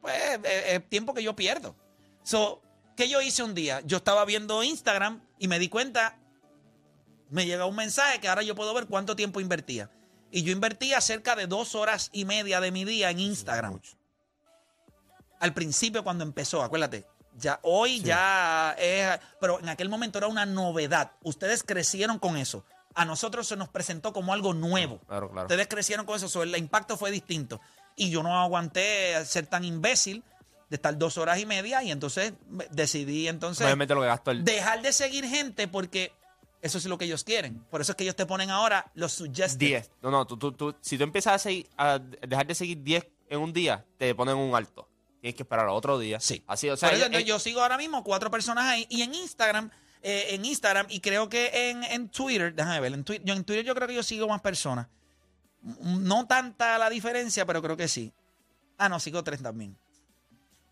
pues 0.00 0.14
es, 0.22 0.40
es 0.44 0.88
tiempo 0.90 1.14
que 1.14 1.22
yo 1.22 1.34
pierdo. 1.36 1.76
So, 2.24 2.60
¿qué 2.96 3.08
yo 3.08 3.20
hice 3.22 3.42
un 3.42 3.54
día? 3.54 3.80
Yo 3.86 3.98
estaba 3.98 4.24
viendo 4.24 4.62
Instagram 4.62 5.22
y 5.38 5.46
me 5.48 5.58
di 5.58 5.68
cuenta, 5.68 6.18
me 7.30 7.46
llega 7.46 7.64
un 7.64 7.76
mensaje 7.76 8.20
que 8.20 8.28
ahora 8.28 8.42
yo 8.42 8.54
puedo 8.54 8.74
ver 8.74 8.86
cuánto 8.86 9.16
tiempo 9.16 9.40
invertía. 9.40 9.88
Y 10.30 10.42
yo 10.42 10.52
invertía 10.52 11.00
cerca 11.00 11.36
de 11.36 11.46
dos 11.46 11.74
horas 11.74 12.10
y 12.12 12.24
media 12.24 12.60
de 12.60 12.70
mi 12.72 12.84
día 12.84 13.10
en 13.10 13.20
Instagram 13.20 13.80
al 15.42 15.52
principio 15.52 16.02
cuando 16.04 16.24
empezó, 16.24 16.62
acuérdate. 16.62 17.04
Ya 17.36 17.58
hoy 17.62 18.00
ya 18.00 18.74
es, 18.78 19.18
pero 19.40 19.58
en 19.58 19.68
aquel 19.68 19.88
momento 19.88 20.18
era 20.18 20.28
una 20.28 20.44
novedad. 20.46 21.12
Ustedes 21.22 21.62
crecieron 21.62 22.18
con 22.18 22.36
eso. 22.36 22.64
A 22.94 23.04
nosotros 23.06 23.46
se 23.48 23.56
nos 23.56 23.68
presentó 23.70 24.12
como 24.12 24.32
algo 24.34 24.52
nuevo. 24.54 24.98
Claro, 25.08 25.30
claro. 25.30 25.46
Ustedes 25.46 25.66
crecieron 25.66 26.04
con 26.06 26.16
eso, 26.16 26.28
so, 26.28 26.42
el 26.42 26.54
impacto 26.56 26.96
fue 26.98 27.10
distinto. 27.10 27.60
Y 27.96 28.10
yo 28.10 28.22
no 28.22 28.38
aguanté 28.40 29.24
ser 29.24 29.46
tan 29.46 29.64
imbécil 29.64 30.22
de 30.68 30.76
estar 30.76 30.96
dos 30.98 31.16
horas 31.18 31.38
y 31.38 31.46
media 31.46 31.82
y 31.82 31.90
entonces 31.90 32.34
decidí 32.70 33.28
entonces 33.28 33.64
Obviamente 33.64 33.94
lo 33.94 34.00
que 34.02 34.06
gastó 34.06 34.30
el. 34.30 34.44
dejar 34.44 34.80
de 34.82 34.92
seguir 34.92 35.26
gente 35.26 35.68
porque 35.68 36.12
eso 36.60 36.78
es 36.78 36.84
lo 36.86 36.96
que 36.98 37.06
ellos 37.06 37.24
quieren. 37.24 37.58
Por 37.70 37.80
eso 37.80 37.92
es 37.92 37.96
que 37.96 38.04
ellos 38.04 38.16
te 38.16 38.26
ponen 38.26 38.50
ahora 38.50 38.90
los 38.94 39.12
suggested. 39.12 39.58
10. 39.58 39.90
No, 40.02 40.10
no, 40.10 40.26
tú, 40.26 40.36
tú, 40.36 40.52
tú- 40.52 40.74
si 40.80 40.96
tú 40.98 41.04
empiezas 41.04 41.34
a, 41.34 41.38
seguir, 41.38 41.66
a 41.76 41.98
dejar 41.98 42.46
de 42.46 42.54
seguir 42.54 42.82
10 42.82 43.06
en 43.30 43.40
un 43.40 43.52
día, 43.54 43.84
te 43.98 44.14
ponen 44.14 44.36
un 44.36 44.54
alto. 44.54 44.86
Tienes 45.22 45.36
que 45.36 45.44
esperar 45.44 45.66
a 45.68 45.72
otro 45.72 45.98
día. 45.98 46.18
Sí. 46.20 46.42
Así, 46.48 46.68
o 46.68 46.76
sea, 46.76 46.88
Por 46.90 46.94
eso, 46.96 47.06
ellos- 47.06 47.06
entonces, 47.06 47.28
yo 47.28 47.38
sigo 47.38 47.62
ahora 47.62 47.78
mismo 47.78 48.02
cuatro 48.04 48.30
personas 48.30 48.64
ahí. 48.64 48.86
Y 48.90 49.02
en 49.02 49.14
Instagram, 49.14 49.70
eh, 50.02 50.26
en 50.30 50.44
Instagram, 50.44 50.86
y 50.90 50.98
creo 51.00 51.28
que 51.28 51.70
en, 51.70 51.84
en 51.84 52.08
Twitter, 52.08 52.52
déjame 52.52 52.80
ver, 52.80 52.92
en, 52.92 53.04
Twi- 53.04 53.22
yo, 53.24 53.32
en 53.32 53.44
Twitter 53.44 53.64
yo 53.64 53.74
creo 53.74 53.86
que 53.88 53.94
yo 53.94 54.02
sigo 54.02 54.26
más 54.28 54.40
personas. 54.42 54.88
Mm, 55.62 56.02
No 56.08 56.26
tanta 56.26 56.76
la 56.76 56.90
diferencia, 56.90 57.46
pero 57.46 57.62
creo 57.62 57.76
que 57.76 57.86
sí. 57.86 58.12
Ah, 58.78 58.88
no, 58.88 58.98
sigo 58.98 59.22
tres 59.22 59.40
también. 59.40 59.76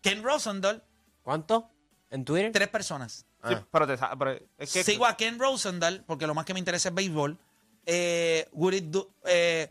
Ken 0.01 0.21
Rosendahl, 0.21 0.83
¿cuánto? 1.23 1.69
¿En 2.09 2.25
Twitter? 2.25 2.51
tres 2.51 2.67
personas. 2.67 3.25
Sí, 3.47 3.53
Ah. 3.55 3.65
pero 3.71 3.87
te 3.87 3.95
sa- 3.97 4.15
pero 4.17 4.31
es 4.57 4.73
que 4.73 4.83
Sigo 4.83 5.05
a 5.05 5.15
Ken 5.15 5.39
Rosendahl, 5.39 6.03
porque 6.05 6.27
lo 6.27 6.35
más 6.35 6.43
que 6.45 6.53
me 6.53 6.59
interesa 6.59 6.89
es 6.89 6.95
béisbol. 6.95 7.37
Eh, 7.85 8.49
Would 8.51 8.73
It 8.73 8.83
Do- 8.85 9.11
eh, 9.25 9.69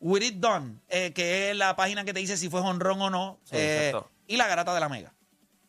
Would 0.00 0.22
It 0.22 0.34
Done, 0.36 0.80
eh, 0.88 1.12
que 1.12 1.50
es 1.50 1.56
la 1.56 1.74
página 1.76 2.04
que 2.04 2.12
te 2.12 2.20
dice 2.20 2.36
si 2.36 2.48
fue 2.48 2.60
honrón 2.60 3.00
o 3.02 3.10
no. 3.10 3.40
Sí, 3.44 3.56
eh, 3.58 3.92
y 4.26 4.36
la 4.36 4.46
garata 4.46 4.72
de 4.74 4.80
la 4.80 4.88
mega. 4.88 5.12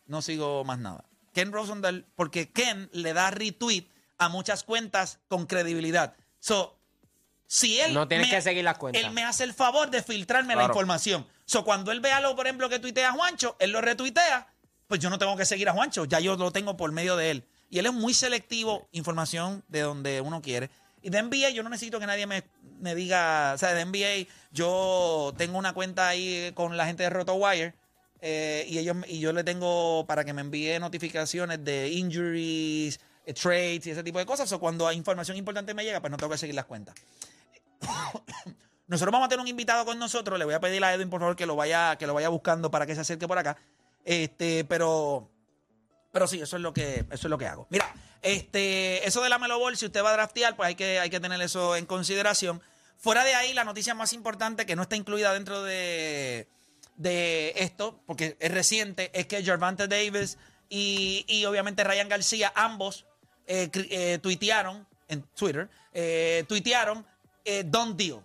No 0.06 0.22
sigo 0.22 0.64
más 0.64 0.78
nada. 0.78 1.04
Ken 1.32 1.52
Rosendahl, 1.52 2.06
porque 2.16 2.50
Ken 2.50 2.88
le 2.92 3.12
da 3.12 3.30
retweet 3.30 3.86
a 4.18 4.28
muchas 4.28 4.64
cuentas 4.64 5.18
con 5.28 5.46
credibilidad. 5.46 6.14
So, 6.40 6.76
si 7.46 7.80
él. 7.80 7.94
No 7.94 8.06
tienes 8.06 8.28
me- 8.28 8.34
que 8.34 8.42
seguir 8.42 8.64
las 8.64 8.78
cuentas. 8.78 9.02
Él 9.02 9.10
me 9.12 9.24
hace 9.24 9.44
el 9.44 9.54
favor 9.54 9.90
de 9.90 10.02
filtrarme 10.02 10.54
la 10.56 10.64
información. 10.64 11.26
So, 11.44 11.64
cuando 11.64 11.90
él 11.92 12.00
ve 12.00 12.12
algo, 12.12 12.36
por 12.36 12.46
ejemplo, 12.46 12.68
que 12.68 12.78
tuitea 12.78 13.12
Juancho, 13.12 13.56
él 13.58 13.72
lo 13.72 13.80
retuitea, 13.80 14.46
pues 14.86 15.00
yo 15.00 15.10
no 15.10 15.18
tengo 15.18 15.36
que 15.36 15.44
seguir 15.44 15.68
a 15.68 15.72
Juancho, 15.72 16.04
ya 16.04 16.20
yo 16.20 16.36
lo 16.36 16.52
tengo 16.52 16.76
por 16.76 16.92
medio 16.92 17.16
de 17.16 17.30
él. 17.30 17.44
Y 17.68 17.78
él 17.78 17.86
es 17.86 17.92
muy 17.92 18.14
selectivo, 18.14 18.88
información 18.92 19.64
de 19.68 19.80
donde 19.80 20.20
uno 20.20 20.42
quiere. 20.42 20.70
Y 21.02 21.10
de 21.10 21.22
NBA 21.22 21.50
yo 21.50 21.62
no 21.62 21.70
necesito 21.70 21.98
que 21.98 22.06
nadie 22.06 22.26
me, 22.26 22.42
me 22.80 22.94
diga, 22.94 23.52
o 23.54 23.58
sea, 23.58 23.72
de 23.74 23.84
NBA 23.84 24.30
yo 24.52 25.32
tengo 25.36 25.58
una 25.58 25.72
cuenta 25.72 26.08
ahí 26.08 26.52
con 26.54 26.76
la 26.76 26.86
gente 26.86 27.02
de 27.02 27.10
RotoWire 27.10 27.74
eh, 28.22 28.66
y, 28.68 28.78
ellos, 28.78 28.96
y 29.08 29.18
yo 29.18 29.32
le 29.32 29.44
tengo 29.44 30.04
para 30.06 30.24
que 30.24 30.32
me 30.32 30.42
envíe 30.42 30.78
notificaciones 30.78 31.64
de 31.64 31.88
injuries, 31.88 33.00
eh, 33.24 33.34
trades 33.34 33.86
y 33.86 33.90
ese 33.90 34.02
tipo 34.02 34.18
de 34.18 34.26
cosas. 34.26 34.50
O 34.52 34.60
cuando 34.60 34.86
hay 34.86 34.96
información 34.96 35.36
importante 35.36 35.74
me 35.74 35.84
llega, 35.84 36.00
pues 36.00 36.10
no 36.10 36.16
tengo 36.16 36.32
que 36.32 36.38
seguir 36.38 36.54
las 36.54 36.66
cuentas. 36.66 36.94
Nosotros 38.86 39.12
vamos 39.12 39.26
a 39.26 39.28
tener 39.28 39.40
un 39.40 39.48
invitado 39.48 39.84
con 39.84 39.98
nosotros. 39.98 40.38
Le 40.38 40.44
voy 40.44 40.54
a 40.54 40.60
pedir 40.60 40.82
a 40.82 40.92
Edwin, 40.92 41.08
por 41.08 41.20
favor, 41.20 41.36
que 41.36 41.46
lo 41.46 41.56
vaya, 41.56 41.96
que 41.96 42.06
lo 42.06 42.14
vaya 42.14 42.28
buscando 42.28 42.70
para 42.70 42.86
que 42.86 42.94
se 42.94 43.00
acerque 43.02 43.28
por 43.28 43.38
acá. 43.38 43.56
Este, 44.04 44.64
pero, 44.64 45.30
pero 46.12 46.26
sí, 46.26 46.40
eso 46.40 46.56
es 46.56 46.62
lo 46.62 46.72
que, 46.72 47.04
eso 47.10 47.26
es 47.26 47.30
lo 47.30 47.38
que 47.38 47.46
hago. 47.46 47.66
Mira, 47.70 47.92
este, 48.22 49.06
eso 49.06 49.22
de 49.22 49.28
la 49.28 49.38
Melo 49.38 49.58
Ball, 49.58 49.76
si 49.76 49.86
usted 49.86 50.02
va 50.02 50.10
a 50.10 50.14
draftear, 50.14 50.56
pues 50.56 50.68
hay 50.68 50.74
que, 50.74 50.98
hay 50.98 51.10
que 51.10 51.20
tener 51.20 51.40
eso 51.40 51.76
en 51.76 51.86
consideración. 51.86 52.62
Fuera 52.98 53.24
de 53.24 53.34
ahí, 53.34 53.54
la 53.54 53.64
noticia 53.64 53.94
más 53.94 54.12
importante 54.12 54.66
que 54.66 54.76
no 54.76 54.82
está 54.82 54.96
incluida 54.96 55.32
dentro 55.32 55.62
de, 55.62 56.48
de 56.96 57.54
esto, 57.56 58.02
porque 58.06 58.36
es 58.40 58.50
reciente, 58.52 59.10
es 59.18 59.26
que 59.26 59.42
Gervante 59.42 59.88
Davis 59.88 60.36
y, 60.68 61.24
y 61.28 61.44
obviamente 61.46 61.82
Ryan 61.82 62.08
García, 62.08 62.52
ambos 62.54 63.06
eh, 63.46 63.70
eh, 63.74 64.18
tuitearon 64.22 64.86
en 65.08 65.22
Twitter, 65.34 65.68
eh, 65.92 66.44
tuitearon 66.48 67.06
eh, 67.44 67.64
Don't 67.66 67.96
Deal. 67.96 68.22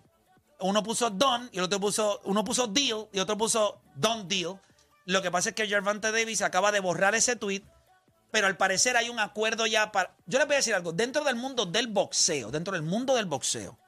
Uno 0.59 0.83
puso 0.83 1.09
Don 1.09 1.49
y 1.51 1.57
el 1.57 1.63
otro 1.63 1.79
puso, 1.79 2.21
uno 2.25 2.43
puso 2.43 2.67
Deal 2.67 3.07
y 3.11 3.19
otro 3.19 3.37
puso 3.37 3.81
Don't 3.95 4.27
Deal. 4.27 4.59
Lo 5.05 5.21
que 5.21 5.31
pasa 5.31 5.49
es 5.49 5.55
que 5.55 5.67
Gervante 5.67 6.11
Davis 6.11 6.41
acaba 6.41 6.71
de 6.71 6.79
borrar 6.79 7.15
ese 7.15 7.35
tweet, 7.35 7.63
pero 8.35 8.47
al 8.47 8.57
parecer 8.57 8.97
hay 8.97 9.07
un 9.07 9.17
acuerdo 9.17 9.65
ya 9.65 9.93
para. 9.93 10.13
Yo 10.25 10.39
les 10.39 10.45
voy 10.45 10.55
a 10.55 10.57
decir 10.57 10.75
algo, 10.75 10.91
dentro 10.91 11.23
del 11.23 11.37
mundo 11.37 11.65
del 11.65 11.87
boxeo, 11.87 12.51
dentro 12.51 12.73
del 12.73 12.81
mundo 12.81 13.15
del 13.15 13.27
boxeo, 13.27 13.79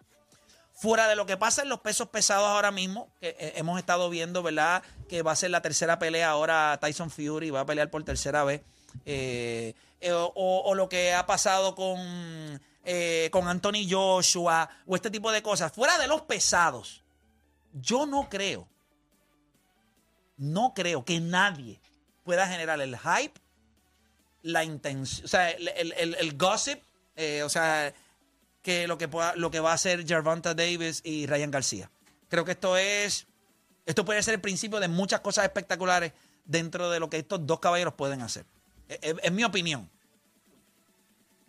fuera 0.72 1.10
de 1.10 1.18
lo 1.18 1.26
que 1.26 1.36
pasa 1.36 1.64
en 1.64 1.68
los 1.68 1.82
pesos 1.82 2.08
pesados 2.08 2.48
ahora 2.48 2.72
mismo, 2.72 3.10
que 3.20 3.36
eh, 3.38 3.54
hemos 3.58 3.78
estado 3.78 4.10
viendo, 4.10 4.42
¿verdad? 4.42 4.84
Que 5.10 5.22
va 5.22 5.34
a 5.34 5.36
ser 5.36 5.52
la 5.52 5.62
tercera 5.62 6.00
pelea 6.00 6.30
ahora 6.30 6.78
Tyson 6.80 7.12
Fury, 7.12 7.50
va 7.50 7.60
a 7.60 7.66
pelear 7.66 7.90
por 7.90 8.06
tercera 8.06 8.46
vez. 8.46 8.62
eh, 9.04 9.74
eh, 10.00 10.14
o, 10.14 10.74
lo 10.76 10.88
que 10.88 11.14
ha 11.14 11.26
pasado 11.26 11.76
con, 11.76 12.62
con 13.30 13.48
Anthony 13.50 13.86
Joshua, 13.90 14.70
o 14.86 14.96
este 14.96 15.12
tipo 15.12 15.30
de 15.34 15.42
cosas. 15.44 15.74
Fuera 15.74 15.98
de 15.98 16.08
los 16.08 16.22
pesados, 16.22 17.04
yo 17.74 18.06
no 18.06 18.30
creo, 18.30 18.66
no 20.38 20.74
creo 20.74 21.04
que 21.04 21.20
nadie 21.20 21.82
pueda 22.24 22.48
generar 22.48 22.80
el 22.80 22.98
hype, 22.98 23.42
la 24.48 24.64
intención, 24.64 25.26
o 25.26 25.28
sea, 25.28 25.52
el, 25.52 25.68
el- 25.70 26.16
el- 26.16 26.38
gossip, 26.38 26.80
eh, 27.16 27.44
o 27.44 27.50
sea, 27.50 27.94
que 28.62 28.88
lo 28.88 28.98
que, 28.98 29.08
pueda, 29.08 29.36
lo 29.36 29.50
que 29.52 29.60
va 29.60 29.72
a 29.72 29.76
hacer 29.76 30.06
Gervonta 30.08 30.54
Davis 30.54 31.02
y 31.04 31.26
Ryan 31.28 31.52
García. 31.52 31.90
Creo 32.30 32.44
que 32.46 32.52
esto 32.52 32.78
es, 32.78 33.28
esto 33.86 34.04
puede 34.06 34.22
ser 34.24 34.36
el 34.36 34.42
principio 34.42 34.80
de 34.80 34.88
muchas 34.88 35.22
cosas 35.22 35.46
espectaculares 35.46 36.12
dentro 36.46 36.90
de 36.90 37.00
lo 37.00 37.10
que 37.10 37.18
estos 37.18 37.46
dos 37.46 37.60
caballeros 37.60 37.94
pueden 37.94 38.22
hacer. 38.22 38.46
Es, 38.88 39.00
es- 39.02 39.16
es 39.24 39.32
mi 39.32 39.44
opinión. 39.44 39.90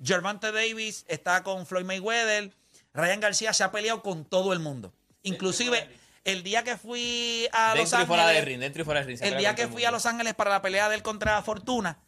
Gervonta 0.02 0.52
Davis 0.52 1.04
está 1.08 1.42
con 1.42 1.66
Floyd 1.66 1.84
Mayweather. 1.84 2.52
Ryan 2.94 3.20
García 3.20 3.52
se 3.52 3.64
ha 3.64 3.70
peleado 3.72 4.02
con 4.02 4.24
todo 4.24 4.52
el 4.52 4.58
mundo. 4.60 4.92
Inclusive, 5.22 5.88
el 6.32 6.42
día 6.42 6.62
que 6.64 6.76
fui 6.76 7.48
a 7.52 7.74
Los 7.74 7.92
y 7.92 7.96
fuera 8.06 8.24
Ángeles... 8.24 8.44
ring, 8.44 8.60
dentro 8.60 8.82
y 8.82 8.84
fuera 8.84 9.00
del 9.00 9.08
ring. 9.08 9.18
se 9.18 9.28
El 9.28 9.38
día 9.38 9.54
que 9.54 9.62
el 9.62 9.68
fui 9.70 9.84
a. 9.84 9.90
Los 9.90 10.06
Ángeles 10.06 10.34
para 10.34 10.50
la 10.50 10.62
pelea 10.62 10.88
de 10.88 10.94
él 10.96 11.02
contra 11.02 11.40
Fortuna, 11.42 11.98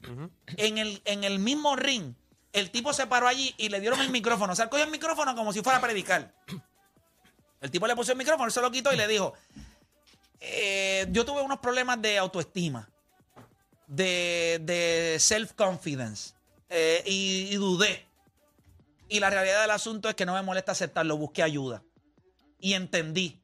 en, 0.57 0.79
el, 0.79 1.01
en 1.05 1.25
el 1.25 1.39
mismo 1.39 1.77
ring, 1.77 2.15
el 2.53 2.71
tipo 2.71 2.93
se 2.93 3.07
paró 3.07 3.29
allí 3.29 3.55
y 3.59 3.69
le 3.69 3.81
dieron 3.81 4.01
el 4.01 4.11
micrófono. 4.11 4.53
O 4.53 4.57
sea, 4.57 4.65
él 4.65 4.71
cogió 4.71 4.85
el 4.85 4.91
micrófono 4.91 5.35
como 5.35 5.53
si 5.53 5.63
fuera 5.63 5.79
a 5.79 5.81
predicar. 5.81 6.35
El 7.61 7.71
tipo 7.71 7.87
le 7.87 7.95
puso 7.97 8.13
el 8.13 8.19
micrófono, 8.19 8.47
él 8.47 8.53
se 8.53 8.61
lo 8.61 8.71
quitó 8.71 8.93
y 8.93 8.97
le 8.97 9.07
dijo, 9.07 9.35
eh, 10.41 11.07
yo 11.11 11.25
tuve 11.25 11.43
unos 11.43 11.59
problemas 11.59 12.01
de 12.01 12.17
autoestima, 12.19 12.89
de, 13.87 14.59
de 14.63 15.17
self-confidence, 15.19 16.35
eh, 16.69 17.03
y, 17.07 17.49
y 17.51 17.57
dudé. 17.57 18.07
Y 19.09 19.21
la 19.21 19.29
realidad 19.29 19.61
del 19.63 19.71
asunto 19.73 20.09
es 20.09 20.15
que 20.15 20.25
no 20.25 20.35
me 20.35 20.43
molesta 20.43 20.73
aceptarlo, 20.73 21.17
busqué 21.17 21.43
ayuda. 21.43 21.83
y 22.61 22.75
entendí. 22.75 23.40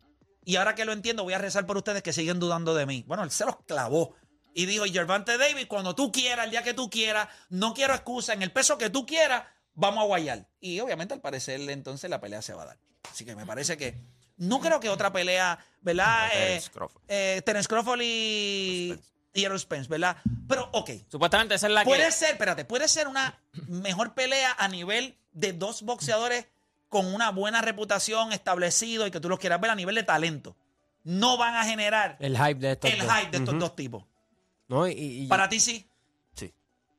Y 0.46 0.56
ahora 0.56 0.74
que 0.74 0.85
lo 0.85 0.92
entiendo, 0.92 1.24
voy 1.24 1.35
a 1.35 1.38
rezar 1.38 1.66
por 1.66 1.76
ustedes 1.76 2.02
que 2.02 2.12
siguen 2.14 2.38
dudando 2.38 2.72
de 2.74 2.87
mí. 2.87 3.04
Bueno, 3.06 3.24
él 3.24 3.30
se 3.30 3.44
los 3.44 3.56
clavó. 3.66 4.14
Y 4.54 4.64
dijo, 4.64 4.85
Gervante 4.87 5.37
David, 5.37 5.66
cuando 5.68 5.94
tú 5.94 6.11
quieras, 6.12 6.44
el 6.46 6.52
día 6.52 6.62
que 6.62 6.72
tú 6.72 6.88
quieras, 6.88 7.28
no 7.50 7.74
quiero 7.74 7.92
excusa, 7.92 8.32
en 8.32 8.42
el 8.42 8.52
peso 8.52 8.78
que 8.78 8.88
tú 8.88 9.04
quieras, 9.04 9.42
vamos 9.74 10.02
a 10.04 10.06
guayar. 10.06 10.48
Y 10.61 10.80
obviamente 10.80 11.12
al 11.12 11.20
parecer 11.20 11.61
entonces 11.68 12.09
la 12.09 12.20
pelea 12.20 12.40
se 12.40 12.54
va 12.54 12.62
a 12.62 12.66
dar. 12.66 12.78
Así 13.11 13.24
que 13.24 13.35
me 13.37 13.44
parece 13.44 13.76
que 13.76 13.98
no 14.37 14.61
creo 14.61 14.78
que 14.80 14.88
otra 14.88 15.12
pelea, 15.12 15.59
¿verdad? 15.82 16.26
No, 16.28 16.32
Terence 16.32 16.66
Eh, 16.68 16.70
Crawford. 16.72 17.02
eh, 17.09 17.42
Terence 17.44 17.68
Crawford 17.68 18.00
y, 18.02 18.94
y 19.35 19.44
Errol 19.44 19.59
Spence, 19.61 19.88
¿verdad? 19.88 20.16
Pero, 20.48 20.70
ok. 20.72 20.90
Supuestamente 21.11 21.56
esa 21.56 21.66
es 21.66 21.72
la 21.72 21.85
Puede 21.85 22.06
que. 22.06 22.12
ser, 22.12 22.30
espérate, 22.30 22.64
puede 22.64 22.87
ser 22.88 23.09
una 23.09 23.38
mejor 23.66 24.14
pelea 24.14 24.54
a 24.59 24.68
nivel 24.68 25.18
de 25.32 25.52
dos 25.52 25.82
boxeadores 25.82 26.46
con 26.88 27.12
una 27.12 27.31
buena 27.31 27.62
reputación 27.62 28.33
establecido 28.33 29.07
y 29.07 29.11
que 29.11 29.20
tú 29.20 29.29
los 29.29 29.38
quieras 29.38 29.61
ver 29.61 29.70
a 29.70 29.75
nivel 29.75 29.94
de 29.94 30.03
talento. 30.03 30.57
No 31.05 31.37
van 31.37 31.55
a 31.55 31.64
generar 31.64 32.16
El 32.20 32.37
hype 32.37 32.55
de 32.61 32.72
estos 32.72 32.90
el 32.90 32.99
dos. 32.99 33.12
hype 33.12 33.31
de 33.31 33.38
estos 33.38 33.59
dos 33.59 33.77
tipos. 33.77 34.05
No, 34.68 34.87
y, 34.88 34.92
y- 34.92 35.27
Para 35.29 35.49
ti 35.49 35.61
sí. 35.61 35.88
Sí. 36.35 36.53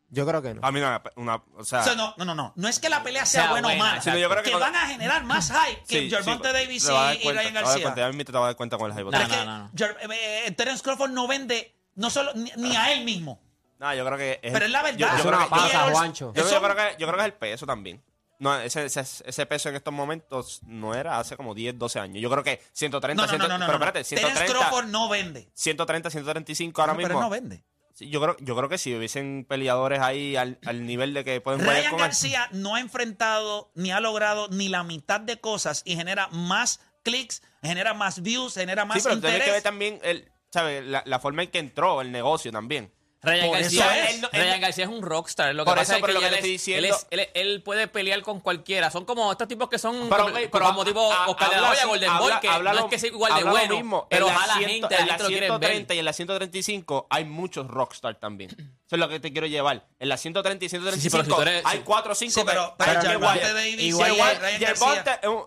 yo 0.10 0.26
creo 0.26 0.42
que 0.42 0.54
no. 0.54 0.62
A 0.66 0.72
mí 0.72 0.80
no, 0.80 1.02
una, 1.18 1.44
o 1.58 1.64
sea, 1.66 1.82
O 1.82 1.84
sea, 1.84 1.96
no, 1.96 2.14
no, 2.18 2.24
no, 2.26 2.34
no. 2.34 2.54
No 2.56 2.68
es 2.70 2.80
que 2.80 2.88
la 2.90 3.04
pelea 3.04 3.26
sea, 3.26 3.44
Sea 3.44 3.52
buena 3.52 3.68
o 3.68 3.76
mala. 3.76 4.00
yo 4.02 4.30
creo 4.30 4.44
que 4.44 4.50
que 4.50 4.52
no- 4.54 4.60
van 4.60 4.76
a 4.76 4.88
generar 4.88 5.24
más 5.26 5.52
hype 5.68 5.84
que 5.88 6.00
sí, 6.02 6.10
Gervonta 6.10 6.50
sí, 6.52 6.54
Davis 6.56 6.90
a 6.90 7.16
y, 7.16 7.18
y 7.28 7.32
Ryan 7.32 7.58
a 7.58 7.62
García. 7.62 7.82
cuenta, 7.84 8.02
ya 8.02 8.08
mismo 8.08 8.24
te 8.24 8.32
vas 8.32 8.42
a 8.42 8.46
dar 8.46 8.56
cuenta 8.56 8.78
con 8.78 8.92
el 8.92 8.98
hype. 8.98 9.12
No, 9.12 9.20
que 9.28 9.28
no, 9.46 9.46
no. 9.60 9.72
Jer- 9.74 9.98
eh, 10.12 10.52
Terence 10.56 10.82
Crawford 10.84 11.12
no 11.12 11.28
vende 11.28 11.76
no 11.96 12.10
solo 12.10 12.32
ni, 12.36 12.50
ni 12.56 12.76
a 12.78 12.94
él 12.94 13.04
mismo. 13.04 13.42
No, 13.80 13.94
yo 13.94 14.06
creo 14.06 14.18
que 14.18 14.40
es, 14.42 14.54
Pero 14.54 14.66
es 14.66 14.72
la 14.72 14.82
verdad. 14.84 14.98
Yo, 14.98 15.08
yo 15.08 15.14
Es 15.16 15.22
creo 15.22 15.36
una 15.36 15.44
que- 15.44 15.50
pasa, 15.50 15.92
Juancho. 15.92 16.34
yo- 16.34 16.42
yo 16.42 16.48
Eso- 16.50 16.62
creo 16.62 16.76
que, 16.76 16.96
yo 16.98 17.08
creo 17.08 17.14
que 17.16 17.20
es 17.22 17.26
el 17.26 17.34
peso 17.34 17.66
también. 17.66 18.02
No, 18.40 18.56
ese, 18.60 18.86
ese, 18.86 19.02
ese 19.02 19.46
peso 19.48 19.70
en 19.70 19.76
estos 19.76 19.94
momentos 19.94 20.60
no 20.68 20.94
era 20.94 21.20
hace 21.20 21.36
como 21.36 21.56
10, 21.56 21.78
12 21.80 22.00
años. 22.00 22.22
Yo 22.22 22.30
creo 22.30 22.44
que 22.44 22.62
130, 22.74 23.20
No, 23.20 23.32
no, 23.32 23.38
no, 23.38 23.46
100, 23.48 23.60
no, 23.60 23.66
pero 23.66 23.74
espérate, 23.74 24.04
Terence 24.04 24.16
130, 24.22 24.54
Crawford 24.54 24.86
no 24.88 25.10
vende. 25.10 25.50
130, 25.54 26.10
135 26.12 26.82
ahora 26.82 26.94
No, 26.94 26.98
mismo. 26.98 27.08
Pero 27.08 27.20
él 27.20 27.24
no 27.24 27.30
vende. 27.30 27.64
Sí, 27.94 28.10
yo 28.12 28.22
creo, 28.22 28.38
yo 28.40 28.56
creo 28.56 28.70
que 28.70 28.78
si 28.78 28.94
hubiesen 28.96 29.44
peleadores 29.50 30.00
ahí 30.02 30.36
al, 30.36 30.60
al 30.68 30.86
nivel 30.86 31.16
de 31.16 31.24
que 31.24 31.42
pueden 31.42 31.62
Ryan 31.62 31.86
con 31.90 32.00
él. 32.00 32.06
García 32.06 32.48
no 32.52 32.76
ha 32.76 32.80
enfrentado 32.80 33.72
ni 33.74 33.92
ha 33.92 34.00
logrado 34.00 34.48
ni 34.50 34.70
la 34.70 34.84
mitad 34.84 35.20
de 35.20 35.40
cosas 35.40 35.82
y 35.84 35.96
genera 35.96 36.28
más 36.28 36.80
clics, 37.04 37.42
genera 37.64 37.96
más 37.96 38.22
views, 38.22 38.54
genera 38.54 38.86
más 38.86 38.98
Sí, 38.98 39.04
pero 39.04 39.20
tienes 39.20 39.40
que 39.40 39.50
ver 39.50 39.58
interés. 39.58 39.64
también 39.64 40.00
el, 40.04 40.32
¿sabes? 40.52 40.86
La, 40.86 41.02
la 41.08 41.18
forma 41.20 41.42
en 41.42 41.50
que 41.50 41.58
entró 41.58 42.02
el 42.02 42.12
negocio 42.12 42.52
también. 42.52 42.94
Ryan 43.28 43.48
Por 43.48 43.60
García, 43.60 44.06
es. 44.10 44.16
él 44.16 44.30
Ryan 44.32 44.62
García 44.62 44.84
es 44.86 44.90
un 44.90 45.02
rockstar. 45.02 45.56
Lo 45.56 45.64
que 45.64 45.70
Por 45.70 45.78
pasa 45.78 45.94
eso, 45.94 45.96
es 45.98 46.02
pero 46.02 46.14
lo 46.14 46.20
que 46.20 46.28
él 46.28 46.34
estoy 46.36 46.50
es- 46.50 46.54
diciendo- 46.66 46.88
Él, 46.88 46.94
es- 46.94 47.08
él- 47.12 47.30
él 47.34 47.62
puede 47.64 47.88
pelear 47.88 48.22
con 48.22 48.40
cualquiera. 48.40 48.90
Son 48.92 49.06
como 49.06 49.32
estos 49.32 49.48
tipos 49.48 49.70
que 49.70 49.78
son 49.78 50.10
Pero, 50.10 50.24
como, 50.24 50.36
pero 50.52 50.66
como 50.66 50.86
tipo 50.86 51.12
a- 51.12 51.28
Oscar 51.28 51.50
de 51.50 51.62
la 51.62 51.70
Hoya, 51.72 51.86
Golden 51.86 52.10
habla- 52.10 52.20
Boy, 52.34 52.40
que 52.42 52.48
habla 52.48 52.74
no 52.74 52.80
es 52.80 52.86
que 52.86 53.00
sea 53.00 53.10
igual 53.10 53.36
de 53.36 53.44
bueno, 53.44 53.76
mismo. 53.76 54.08
pero 54.10 54.28
en 54.28 54.34
la 54.34 54.44
a 54.44 54.48
la 54.48 54.54
gente, 54.56 54.74
en 54.76 54.82
la 54.82 54.90
la 55.00 55.06
gente 55.06 55.24
lo 55.24 55.30
quiere 55.30 55.50
ver. 55.50 55.60
130 55.60 55.94
y 55.94 56.00
en 56.00 56.06
la 56.06 56.14
135 56.14 57.08
hay 57.10 57.26
muchos 57.26 57.68
rockstar 57.68 58.16
también. 58.16 58.52
Eso 58.52 58.96
es 58.96 59.00
lo 59.00 59.10
que 59.10 59.20
te 59.20 59.32
quiero 59.34 59.48
llevar. 59.48 59.86
En 60.00 60.10
la 60.10 60.18
130 60.18 60.66
y 60.66 60.70
135 60.70 61.18
Sí, 61.18 61.26
sí, 61.26 61.30
pero 61.30 61.36
si 61.36 61.42
eres- 61.50 61.66
hay 61.66 61.78
sí. 61.80 61.84
4 61.86 62.12
o 62.14 62.16
5 62.16 62.32
Sí, 62.34 62.42
pero- 62.46 62.76
Ryan 62.80 62.94
García. 63.02 63.14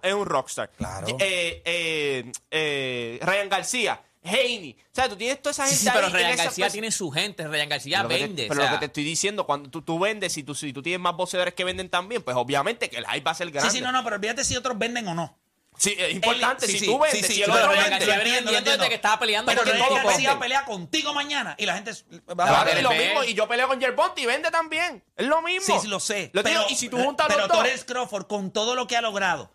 es 0.04 0.12
un, 0.12 0.26
rockstar. 0.26 0.70
Eh, 1.18 1.62
eh, 1.64 2.32
eh, 2.50 3.18
Ryan 3.22 3.48
García, 3.48 4.02
Haney. 4.22 4.76
O 4.80 4.94
sea, 4.94 5.08
tú 5.08 5.16
tienes 5.16 5.40
toda 5.40 5.52
esa 5.52 5.64
Sí, 5.66 5.70
gente 5.76 5.84
sí, 5.84 5.90
pero 5.94 6.06
ahí 6.06 6.12
en 6.12 6.18
Ryan 6.18 6.36
García 6.36 6.66
pers- 6.68 6.72
tiene 6.72 6.90
su 6.92 7.10
gente. 7.10 7.48
Ryan 7.48 7.68
García 7.68 7.96
pero 7.98 8.08
te- 8.08 8.20
vende. 8.20 8.46
pero 8.48 8.60
o 8.60 8.62
sea, 8.64 8.72
lo 8.72 8.76
que 8.78 8.80
te 8.80 8.90
estoy 8.90 9.04
diciendo, 9.04 9.46
cuando 9.46 9.70
tú, 9.70 9.82
tú 9.82 9.98
vendes 9.98 10.36
y 10.36 10.42
tú, 10.42 10.54
si 10.54 10.72
tú 10.72 10.82
tienes 10.82 11.00
más 11.00 11.16
boxeadores 11.16 11.54
que 11.54 11.64
venden 11.64 11.88
también, 11.88 12.22
pues 12.22 12.36
obviamente 12.36 12.90
que 12.90 12.98
el 12.98 13.06
hype 13.06 13.20
va 13.24 13.30
a 13.30 13.34
ser 13.34 13.50
grande. 13.50 13.70
Sí, 13.70 13.78
sí, 13.78 13.82
no, 13.82 13.92
no, 13.92 14.04
pero 14.04 14.16
olvídate 14.16 14.44
si 14.44 14.56
otros 14.56 14.78
venden 14.78 15.08
o 15.08 15.14
no. 15.14 15.38
Sí, 15.78 15.94
es 15.96 16.12
importante. 16.14 16.66
Sí, 16.66 16.72
si 16.72 16.78
sí, 16.80 16.86
tú 16.86 16.98
vendes, 16.98 17.20
sí, 17.22 17.26
sí, 17.28 17.32
si 17.34 17.40
el 17.42 17.46
sí, 17.46 17.50
otro 17.50 17.68
pero 17.70 17.82
vende, 17.82 18.88
que 18.88 18.94
estaba 18.94 19.18
peleando. 19.18 19.50
Pero 19.50 19.62
porque 19.62 19.78
Ryan 19.78 20.04
García 20.04 20.38
pelea 20.38 20.64
contigo 20.66 21.14
mañana 21.14 21.54
y 21.56 21.64
la 21.64 21.74
gente 21.74 21.92
va 22.38 22.44
a 22.60 22.64
Claro, 22.64 22.82
lo 22.82 22.88
ve. 22.90 22.98
mismo, 23.06 23.24
y 23.24 23.32
yo 23.32 23.48
peleo 23.48 23.66
con 23.68 23.80
Yerbonte 23.80 24.20
y 24.20 24.26
vende 24.26 24.50
también. 24.50 25.02
Es 25.16 25.26
lo 25.26 25.40
mismo. 25.40 25.74
Sí, 25.74 25.80
sí, 25.80 25.88
lo 25.88 25.98
sé. 25.98 26.30
Lo 26.34 26.42
pero, 26.42 26.58
digo, 26.60 26.70
y 26.70 26.76
si 26.76 26.90
tú 26.90 26.98
juntas 26.98 27.28
pero 27.28 27.40
los 27.40 27.48
dos. 27.48 27.56
Torres 27.56 27.84
Crawford, 27.86 28.26
con 28.26 28.50
todo 28.50 28.74
lo 28.74 28.86
que 28.86 28.96
ha 28.98 29.00
logrado, 29.00 29.50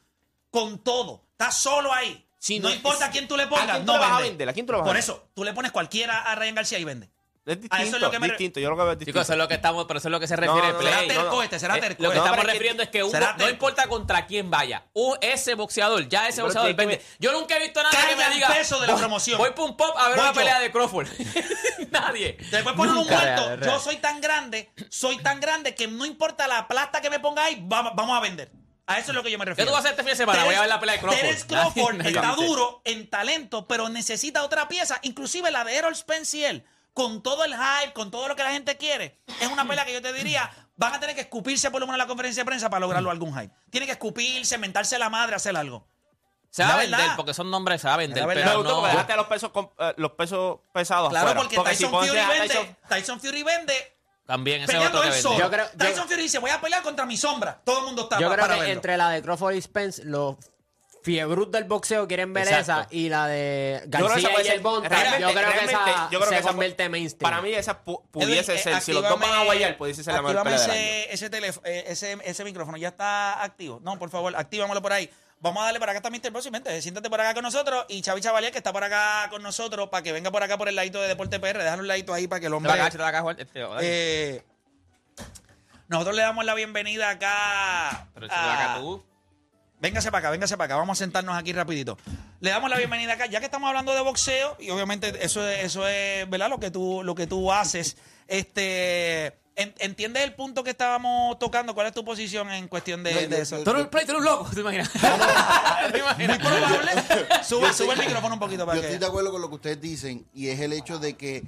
con 0.49 0.79
todo, 0.79 1.21
está 1.33 1.51
solo 1.51 1.93
ahí. 1.93 2.24
No, 2.59 2.69
no, 2.69 2.75
importa 2.75 3.05
es- 3.05 3.09
a 3.09 3.11
quién 3.11 3.27
tú 3.27 3.35
le 3.37 3.43
¿a 3.43 3.49
pongas, 3.49 3.65
quién 3.71 3.85
tú 3.85 3.91
no 3.91 3.93
le 3.93 3.99
vas 3.99 4.09
a 4.11 4.15
vende. 4.17 4.29
vender? 4.29 4.49
¿A 4.49 4.53
quién 4.53 4.65
tú 4.65 4.71
le 4.73 4.77
vas 4.79 4.85
a 4.85 4.89
Por 4.89 4.97
eso, 4.97 5.29
tú 5.33 5.43
le 5.43 5.53
pones 5.53 5.71
cualquiera 5.71 6.21
a 6.21 6.35
Ryan 6.35 6.55
García 6.55 6.79
y 6.79 6.83
vende. 6.83 7.09
Es 7.47 7.61
distinto, 7.61 7.75
A 7.75 7.83
eso 7.83 7.95
es 7.97 8.01
lo 8.01 8.09
que 8.09 8.17
me- 8.17 8.27
distinto. 8.27 8.59
Yo 8.59 8.71
lo 8.71 8.75
que 8.75 8.81
veo 8.81 8.91
es 8.93 8.97
distinto. 8.97 9.19
Chicos, 9.19 9.27
eso 9.27 9.33
es 9.33 9.37
lo 9.37 9.47
que 9.47 9.53
estamos, 9.53 9.85
pero 9.85 9.99
eso 9.99 10.07
es 10.07 10.11
lo 10.11 10.19
que 10.19 10.27
se 10.27 10.35
No, 10.35 10.41
refiere 10.41 10.73
no, 10.73 10.79
Play. 10.79 10.91
Será 10.93 11.01
no, 11.01 11.07
terco 11.13 11.35
no. 11.35 11.43
este, 11.43 11.59
será 11.59 11.77
Eh, 11.77 11.79
terco. 11.81 12.01
Lo 12.03 12.09
que 12.11 12.17
estamos 12.17 12.43
refiriendo 12.43 12.81
es 12.81 12.89
que 12.89 13.03
uno, 13.03 13.19
no 13.37 13.49
importa 13.49 13.87
contra 13.87 14.25
quién 14.25 14.49
vaya, 14.49 14.83
ese 15.21 15.53
boxeador, 15.53 16.09
ya 16.09 16.27
ese 16.27 16.37
Pero 16.37 16.45
boxeador 16.45 16.69
que 16.71 16.73
vende. 16.75 17.05
Yo 17.19 17.31
nunca 17.33 17.55
he 17.57 17.59
visto 17.59 17.81
a 17.81 17.83
nadie 17.83 17.99
que 18.09 18.15
me 18.15 18.29
diga. 18.33 18.47
peso 18.47 18.79
de 18.79 18.87
la 18.87 18.93
"Voy- 18.93 18.99
promoción". 19.01 19.37
Voy 19.37 19.51
para 19.51 19.63
un 19.63 19.77
pop 19.77 19.95
a 19.95 20.07
ver 20.09 20.17
Voy 20.17 20.23
una 20.25 20.33
yo. 20.33 20.39
pelea 20.39 20.59
de 20.59 20.71
Crawford. 20.71 21.07
nadie. 21.91 22.37
Después 22.49 22.75
ponen 22.75 22.93
un 22.95 23.01
Nunca, 23.01 23.15
muerto. 23.19 23.45
real, 23.45 23.59
real. 23.59 23.71
Yo 23.73 23.79
soy 23.79 23.97
tan 23.97 24.21
grande, 24.21 24.71
soy 24.89 25.17
tan 25.19 25.39
grande 25.39 25.75
que 25.75 25.87
no 25.87 26.03
importa 26.05 26.47
la 26.47 26.67
plata 26.67 26.99
que 27.01 27.11
me 27.11 27.19
ponga 27.19 27.43
ahí, 27.45 27.59
vamos, 27.61 27.91
vamos 27.95 28.17
a 28.17 28.21
vender. 28.21 28.51
A 28.87 28.99
eso 28.99 29.11
es 29.11 29.15
lo 29.15 29.23
que 29.23 29.31
yo 29.31 29.39
me 29.39 29.45
¿Qué 29.45 29.49
refiero. 29.51 29.71
tú 29.71 29.75
vas 29.75 29.85
a 29.85 29.89
hacer 29.89 29.91
este 29.93 30.03
fin 30.03 30.11
de 30.11 30.15
semana? 30.15 30.43
Voy 30.43 30.53
a 30.55 30.59
ver 30.61 30.69
la 30.69 30.79
pelea 30.79 30.95
de 30.95 31.01
Crawford. 31.01 31.19
Terence 31.21 31.47
Crawford 31.47 31.95
Nadie- 31.95 32.09
está 32.15 32.35
duro 32.35 32.81
en 32.85 33.09
talento, 33.09 33.67
pero 33.67 33.89
necesita 33.89 34.43
otra 34.43 34.67
pieza. 34.67 34.99
Inclusive 35.01 35.49
la 35.51 35.63
de 35.63 35.75
Errol 35.75 35.95
Spence 35.95 36.37
y 36.37 36.43
él, 36.45 36.65
con 36.93 37.23
todo 37.23 37.43
el 37.45 37.55
hype, 37.55 37.93
con 37.93 38.11
todo 38.11 38.27
lo 38.27 38.35
que 38.35 38.43
la 38.43 38.51
gente 38.51 38.77
quiere, 38.77 39.19
es 39.41 39.47
una 39.47 39.67
pelea 39.67 39.85
que 39.85 39.93
yo 39.93 40.01
te 40.03 40.13
diría, 40.13 40.51
van 40.75 40.93
a 40.93 40.99
tener 40.99 41.15
que 41.15 41.21
escupirse 41.21 41.71
por 41.71 41.79
lo 41.81 41.87
menos 41.87 41.95
en 41.95 41.99
la 42.03 42.07
conferencia 42.07 42.41
de 42.43 42.45
prensa 42.45 42.69
para 42.69 42.81
lograrlo 42.81 43.09
algún 43.09 43.33
hype. 43.33 43.51
Tienen 43.71 43.87
que 43.87 43.93
escupirse, 43.93 44.57
mentarse 44.59 44.99
la 44.99 45.09
madre, 45.09 45.35
hacer 45.35 45.57
algo. 45.57 45.87
Se 46.51 46.63
va 46.63 46.75
a 46.75 46.77
vender, 46.77 46.97
verdad. 46.99 47.15
porque 47.17 47.33
son 47.33 47.49
nombres, 47.51 47.81
se 47.81 47.87
va 47.87 47.95
a 47.95 47.97
vender. 47.97 48.23
Pero 48.27 48.63
no. 48.63 48.81
dejaste 48.85 49.15
los 49.17 49.27
pesos, 49.27 49.51
eh, 49.79 49.93
los 49.97 50.11
pesos 50.11 50.59
pesados 50.71 51.09
Claro, 51.09 51.29
afuera. 51.31 51.41
porque, 51.41 51.57
Tyson, 51.57 51.75
si 51.75 51.85
pones 51.91 52.09
Fury 52.11 52.21
a 52.21 52.27
vende, 52.29 52.47
Tyson- 52.53 52.77
Tyson 52.87 53.19
Fury 53.19 53.43
vende 53.43 53.94
También 54.25 54.61
ese 54.63 54.71
es 54.71 54.77
peleando 54.77 54.97
otro 54.99 55.01
que 55.11 55.17
él 55.17 55.23
vende. 55.23 55.29
solo. 55.29 55.39
Yo 55.45 55.51
creo- 55.51 55.71
yo- 55.71 55.77
Tyson 55.77 56.07
Fury 56.07 56.21
dice, 56.23 56.39
voy 56.39 56.49
a 56.51 56.59
pelear 56.59 56.81
contra 56.81 57.05
mi 57.05 57.15
sombra. 57.17 57.61
Todo 57.63 57.79
el 57.79 57.85
mundo 57.85 58.03
está 58.03 58.19
Yo 58.19 58.27
pa- 58.27 58.33
creo 58.35 58.43
para 58.45 58.55
que 58.55 58.59
verlo. 58.61 58.73
entre 58.75 58.97
la 58.97 59.09
de 59.11 59.21
Crawford 59.21 59.55
y 59.55 59.61
Spence, 59.61 60.03
los 60.03 60.35
fiebrut 61.03 61.51
del 61.51 61.65
boxeo 61.65 62.07
quieren 62.07 62.33
ver 62.33 62.47
Exacto. 62.47 62.71
esa 62.81 62.87
y 62.89 63.09
la 63.09 63.27
de 63.27 63.81
Yo 63.85 63.89
creo 63.91 63.91
que 63.91 63.97
esa 64.05 64.09
García 64.13 64.29
puede 64.31 64.43
y 64.43 64.47
ser- 64.47 64.55
el 64.55 64.61
Bonta, 64.63 64.89
realmente- 64.89 65.21
yo 65.21 65.27
creo 65.27 65.35
que 65.35 65.41
realmente, 65.51 65.91
esa 65.91 66.09
yo 66.09 66.19
creo 66.19 66.19
que 66.21 66.35
se 66.35 66.39
esa 66.41 66.47
convierte 66.49 66.81
pu- 66.81 66.85
en 66.87 66.91
mainstream. 66.91 67.31
Para 67.31 67.41
mí 67.43 67.53
esa 67.53 67.85
pu- 67.85 68.01
pudiese 68.09 68.51
Edwin, 68.53 68.59
eh, 68.59 68.63
ser, 68.63 68.81
si 68.81 68.93
los 68.93 69.03
dos 69.03 69.11
van 69.11 69.21
a 69.21 69.25
actívame- 69.33 69.45
guayar, 69.45 69.77
pudiese 69.77 70.03
ser 70.03 70.13
la 70.15 70.21
mejor 70.23 70.37
actívame 70.39 70.57
pelea 70.57 70.67
del 70.67 70.71
año. 70.81 71.03
ese, 71.03 71.13
ese, 71.13 71.29
teléfono, 71.29 71.67
eh, 71.67 71.83
ese, 71.87 72.17
ese 72.23 72.43
micrófono. 72.43 72.77
¿Ya 72.77 72.87
está 72.87 73.43
activo? 73.43 73.79
No, 73.83 73.99
por 73.99 74.09
favor, 74.09 74.35
actívámoslo 74.35 74.81
por 74.81 74.93
ahí. 74.93 75.07
Vamos 75.45 75.61
a 75.61 75.65
darle 75.65 75.79
para 75.79 75.91
acá. 75.91 76.09
Boss 76.31 76.47
y 76.47 76.49
vente, 76.49 76.81
siéntate 76.81 77.07
por 77.07 77.21
acá 77.21 77.35
con 77.35 77.43
nosotros. 77.43 77.85
Y 77.87 78.01
Chavi 78.01 78.19
Chavalier, 78.19 78.51
que 78.51 78.57
está 78.57 78.73
por 78.73 78.83
acá 78.83 79.27
con 79.29 79.43
nosotros, 79.43 79.89
para 79.89 80.01
que 80.01 80.11
venga 80.11 80.31
por 80.31 80.41
acá 80.41 80.57
por 80.57 80.67
el 80.67 80.75
ladito 80.75 80.99
de 80.99 81.07
Deporte 81.07 81.39
PR. 81.39 81.59
Déjalo 81.59 81.83
un 81.83 81.87
ladito 81.87 82.15
ahí 82.15 82.27
para 82.27 82.39
que 82.39 82.47
el 82.47 82.53
hombre... 82.55 82.71
este, 83.37 83.63
eh, 83.81 84.43
nosotros 85.87 86.15
le 86.15 86.23
damos 86.23 86.45
la 86.45 86.55
bienvenida 86.55 87.11
acá... 87.11 88.07
Pero 88.15 88.27
a 88.31 88.77
tú. 88.79 89.05
Véngase 89.79 90.09
para 90.09 90.17
acá, 90.17 90.29
véngase 90.31 90.57
para 90.57 90.65
acá. 90.65 90.77
Vamos 90.77 90.97
a 90.97 91.03
sentarnos 91.03 91.37
aquí 91.37 91.53
rapidito. 91.53 91.95
Le 92.39 92.49
damos 92.49 92.71
la 92.71 92.77
bienvenida 92.77 93.13
acá. 93.13 93.27
Ya 93.27 93.39
que 93.39 93.45
estamos 93.45 93.67
hablando 93.67 93.93
de 93.93 94.01
boxeo, 94.01 94.57
y 94.59 94.71
obviamente 94.71 95.13
eso 95.23 95.47
es, 95.47 95.63
eso 95.63 95.87
es 95.87 96.27
¿verdad? 96.27 96.49
Lo 96.49 96.59
que 96.59 96.71
tú, 96.71 97.03
lo 97.03 97.13
que 97.13 97.27
tú 97.27 97.53
haces. 97.53 97.97
Este, 98.27 99.37
¿Entiendes 99.55 100.23
el 100.23 100.33
punto 100.35 100.63
que 100.65 100.71
estábamos 100.71 101.39
tocando? 101.39 101.73
¿Cuál 101.73 101.87
es 101.87 101.93
tu 101.93 102.03
posición 102.03 102.51
en 102.51 102.67
cuestión 102.67 103.03
de, 103.03 103.13
No, 103.13 103.19
de 103.21 103.29
yo- 103.29 103.37
eso? 103.37 103.63
Tú 103.63 103.69
eres 103.71 103.83
un 103.83 103.89
play, 103.89 104.05
tú 104.05 104.11
eres 104.11 104.19
un 104.19 104.25
loco, 104.25 104.49
¿te 104.53 104.59
imaginas? 104.59 104.91
¿Te 105.91 105.99
imaginas? 105.99 106.39
Muy 106.39 106.47
probable. 106.47 106.91
Sube, 107.43 107.73
sube 107.73 107.93
el 107.93 107.99
micrófono 107.99 108.33
un 108.33 108.39
poquito 108.39 108.65
para 108.65 108.75
Yo 108.75 108.81
que... 108.81 108.87
estoy 108.87 108.99
de 108.99 109.05
acuerdo 109.05 109.31
con 109.31 109.41
lo 109.41 109.47
que 109.49 109.55
ustedes 109.55 109.79
dicen 109.79 110.27
y 110.33 110.49
es 110.49 110.59
el 110.59 110.73
hecho 110.73 110.99
de 110.99 111.15
que 111.15 111.43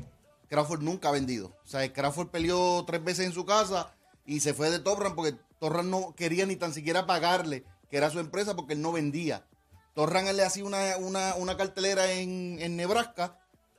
Crawford 0.49 0.81
nunca 0.81 1.09
ha 1.09 1.11
vendido. 1.11 1.47
O 1.65 1.67
sea, 1.67 1.91
Crawford 1.91 2.29
peleó 2.29 2.85
tres 2.85 3.03
veces 3.03 3.25
en 3.25 3.33
su 3.33 3.45
casa 3.45 3.93
y 4.25 4.39
se 4.39 4.53
fue 4.53 4.69
de 4.69 4.79
Torran 4.79 5.13
porque 5.13 5.35
Torran 5.59 5.89
no 5.91 6.13
quería 6.15 6.45
ni 6.45 6.55
tan 6.55 6.73
siquiera 6.73 7.05
pagarle, 7.05 7.65
que 7.89 7.97
era 7.97 8.09
su 8.09 8.19
empresa, 8.19 8.55
porque 8.55 8.73
él 8.73 8.81
no 8.81 8.93
vendía. 8.93 9.43
Torran 9.93 10.33
le 10.33 10.43
hacía 10.45 10.63
una, 10.63 10.95
una, 10.97 11.35
una 11.35 11.57
cartelera 11.57 12.09
en, 12.11 12.57
en 12.61 12.77
Nebraska 12.77 13.37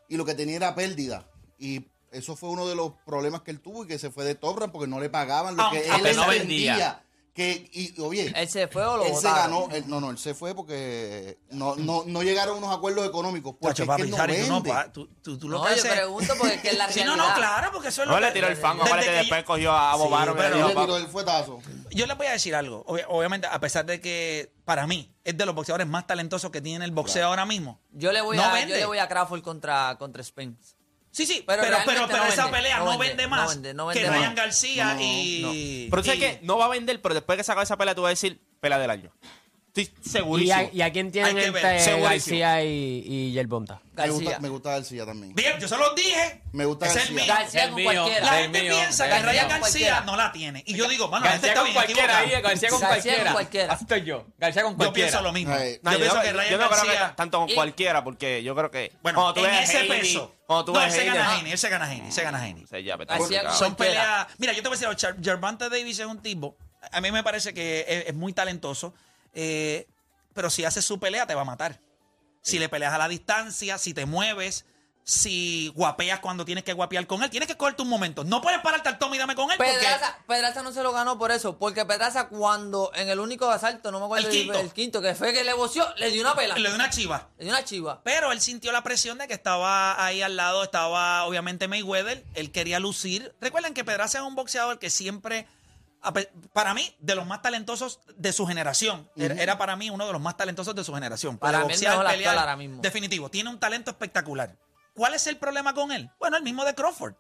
y 0.09 0.17
lo 0.19 0.25
que 0.27 0.35
tenía 0.35 0.57
era 0.57 0.75
pérdida. 0.75 1.31
Y 1.59 1.87
eso 2.13 2.37
fue 2.37 2.49
uno 2.51 2.67
de 2.67 2.75
los 2.75 2.93
problemas 3.05 3.43
que 3.43 3.51
él 3.51 3.61
tuvo 3.61 3.85
y 3.85 3.87
que 3.89 3.99
se 3.99 4.11
fue 4.11 4.25
de 4.25 4.35
Torran 4.35 4.71
porque 4.73 4.87
no 4.89 5.01
le 5.01 5.11
pagaban 5.11 5.57
lo 5.57 5.63
Aunque- 5.65 5.83
que 5.83 5.91
aunque 5.91 6.11
él 6.11 6.17
no 6.17 6.27
vendía. 6.29 6.73
vendía. 6.73 7.05
Que, 7.35 7.71
y, 7.73 7.95
oye, 8.01 8.33
¿Él 8.35 8.49
se 8.49 8.67
fue 8.67 8.85
o 8.85 8.97
lo 8.97 9.05
él 9.07 9.15
se 9.15 9.29
ganó, 9.29 9.69
él- 9.71 9.85
no, 9.87 10.01
no, 10.01 10.11
él 10.11 10.19
se 10.19 10.35
fue 10.35 10.57
porque 10.57 11.39
no, 11.51 11.77
no, 11.77 12.03
no 12.05 12.23
llegaron 12.25 12.57
a 12.57 12.59
unos 12.59 12.77
acuerdos 12.77 13.07
económicos. 13.07 13.55
Porque 13.61 13.83
es 13.83 13.89
que 13.89 14.03
él 14.03 14.11
no 14.11 14.17
no, 14.17 14.27
vende. 14.27 14.71
pa- 14.71 14.93
tú, 14.93 15.07
tú, 15.23 15.39
tú 15.39 15.49
lo 15.49 15.59
No, 15.59 15.65
que 15.65 15.71
yo 15.77 15.83
haces- 15.83 15.93
pregunto 15.93 16.35
porque 16.37 16.55
es 16.55 16.63
que 16.63 16.73
la 16.73 16.89
Sí, 16.91 16.99
no, 17.05 17.15
realidad. 17.15 17.29
no, 17.29 17.35
claro, 17.37 17.71
porque 17.73 17.89
eso 17.91 18.03
es 18.03 18.09
lo 18.09 18.15
No 18.15 18.21
que... 18.21 18.27
le 18.27 18.33
tiró 18.33 18.49
el 18.49 18.57
fango, 18.57 18.83
desde 18.83 18.93
aparte 18.93 19.11
que 19.13 19.17
después 19.19 19.41
yo- 19.43 19.47
cogió 19.47 19.73
a 19.73 19.93
Sí, 19.95 19.99
Bobaro. 20.01 20.35
pero- 20.35 20.47
Él 20.49 20.53
me 20.63 20.67
le 20.69 20.73
dio, 20.75 20.81
tiró 20.83 20.97
el 20.97 21.07
fuetazo. 21.07 21.61
Yo 21.93 22.07
les 22.07 22.17
voy 22.19 22.27
a 22.27 22.33
decir 22.33 22.57
algo. 22.57 22.85
Obvi- 22.87 23.05
obviamente, 23.09 23.47
a 23.47 23.61
pesar 23.61 23.87
de 23.87 24.01
que 24.01 24.53
para 24.65 24.89
mí 24.89 25.15
es 25.23 25.39
de 25.39 25.47
los 25.47 25.55
boxeadores 25.55 25.87
más 25.87 26.09
talentosos 26.09 26.51
que 26.51 26.61
tiene 26.61 26.85
el 26.85 26.91
boxeo 26.91 27.25
ahora 27.29 27.47
mismo. 27.47 27.81
Yo 27.93 28.11
le 28.11 28.21
voy, 28.21 28.37
No 28.37 28.43
a, 28.47 28.53
vende. 28.53 28.73
yo 28.75 28.81
le 28.81 28.87
voy 28.87 28.99
a 28.99 29.07
Crawford 29.07 29.43
contra, 29.43 29.95
contra 29.97 30.25
Spence. 30.25 30.75
Sí, 31.19 31.27
sí, 31.27 31.43
Pero 31.45 31.63
pero, 31.63 31.79
pero, 31.85 31.85
pero, 31.85 32.07
realmente 32.07 32.17
no 32.17 32.27
esa 32.27 32.45
vende, 32.45 32.59
pelea 32.59 32.79
no 32.79 32.85
no, 32.85 32.91
vende, 32.93 33.07
vende 33.09 33.23
no 33.25 33.29
más 33.29 33.55
vende, 33.55 33.75
no 33.75 33.89
que 33.89 34.09
Ryan 34.09 34.21
más. 34.21 34.35
García 34.37 34.95
No, 34.95 35.01
y... 35.03 35.89
Pero 35.91 36.03
tú 36.03 36.07
sabes 36.07 36.21
que 36.21 36.39
no 36.43 36.59
va 36.59 36.67
a 36.67 36.69
vender, 36.69 37.03
pero 37.03 37.13
después 37.13 37.37
que 37.37 37.43
saca 37.43 37.61
esa 37.61 37.77
pelea, 37.77 37.97
tú 37.97 38.03
vas 38.03 38.11
a 38.11 38.11
decir 38.11 38.41
pelea 38.61 38.79
del 38.79 38.89
año. 38.89 39.13
Estoy 39.83 40.03
¿Y 40.05 40.09
segurísimo. 40.09 40.59
a, 40.59 40.63
y 40.75 40.83
a 40.83 40.93
quién 40.93 41.11
tienen 41.13 41.37
Hay 41.37 41.45
que 41.45 41.51
ver, 41.51 41.65
entre 41.65 41.81
segurísimo. 41.85 42.09
García 42.39 42.65
y, 42.65 43.03
y 43.07 43.33
Yerbonta? 43.33 43.81
Me 43.95 44.09
gusta, 44.09 44.25
García. 44.25 44.39
me 44.41 44.49
gusta 44.49 44.71
García 44.71 45.07
también. 45.07 45.35
Bien, 45.35 45.59
yo 45.59 45.67
se 45.69 45.77
los 45.77 45.95
dije. 45.95 46.43
Me 46.53 46.65
gusta 46.65 46.87
es 46.87 46.93
el 46.93 46.99
García. 46.99 47.15
mío. 47.17 47.35
García 47.35 47.71
con 47.71 47.83
cualquiera. 47.83 48.21
La 48.27 48.33
gente 48.39 48.63
mío. 48.63 48.73
piensa 48.75 49.05
que 49.09 49.11
Ryan 49.19 49.49
García 49.49 49.59
cualquiera. 49.61 50.01
no 50.03 50.17
la 50.17 50.33
tiene. 50.33 50.63
Y 50.67 50.75
yo 50.75 50.89
digo, 50.89 51.09
bueno, 51.09 51.25
la 51.25 51.33
gente 51.33 51.49
García 51.49 51.53
está 51.53 51.61
con 51.61 51.65
bien 51.65 51.75
cualquiera 51.75 52.03
equivocada. 52.23 52.37
ahí, 52.39 52.43
García 52.43 52.69
con 52.71 52.81
García 52.81 53.13
con 53.13 53.21
cualquiera. 53.23 53.33
cualquiera. 53.33 53.73
Así 53.75 53.85
estoy 53.85 54.03
yo. 54.05 54.27
García 54.39 54.63
con 54.63 54.73
Yo 54.73 54.77
cualquiera. 54.79 55.09
pienso 55.11 55.23
lo 55.23 55.33
mismo. 55.33 55.55
Ay, 55.55 55.79
No, 55.83 55.91
yo 55.93 55.99
yo, 55.99 56.01
pienso 56.01 56.17
no- 56.17 56.23
que 56.23 56.29
yo 56.29 56.35
Ryan 56.35 56.51
no 56.51 56.57
creo 56.59 56.69
García... 56.71 57.09
que 57.09 57.15
tanto 57.17 57.39
con 57.41 57.49
Y- 57.51 57.55
cualquiera, 57.55 58.05
porque 58.05 58.43
yo 58.43 58.55
creo 58.55 58.71
que 58.71 58.93
Bueno, 59.03 59.35
en 59.37 59.45
ese 59.55 59.79
Haney, 59.79 59.89
peso. 59.89 60.35
cuando 60.47 60.65
tú 60.67 60.73
no, 60.75 60.81
ves 60.81 60.95
se 60.95 61.05
gana 61.05 61.29
ah, 61.31 61.39
Haney, 61.39 61.53
él 61.53 61.59
se 61.59 61.69
gana 61.69 61.85
Haney, 61.87 62.07
él 62.07 62.13
se 62.13 62.23
gana 62.23 62.39
Haney. 62.43 62.67
García 62.71 63.51
Son 63.53 63.75
cualquiera. 63.75 63.77
peleas. 63.77 64.27
Mira, 64.39 64.53
yo 64.53 64.63
te 64.63 64.69
voy 64.69 64.77
a 64.79 64.81
decir, 64.81 64.97
Char- 64.97 65.17
Gervonta 65.23 65.69
Davis 65.69 65.99
es 65.99 66.07
un 66.07 66.23
tipo. 66.23 66.57
A 66.93 67.01
mí 67.01 67.11
me 67.11 67.23
parece 67.25 67.53
que 67.53 67.85
es, 67.89 68.07
es 68.09 68.15
muy 68.15 68.33
talentoso. 68.33 68.95
Eh, 69.41 69.87
pero 70.35 70.51
si 70.51 70.65
haces 70.65 70.85
su 70.85 70.99
pelea, 70.99 71.27
te 71.29 71.35
va 71.37 71.43
a 71.43 71.45
matar. 71.45 71.81
Si 72.43 72.59
le 72.59 72.69
peleas 72.69 72.93
a 72.93 72.99
la 72.99 73.09
distancia, 73.09 73.79
si 73.79 73.95
te 73.95 74.05
mueves, 74.05 74.65
si 75.05 75.73
guapeas 75.75 76.21
cuando 76.21 76.45
tienes 76.45 76.65
que 76.65 76.73
guapear 76.73 77.07
con 77.07 77.23
él, 77.23 77.31
tienes 77.31 77.47
que 77.49 77.57
cogerte 77.57 77.83
un 77.83 77.89
momento. 77.89 78.25
No 78.25 78.43
puedes 78.43 78.61
pararte 78.61 78.89
al 78.89 78.99
toma 78.99 79.17
y 79.17 79.19
dame 79.19 79.35
con 79.35 79.51
él 79.51 79.57
porque. 79.57 79.73
Pedraza, 79.73 80.19
Pedraza 80.27 80.63
no 80.63 80.73
se 80.73 80.83
lo 80.83 80.93
ganó 80.93 81.19
por 81.19 81.31
eso, 81.31 81.57
porque 81.59 81.85
Pedraza 81.87 82.29
cuando 82.29 82.91
en 82.95 83.09
el 83.09 83.19
único 83.21 83.49
asalto, 83.51 83.91
no 83.91 84.01
me 84.01 84.05
acuerdo 84.05 84.29
El 84.29 84.33
quinto. 84.35 84.59
el 84.59 84.73
quinto 84.73 85.01
que 85.01 85.15
fue 85.15 85.33
que 85.33 85.45
le 85.45 85.53
voció, 85.55 85.87
le 85.97 86.11
dio 86.11 86.21
una 86.23 86.35
pela. 86.35 86.55
Le 86.57 86.61
Le 86.61 86.69
de 86.71 86.75
una 86.75 86.91
chiva. 86.91 87.29
dio 87.39 87.49
una 87.49 87.65
chiva. 87.65 88.01
Pero 88.05 88.33
él 88.33 88.41
sintió 88.41 88.71
la 88.73 88.83
presión 88.83 89.19
de 89.19 89.29
que 89.29 89.35
estaba 89.35 90.05
ahí 90.05 90.21
al 90.21 90.37
lado, 90.37 90.63
estaba 90.63 91.25
obviamente 91.25 91.69
Mayweather, 91.69 92.25
él 92.35 92.53
quería 92.53 92.79
lucir. 92.79 93.35
Recuerden 93.41 93.73
que 93.75 93.85
Pedraza 93.85 94.19
es 94.19 94.25
un 94.25 94.35
boxeador 94.35 94.79
que 94.79 94.91
siempre, 94.91 95.47
para 96.53 96.75
mí, 96.75 96.95
de 97.01 97.15
los 97.15 97.27
más 97.27 97.43
talentosos 97.43 98.01
de 98.17 98.33
su 98.33 98.47
generación. 98.47 99.11
Era- 99.17 99.35
Era 99.35 99.59
para 99.59 99.77
mí 99.77 99.91
uno 99.91 100.07
de 100.07 100.13
los 100.13 100.21
más 100.21 100.37
talentosos 100.37 100.75
de 100.75 100.85
su 100.85 100.95
generación. 100.95 101.39
Para 101.39 101.59
mí 101.59 101.65
boxear, 101.65 102.07
pelear. 102.07 102.39
ahora 102.39 102.57
mismo. 102.57 102.81
Definitivo, 102.81 103.31
tiene 103.31 103.51
un 103.51 103.59
talento 103.59 103.91
espectacular. 103.91 104.57
¿Cuál 104.95 105.15
es 105.15 105.27
el 105.27 105.37
problema 105.37 105.75
con 105.75 105.93
él? 105.93 106.11
Bueno, 106.19 106.37
el 106.37 106.43
mismo 106.43 106.65
de 106.65 106.75
Crawford. 106.75 107.15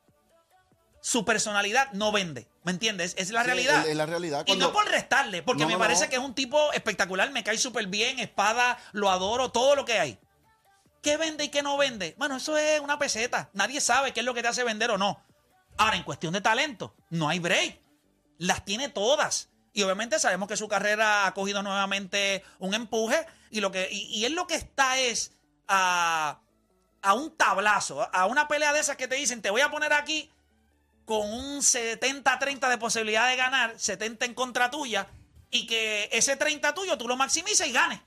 Su 1.01 1.24
personalidad 1.24 1.93
no 1.93 2.11
vende, 2.11 2.49
¿me 2.64 2.72
entiendes? 2.72 3.14
Es 3.16 3.31
la 3.31 3.41
Sí, 3.43 3.47
realidad. 3.47 3.87
es- 3.87 3.97
la 3.97 4.05
realidad. 4.07 4.45
Y 4.47 4.53
no 4.57 4.59
Cuando- 4.59 4.72
por 4.72 4.89
restarle, 4.91 5.43
porque 5.43 5.62
No, 5.62 5.68
me 5.68 5.74
no, 5.74 5.79
parece 5.79 6.05
no. 6.05 6.11
que 6.11 6.16
es 6.16 6.22
un 6.22 6.35
tipo 6.35 6.72
espectacular, 6.72 7.31
me 7.31 7.45
cae 7.45 7.57
súper 7.57 7.87
bien, 7.87 8.18
espada, 8.18 8.79
lo 8.93 9.09
adoro, 9.11 9.51
todo 9.53 9.76
lo 9.76 9.85
que 9.85 9.99
hay. 10.01 10.18
¿Qué 11.01 11.16
vende 11.16 11.45
y 11.45 11.49
qué 11.51 11.62
no 11.62 11.76
vende? 11.76 12.16
Bueno, 12.18 12.37
eso 12.37 12.57
es 12.57 12.81
una 12.81 12.99
peseta. 12.99 13.49
Nadie 13.53 13.81
sabe 13.81 14.12
qué 14.12 14.20
es 14.20 14.26
lo 14.26 14.35
que 14.35 14.43
te 14.43 14.49
hace 14.49 14.64
vender 14.64 14.91
o 14.91 14.99
no. 14.99 15.22
Ahora, 15.76 15.97
en 15.97 16.03
cuestión 16.03 16.33
de 16.33 16.41
talento, 16.41 16.97
no 17.11 17.29
hay 17.29 17.39
break. 17.39 17.81
Las 18.39 18.64
tiene 18.64 18.89
todas. 18.89 19.51
Y 19.72 19.82
obviamente 19.82 20.18
sabemos 20.18 20.49
que 20.49 20.57
su 20.57 20.66
carrera 20.66 21.26
ha 21.26 21.34
cogido 21.34 21.62
nuevamente 21.62 22.43
un 22.59 22.74
empuje. 22.74 23.26
Y, 23.51 23.61
lo 23.61 23.70
que, 23.70 23.89
y, 23.91 24.07
y 24.07 24.24
él 24.24 24.32
lo 24.32 24.47
que 24.47 24.55
está 24.55 24.99
es 24.99 25.32
a, 25.68 26.41
a 27.03 27.14
un 27.14 27.36
tablazo, 27.36 28.09
a 28.12 28.26
una 28.26 28.49
pelea 28.49 28.72
de 28.72 28.80
esas 28.80 28.97
que 28.97 29.09
te 29.09 29.16
dicen, 29.16 29.43
te 29.43 29.51
voy 29.51 29.61
a 29.61 29.70
poner 29.70 29.93
aquí 29.93 30.30
con 31.05 31.30
un 31.32 31.61
70-30 31.61 32.68
de 32.68 32.78
posibilidad 32.78 33.28
de 33.28 33.36
ganar, 33.36 33.78
70 33.78 34.26
en 34.26 34.34
contra 34.34 34.70
tuya, 34.70 35.09
y 35.51 35.66
que 35.66 36.09
ese 36.12 36.36
30 36.36 36.74
tuyo 36.74 36.99
tú 36.99 37.09
lo 37.09 37.16
maximices 37.16 37.66
y 37.66 37.72
ganes. 37.72 38.01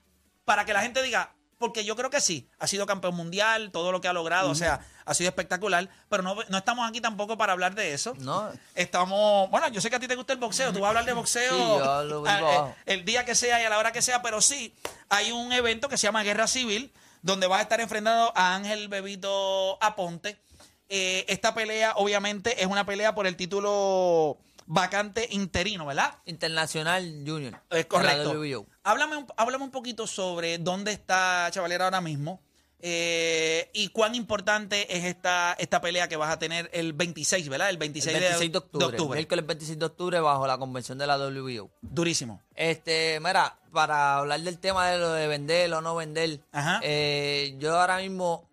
Para 0.44 0.64
que 0.64 0.72
la 0.72 0.82
gente 0.82 1.02
diga, 1.02 1.34
porque 1.62 1.84
yo 1.84 1.94
creo 1.94 2.10
que 2.10 2.20
sí, 2.20 2.48
ha 2.58 2.66
sido 2.66 2.86
campeón 2.86 3.14
mundial, 3.14 3.70
todo 3.70 3.92
lo 3.92 4.00
que 4.00 4.08
ha 4.08 4.12
logrado, 4.12 4.50
o 4.50 4.54
sea, 4.56 4.84
ha 5.04 5.14
sido 5.14 5.28
espectacular, 5.28 5.88
pero 6.08 6.24
no, 6.24 6.36
no 6.48 6.58
estamos 6.58 6.88
aquí 6.88 7.00
tampoco 7.00 7.38
para 7.38 7.52
hablar 7.52 7.76
de 7.76 7.94
eso. 7.94 8.14
No. 8.18 8.50
Estamos, 8.74 9.48
bueno, 9.48 9.68
yo 9.68 9.80
sé 9.80 9.88
que 9.88 9.94
a 9.94 10.00
ti 10.00 10.08
te 10.08 10.16
gusta 10.16 10.32
el 10.32 10.40
boxeo, 10.40 10.72
tú 10.72 10.80
vas 10.80 10.86
a 10.86 10.88
hablar 10.88 11.04
de 11.04 11.12
boxeo 11.12 11.50
Sí, 11.56 11.58
yo 11.58 11.84
hablo 11.84 12.24
ah, 12.26 12.74
eh, 12.84 12.94
el 12.94 13.04
día 13.04 13.24
que 13.24 13.36
sea 13.36 13.62
y 13.62 13.64
a 13.64 13.70
la 13.70 13.78
hora 13.78 13.92
que 13.92 14.02
sea, 14.02 14.22
pero 14.22 14.40
sí, 14.40 14.74
hay 15.08 15.30
un 15.30 15.52
evento 15.52 15.88
que 15.88 15.96
se 15.96 16.08
llama 16.08 16.24
Guerra 16.24 16.48
Civil, 16.48 16.92
donde 17.22 17.46
vas 17.46 17.60
a 17.60 17.62
estar 17.62 17.80
enfrentando 17.80 18.32
a 18.34 18.56
Ángel 18.56 18.88
Bebito 18.88 19.78
Aponte. 19.80 20.40
Eh, 20.88 21.24
esta 21.28 21.54
pelea, 21.54 21.92
obviamente, 21.94 22.60
es 22.60 22.66
una 22.66 22.84
pelea 22.84 23.14
por 23.14 23.28
el 23.28 23.36
título 23.36 24.36
vacante 24.66 25.28
interino, 25.30 25.86
¿verdad? 25.86 26.18
Internacional 26.26 27.02
Junior. 27.26 27.54
Es 27.70 27.70
de 27.70 27.82
la 27.82 27.88
correcto. 27.88 28.66
Háblame, 28.84 29.16
un- 29.16 29.26
háblame 29.36 29.64
un 29.64 29.70
poquito 29.70 30.06
sobre 30.06 30.58
dónde 30.58 30.92
está 30.92 31.48
Chavalera 31.50 31.84
ahora 31.84 32.00
mismo 32.00 32.40
eh, 32.84 33.70
y 33.72 33.88
cuán 33.88 34.16
importante 34.16 34.96
es 34.96 35.04
esta, 35.04 35.54
esta 35.58 35.80
pelea 35.80 36.08
que 36.08 36.16
vas 36.16 36.32
a 36.32 36.38
tener 36.40 36.68
el 36.72 36.92
26, 36.92 37.48
¿verdad? 37.48 37.70
El 37.70 37.76
26, 37.78 38.16
El 38.16 38.22
26 38.22 38.52
de 38.52 38.58
octubre. 38.58 38.98
Miércoles 39.18 39.46
26 39.46 39.78
de 39.78 39.84
octubre 39.86 40.18
bajo 40.20 40.46
la 40.48 40.58
convención 40.58 40.98
de 40.98 41.06
la 41.06 41.16
WBO. 41.16 41.70
Durísimo. 41.80 42.42
Este, 42.56 43.20
mira, 43.20 43.56
para 43.72 44.16
hablar 44.18 44.40
del 44.40 44.58
tema 44.58 44.88
de 44.90 44.98
lo 44.98 45.12
de 45.12 45.28
vender 45.28 45.72
o 45.74 45.80
no 45.80 45.94
vender, 45.94 46.40
Ajá. 46.50 46.80
eh, 46.82 47.54
yo 47.60 47.78
ahora 47.80 47.98
mismo 47.98 48.50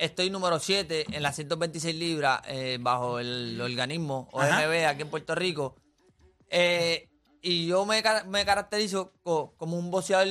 estoy 0.00 0.30
número 0.30 0.58
7 0.58 1.06
en 1.12 1.22
las 1.22 1.36
126 1.36 1.94
libras 1.94 2.40
eh, 2.46 2.78
bajo 2.80 3.18
el 3.18 3.60
organismo. 3.60 4.28
OMB 4.32 4.86
aquí 4.86 5.02
en 5.02 5.08
Puerto 5.10 5.34
Rico. 5.34 5.76
Eh, 6.48 7.08
y 7.42 7.66
yo 7.66 7.86
me, 7.86 8.02
ca- 8.02 8.24
me 8.24 8.44
caracterizo 8.44 9.12
co- 9.22 9.54
como 9.56 9.78
un 9.78 9.90
boxeador 9.90 10.28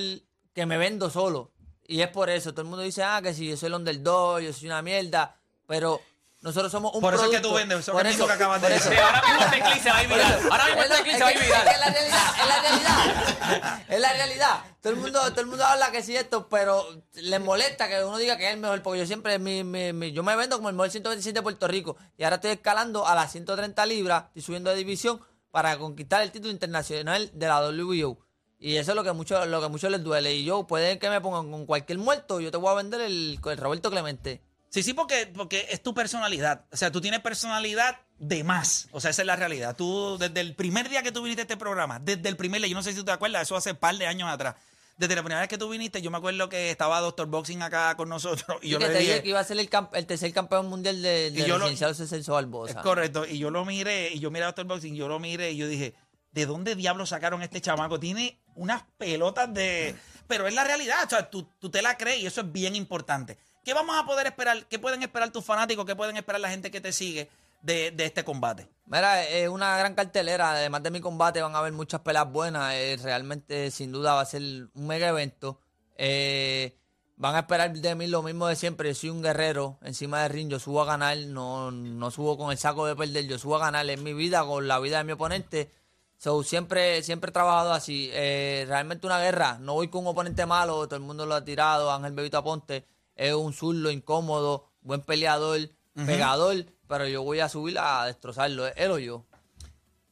que 0.53 0.65
me 0.65 0.77
vendo 0.77 1.09
solo. 1.09 1.51
Y 1.87 2.01
es 2.01 2.09
por 2.09 2.29
eso. 2.29 2.51
Todo 2.51 2.61
el 2.63 2.67
mundo 2.67 2.83
dice, 2.83 3.03
ah, 3.03 3.19
que 3.23 3.33
si 3.33 3.47
yo 3.49 3.57
soy 3.57 3.67
el 3.67 3.73
underdog, 3.75 4.41
yo 4.41 4.53
soy 4.53 4.67
una 4.67 4.81
mierda. 4.81 5.39
Pero 5.65 6.01
nosotros 6.41 6.71
somos 6.71 6.93
un 6.95 7.01
Por 7.01 7.13
eso 7.13 7.25
es 7.25 7.31
que 7.31 7.39
tú 7.41 7.53
vendes, 7.53 7.79
eso 7.79 7.91
Por 7.91 8.07
es 8.07 8.17
lo 8.17 8.25
que 8.27 8.33
acabas 8.33 8.61
de 8.61 8.67
por 8.67 8.73
decir. 8.77 8.93
eso. 8.93 9.01
Sí, 9.01 9.05
ahora 9.07 9.21
mismo 9.27 9.43
este 9.45 9.59
clip 9.61 9.83
se 9.83 9.89
va 9.89 9.97
a 9.97 10.03
ir 10.03 10.09
viral. 10.09 10.39
Ahora 10.51 10.65
mismo 10.65 10.81
Es 10.81 10.89
este 10.91 11.03
clip 11.03 11.13
se 11.15 11.19
va 11.23 11.27
a 11.27 11.31
ir 11.31 11.37
es 11.37 11.43
que- 11.43 11.47
viral. 11.49 11.67
es 11.67 11.69
que 11.69 11.73
Es 11.73 11.79
la 11.79 11.89
realidad, 11.91 12.33
es 12.39 12.47
la 12.47 12.61
realidad. 12.61 13.83
Es 13.89 13.99
la 14.01 14.13
realidad. 14.13 14.59
Todo 14.81 14.93
el 14.93 14.99
mundo, 14.99 15.19
todo 15.31 15.41
el 15.41 15.47
mundo 15.47 15.65
habla 15.65 15.91
que 15.91 16.01
sí 16.01 16.15
esto, 16.15 16.47
pero 16.47 16.85
les 17.15 17.41
molesta 17.41 17.87
que 17.89 18.01
uno 18.03 18.17
diga 18.17 18.37
que 18.37 18.47
es 18.47 18.53
el 18.53 18.59
mejor, 18.59 18.81
porque 18.81 18.99
yo 18.99 19.05
siempre, 19.05 19.37
mi, 19.39 19.63
mi- 19.65 19.91
mi- 19.91 20.11
yo 20.13 20.23
me 20.23 20.35
vendo 20.37 20.55
como 20.55 20.69
el 20.69 20.75
mejor 20.75 20.89
127 20.91 21.39
de 21.39 21.43
Puerto 21.43 21.67
Rico. 21.67 21.97
Y 22.17 22.23
ahora 22.23 22.37
estoy 22.37 22.51
escalando 22.51 23.05
a 23.05 23.15
las 23.15 23.31
130 23.31 23.85
libras, 23.85 24.23
estoy 24.27 24.41
subiendo 24.41 24.69
de 24.69 24.77
división 24.77 25.19
para 25.51 25.77
conquistar 25.77 26.21
el 26.21 26.31
título 26.31 26.51
internacional 26.51 27.29
de 27.33 27.47
la 27.47 27.59
WBO. 27.67 28.17
Y 28.61 28.75
eso 28.77 28.91
es 28.91 28.95
lo 28.95 29.03
que 29.03 29.11
mucho, 29.13 29.45
lo 29.45 29.59
que 29.59 29.65
a 29.65 29.69
muchos 29.69 29.89
les 29.91 30.03
duele. 30.03 30.33
Y 30.35 30.45
yo, 30.45 30.67
pueden 30.67 30.99
que 30.99 31.09
me 31.09 31.19
pongan 31.21 31.49
con 31.51 31.65
cualquier 31.65 31.97
muerto, 31.97 32.39
yo 32.39 32.51
te 32.51 32.57
voy 32.57 32.71
a 32.71 32.75
vender 32.75 33.01
el, 33.01 33.39
el 33.43 33.57
Roberto 33.57 33.89
Clemente. 33.89 34.41
Sí, 34.69 34.83
sí, 34.83 34.93
porque, 34.93 35.31
porque 35.35 35.67
es 35.71 35.81
tu 35.81 35.93
personalidad. 35.93 36.65
O 36.71 36.77
sea, 36.77 36.91
tú 36.91 37.01
tienes 37.01 37.21
personalidad 37.21 37.97
de 38.19 38.43
más. 38.43 38.87
O 38.91 39.01
sea, 39.01 39.11
esa 39.11 39.23
es 39.23 39.25
la 39.25 39.35
realidad. 39.35 39.75
Tú, 39.75 40.17
desde 40.19 40.41
el 40.41 40.55
primer 40.55 40.89
día 40.89 41.01
que 41.01 41.11
tú 41.11 41.23
viniste 41.23 41.41
a 41.41 41.43
este 41.43 41.57
programa, 41.57 41.99
desde 41.99 42.29
el 42.29 42.37
primer 42.37 42.61
día, 42.61 42.69
yo 42.69 42.75
no 42.75 42.83
sé 42.83 42.91
si 42.91 42.97
tú 42.97 43.05
te 43.05 43.11
acuerdas, 43.11 43.43
eso 43.43 43.55
hace 43.55 43.71
un 43.71 43.77
par 43.77 43.97
de 43.97 44.05
años 44.05 44.29
atrás. 44.29 44.55
Desde 44.97 45.15
la 45.15 45.21
primera 45.21 45.39
vez 45.39 45.49
que 45.49 45.57
tú 45.57 45.69
viniste, 45.69 46.01
yo 46.01 46.11
me 46.11 46.17
acuerdo 46.17 46.49
que 46.49 46.69
estaba 46.71 46.99
Doctor 46.99 47.27
Boxing 47.27 47.61
acá 47.61 47.95
con 47.95 48.09
nosotros. 48.09 48.59
Y 48.61 48.67
Y, 48.67 48.69
yo 48.71 48.79
que 48.79 48.87
le 48.89 48.93
te 48.93 48.99
dije 48.99 49.23
que 49.23 49.29
iba 49.29 49.39
a 49.39 49.43
ser 49.43 49.57
el, 49.57 49.69
el 49.93 50.05
tercer 50.05 50.33
campeón 50.33 50.67
mundial 50.67 51.01
de, 51.01 51.31
de 51.31 51.47
licenciado 51.47 51.93
Celso 51.93 52.33
Barbosa. 52.33 52.73
Es 52.73 52.83
correcto. 52.83 53.25
Y 53.25 53.37
yo 53.39 53.49
lo 53.49 53.63
miré, 53.65 54.13
y 54.13 54.19
yo 54.19 54.29
miré 54.29 54.43
a 54.43 54.47
Doctor 54.47 54.65
Boxing, 54.65 54.95
yo 54.95 55.07
lo 55.07 55.17
miré, 55.17 55.51
y 55.51 55.57
yo 55.57 55.67
dije, 55.67 55.95
¿de 56.31 56.45
dónde 56.45 56.75
diablos 56.75 57.09
sacaron 57.09 57.41
este 57.41 57.61
chamaco? 57.61 57.99
Tiene 57.99 58.41
unas 58.55 58.83
pelotas 58.97 59.51
de. 59.53 59.95
Pero 60.27 60.47
es 60.47 60.53
la 60.53 60.65
realidad, 60.65 60.97
o 61.05 61.09
sea, 61.09 61.29
tú, 61.29 61.49
tú 61.59 61.71
te 61.71 61.81
la 61.81 61.97
crees 61.97 62.19
y 62.19 62.27
eso 62.27 62.41
es 62.41 62.51
bien 62.51 62.75
importante. 62.75 63.39
¿Qué 63.69 63.75
vamos 63.75 63.95
a 63.95 64.03
poder 64.03 64.25
esperar? 64.25 64.65
¿Qué 64.65 64.79
pueden 64.79 65.03
esperar 65.03 65.29
tus 65.29 65.45
fanáticos? 65.45 65.85
¿Qué 65.85 65.95
pueden 65.95 66.17
esperar 66.17 66.41
la 66.41 66.49
gente 66.49 66.71
que 66.71 66.81
te 66.81 66.91
sigue 66.91 67.29
de, 67.61 67.93
este 67.99 68.23
combate? 68.23 68.67
Mira, 68.87 69.23
es 69.23 69.47
una 69.47 69.77
gran 69.77 69.93
cartelera. 69.93 70.53
Además 70.53 70.81
de 70.81 70.89
mi 70.89 71.01
combate, 71.01 71.39
van 71.39 71.53
a 71.53 71.59
haber 71.59 71.71
muchas 71.73 72.01
peleas 72.01 72.31
buenas. 72.31 72.73
Eh, 72.73 72.97
realmente, 72.99 73.69
sin 73.69 73.91
duda, 73.91 74.15
va 74.15 74.21
a 74.21 74.25
ser 74.25 74.41
un 74.41 74.87
mega 74.87 75.09
evento. 75.09 75.59
Eh, 75.97 76.79
van 77.15 77.35
a 77.35 77.41
esperar 77.41 77.71
de 77.71 77.93
mí 77.93 78.07
lo 78.07 78.23
mismo 78.23 78.47
de 78.47 78.55
siempre. 78.55 78.89
Yo 78.89 78.95
soy 78.95 79.11
un 79.11 79.21
guerrero 79.21 79.77
encima 79.83 80.23
del 80.23 80.31
ring. 80.31 80.49
Yo 80.49 80.57
subo 80.57 80.81
a 80.81 80.85
ganar. 80.85 81.15
No, 81.17 81.69
no 81.69 82.09
subo 82.09 82.39
con 82.39 82.51
el 82.51 82.57
saco 82.57 82.87
de 82.87 82.95
perder. 82.95 83.27
Yo 83.27 83.37
subo 83.37 83.57
a 83.57 83.59
ganar 83.59 83.87
en 83.87 84.01
mi 84.01 84.15
vida, 84.15 84.43
con 84.45 84.67
la 84.67 84.79
vida 84.79 84.97
de 84.97 85.03
mi 85.03 85.11
oponente. 85.11 85.71
So, 86.17 86.41
siempre, 86.41 87.03
siempre 87.03 87.29
he 87.29 87.33
trabajado 87.33 87.71
así. 87.71 88.09
Eh, 88.13 88.65
realmente 88.67 89.05
una 89.05 89.19
guerra. 89.19 89.59
No 89.59 89.75
voy 89.75 89.89
con 89.89 90.01
un 90.01 90.07
oponente 90.07 90.47
malo. 90.47 90.87
Todo 90.87 90.95
el 90.95 91.03
mundo 91.03 91.27
lo 91.27 91.35
ha 91.35 91.45
tirado. 91.45 91.91
Ángel 91.91 92.13
Bebito 92.13 92.39
Aponte 92.39 92.97
es 93.19 93.33
un 93.35 93.53
zurdo 93.53 93.91
incómodo, 93.91 94.65
buen 94.81 95.01
peleador, 95.01 95.59
pegador. 96.05 96.65
Pero 96.87 97.07
yo 97.07 97.21
voy 97.21 97.39
a 97.41 97.49
subir 97.49 97.77
a 97.77 98.05
destrozarlo. 98.05 98.65
Él 98.75 98.91
o 98.91 98.97
yo. 98.99 99.25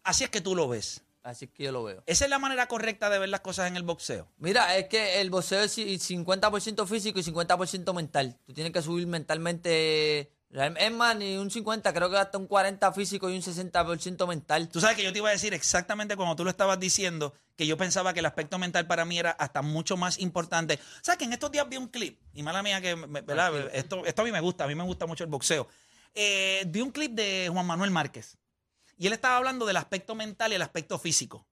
Así 0.04 0.24
es 0.24 0.30
que 0.30 0.42
tú 0.42 0.56
lo 0.56 0.68
ves. 0.68 1.02
Así 1.24 1.46
es 1.46 1.52
que 1.52 1.64
yo 1.64 1.72
lo 1.72 1.84
veo. 1.84 2.04
Esa 2.06 2.24
es 2.26 2.30
la 2.30 2.40
manera 2.40 2.68
correcta 2.68 3.10
de 3.10 3.20
ver 3.20 3.30
las 3.30 3.42
cosas 3.42 3.68
en 3.68 3.76
el 3.76 3.84
boxeo. 3.84 4.28
Mira, 4.38 4.78
es 4.78 4.88
que 4.88 5.20
el 5.20 5.30
boxeo 5.30 5.62
es 5.62 5.78
ci- 5.78 5.98
50% 6.00 6.86
físico 6.88 7.20
y 7.20 7.24
50% 7.24 7.94
mental. 7.94 8.38
Tú 8.46 8.54
tienes 8.54 8.72
que 8.72 8.82
subir 8.82 9.08
mentalmente. 9.08 10.32
Es 10.50 10.92
más, 10.94 11.16
ni 11.18 11.36
un 11.38 11.52
50, 11.52 11.94
creo 11.94 12.10
que 12.10 12.18
hasta 12.18 12.38
un 12.38 12.48
40 12.48 12.92
físico 12.94 13.30
y 13.30 13.36
un 13.36 13.42
60% 13.42 14.26
mental. 14.28 14.70
Tú 14.70 14.80
sabes 14.80 14.96
que 14.96 15.04
yo 15.04 15.12
te 15.12 15.20
iba 15.20 15.28
a 15.28 15.34
decir 15.34 15.54
exactamente 15.54 16.16
cuando 16.16 16.36
tú 16.38 16.44
lo 16.46 16.50
estabas 16.50 16.80
diciendo, 16.80 17.34
que 17.58 17.68
yo 17.68 17.76
pensaba 17.78 18.14
que 18.14 18.22
el 18.22 18.26
aspecto 18.26 18.58
mental 18.58 18.88
para 18.88 19.04
mí 19.04 19.20
era 19.20 19.32
hasta 19.32 19.62
mucho 19.62 19.98
más 19.98 20.20
importante. 20.20 20.80
¿Sabes 21.02 21.20
que 21.20 21.26
en 21.26 21.34
estos 21.34 21.52
días 21.52 21.68
vi 21.68 21.76
un 21.78 21.90
clip? 21.90 22.20
Y 22.34 22.44
mala 22.44 22.64
mía 22.64 22.80
que, 22.80 22.96
me- 22.96 23.22
¿verdad? 23.22 23.54
Esto, 23.74 24.06
esto 24.06 24.22
a 24.22 24.26
mí 24.26 24.32
me 24.32 24.40
gusta, 24.40 24.64
a 24.64 24.68
mí 24.68 24.76
me 24.76 24.84
gusta 24.84 25.06
mucho 25.06 25.24
el 25.26 25.30
boxeo. 25.30 25.68
Eh, 26.16 26.64
vi 26.68 26.80
un 26.82 26.92
clip 26.92 27.12
de 27.12 27.50
Juan 27.52 27.66
Manuel 27.66 27.92
Márquez. 27.92 28.38
Y 28.98 29.08
él 29.08 29.14
estaba 29.14 29.36
hablando 29.38 29.66
del 29.66 29.78
aspecto 29.78 30.16
mental 30.16 30.54
y 30.54 30.56
el 30.56 30.62
aspecto 30.62 30.98
físico. 30.98 31.46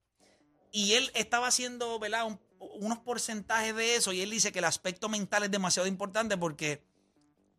Y 0.72 0.94
él 0.94 1.12
estaba 1.16 1.48
haciendo, 1.48 2.00
¿verdad? 2.00 2.26
Un- 2.26 2.40
unos 2.80 3.00
porcentajes 3.00 3.76
de 3.76 3.96
eso 3.96 4.14
y 4.14 4.22
él 4.22 4.30
dice 4.32 4.52
que 4.52 4.60
el 4.60 4.66
aspecto 4.66 5.10
mental 5.10 5.44
es 5.44 5.52
demasiado 5.52 5.88
importante 5.88 6.38
porque 6.38 6.82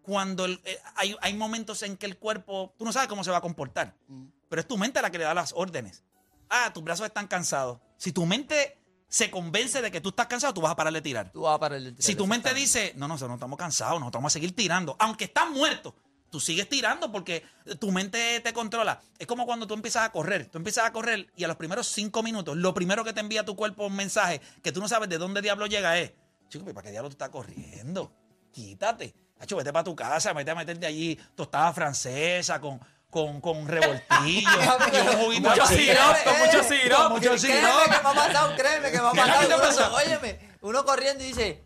cuando 0.07 0.44
el- 0.44 0.61
eh, 0.64 0.78
hay, 0.94 1.16
hay 1.20 1.34
momentos 1.34 1.82
en 1.82 1.96
que 1.96 2.07
el 2.07 2.16
cuerpo, 2.16 2.72
tú 2.78 2.84
no 2.84 2.92
sabes 2.92 3.09
cómo 3.09 3.24
se 3.24 3.30
va 3.32 3.38
a 3.38 3.40
comportar, 3.40 3.94
pero 4.48 4.61
es 4.61 4.68
tu 4.68 4.78
mente 4.78 5.02
la 5.02 5.11
que 5.11 5.18
le 5.18 5.24
da 5.24 5.34
las 5.34 5.52
órdenes. 5.54 6.04
Ah, 6.48 6.70
tus 6.72 6.82
brazos 6.84 7.07
están 7.07 7.26
cansados. 7.26 7.80
Si 7.98 8.12
tu 8.12 8.24
mente 8.24 8.78
se 9.09 9.30
convence 9.30 9.82
de 9.82 9.90
que 9.90 10.00
tú 10.00 10.11
estás 10.11 10.26
cansado, 10.28 10.54
tú 10.54 10.61
vas 10.61 10.72
a 10.72 10.76
parar 10.76 10.92
de 10.92 11.02
tirar. 11.02 11.32
Tú 11.32 11.42
vas 11.42 11.57
a 11.57 11.59
parar 11.59 11.80
de 11.80 11.90
tirar, 11.90 12.02
Si 12.02 12.14
tu 12.14 12.26
mente 12.26 12.54
dice, 12.54 12.92
no, 12.96 13.09
no, 13.09 13.16
no 13.18 13.34
estamos 13.34 13.59
cansados, 13.59 14.00
no, 14.00 14.11
vamos 14.11 14.32
a 14.32 14.34
seguir 14.34 14.54
tirando, 14.54 14.94
aunque 15.00 15.24
estás 15.24 15.50
muerto, 15.50 15.94
tú 16.30 16.38
sigues 16.40 16.68
tirando 16.68 17.11
porque 17.11 17.42
tu 17.80 17.90
mente 17.90 18.40
te 18.40 18.52
controla. 18.52 19.00
Es 19.18 19.26
como 19.26 19.44
cuando 19.44 19.66
tú 19.66 19.74
empiezas 19.74 20.04
a 20.04 20.12
correr, 20.12 20.46
tú 20.46 20.59
empiezas 20.59 20.84
a 20.84 20.92
correr 20.92 21.26
y 21.36 21.42
a 21.44 21.48
los 21.48 21.57
primeros 21.57 21.88
cinco 21.88 22.22
minutos, 22.22 22.57
lo 22.57 22.72
primero 22.74 23.02
que 23.04 23.12
te 23.12 23.20
envía 23.20 23.44
tu 23.44 23.57
cuerpo 23.57 23.86
un 23.86 23.96
mensaje 23.96 24.40
que 24.62 24.70
tú 24.72 24.80
no 24.80 24.88
sabes 24.88 25.09
de 25.09 25.18
dónde 25.18 25.42
diablo 25.42 25.66
llega 25.66 25.98
es, 25.98 26.12
chico, 26.48 26.64
¿para 26.66 26.82
qué 26.82 26.90
diablo 26.90 27.09
tú 27.09 27.14
estás 27.14 27.30
corriendo? 27.30 28.12
Quítate. 28.52 29.14
Hacho, 29.39 29.57
vete 29.57 29.72
para 29.72 29.84
tu 29.84 29.95
casa, 29.95 30.32
vete 30.32 30.51
a 30.51 30.55
meterte 30.55 30.87
allí 30.87 31.14
tostada 31.34 31.72
francesa 31.72 32.61
con, 32.61 32.80
con, 33.11 33.41
con 33.41 33.68
revoltillo 33.68 34.49
y 34.93 34.97
un 35.09 35.24
juguito 35.24 35.49
Mucho 35.51 35.62
con 35.62 36.39
mucho 36.39 36.59
Con 36.59 36.68
sirope. 36.68 37.09
mucho 37.11 37.20
Créeme 37.20 37.39
sirope. 37.39 37.84
que 37.84 37.91
me 37.91 37.97
ha 37.97 38.03
pasado, 38.03 38.57
créeme 38.57 38.91
que 38.91 39.01
me 39.01 39.07
ha 39.09 39.12
¿Qué 39.39 39.45
es 39.45 39.49
lo 39.51 39.59
pasado. 39.59 39.89
Uno- 39.89 39.97
óyeme, 40.05 40.51
uno 40.62 40.84
corriendo 40.84 41.22
y 41.22 41.26
dice, 41.28 41.64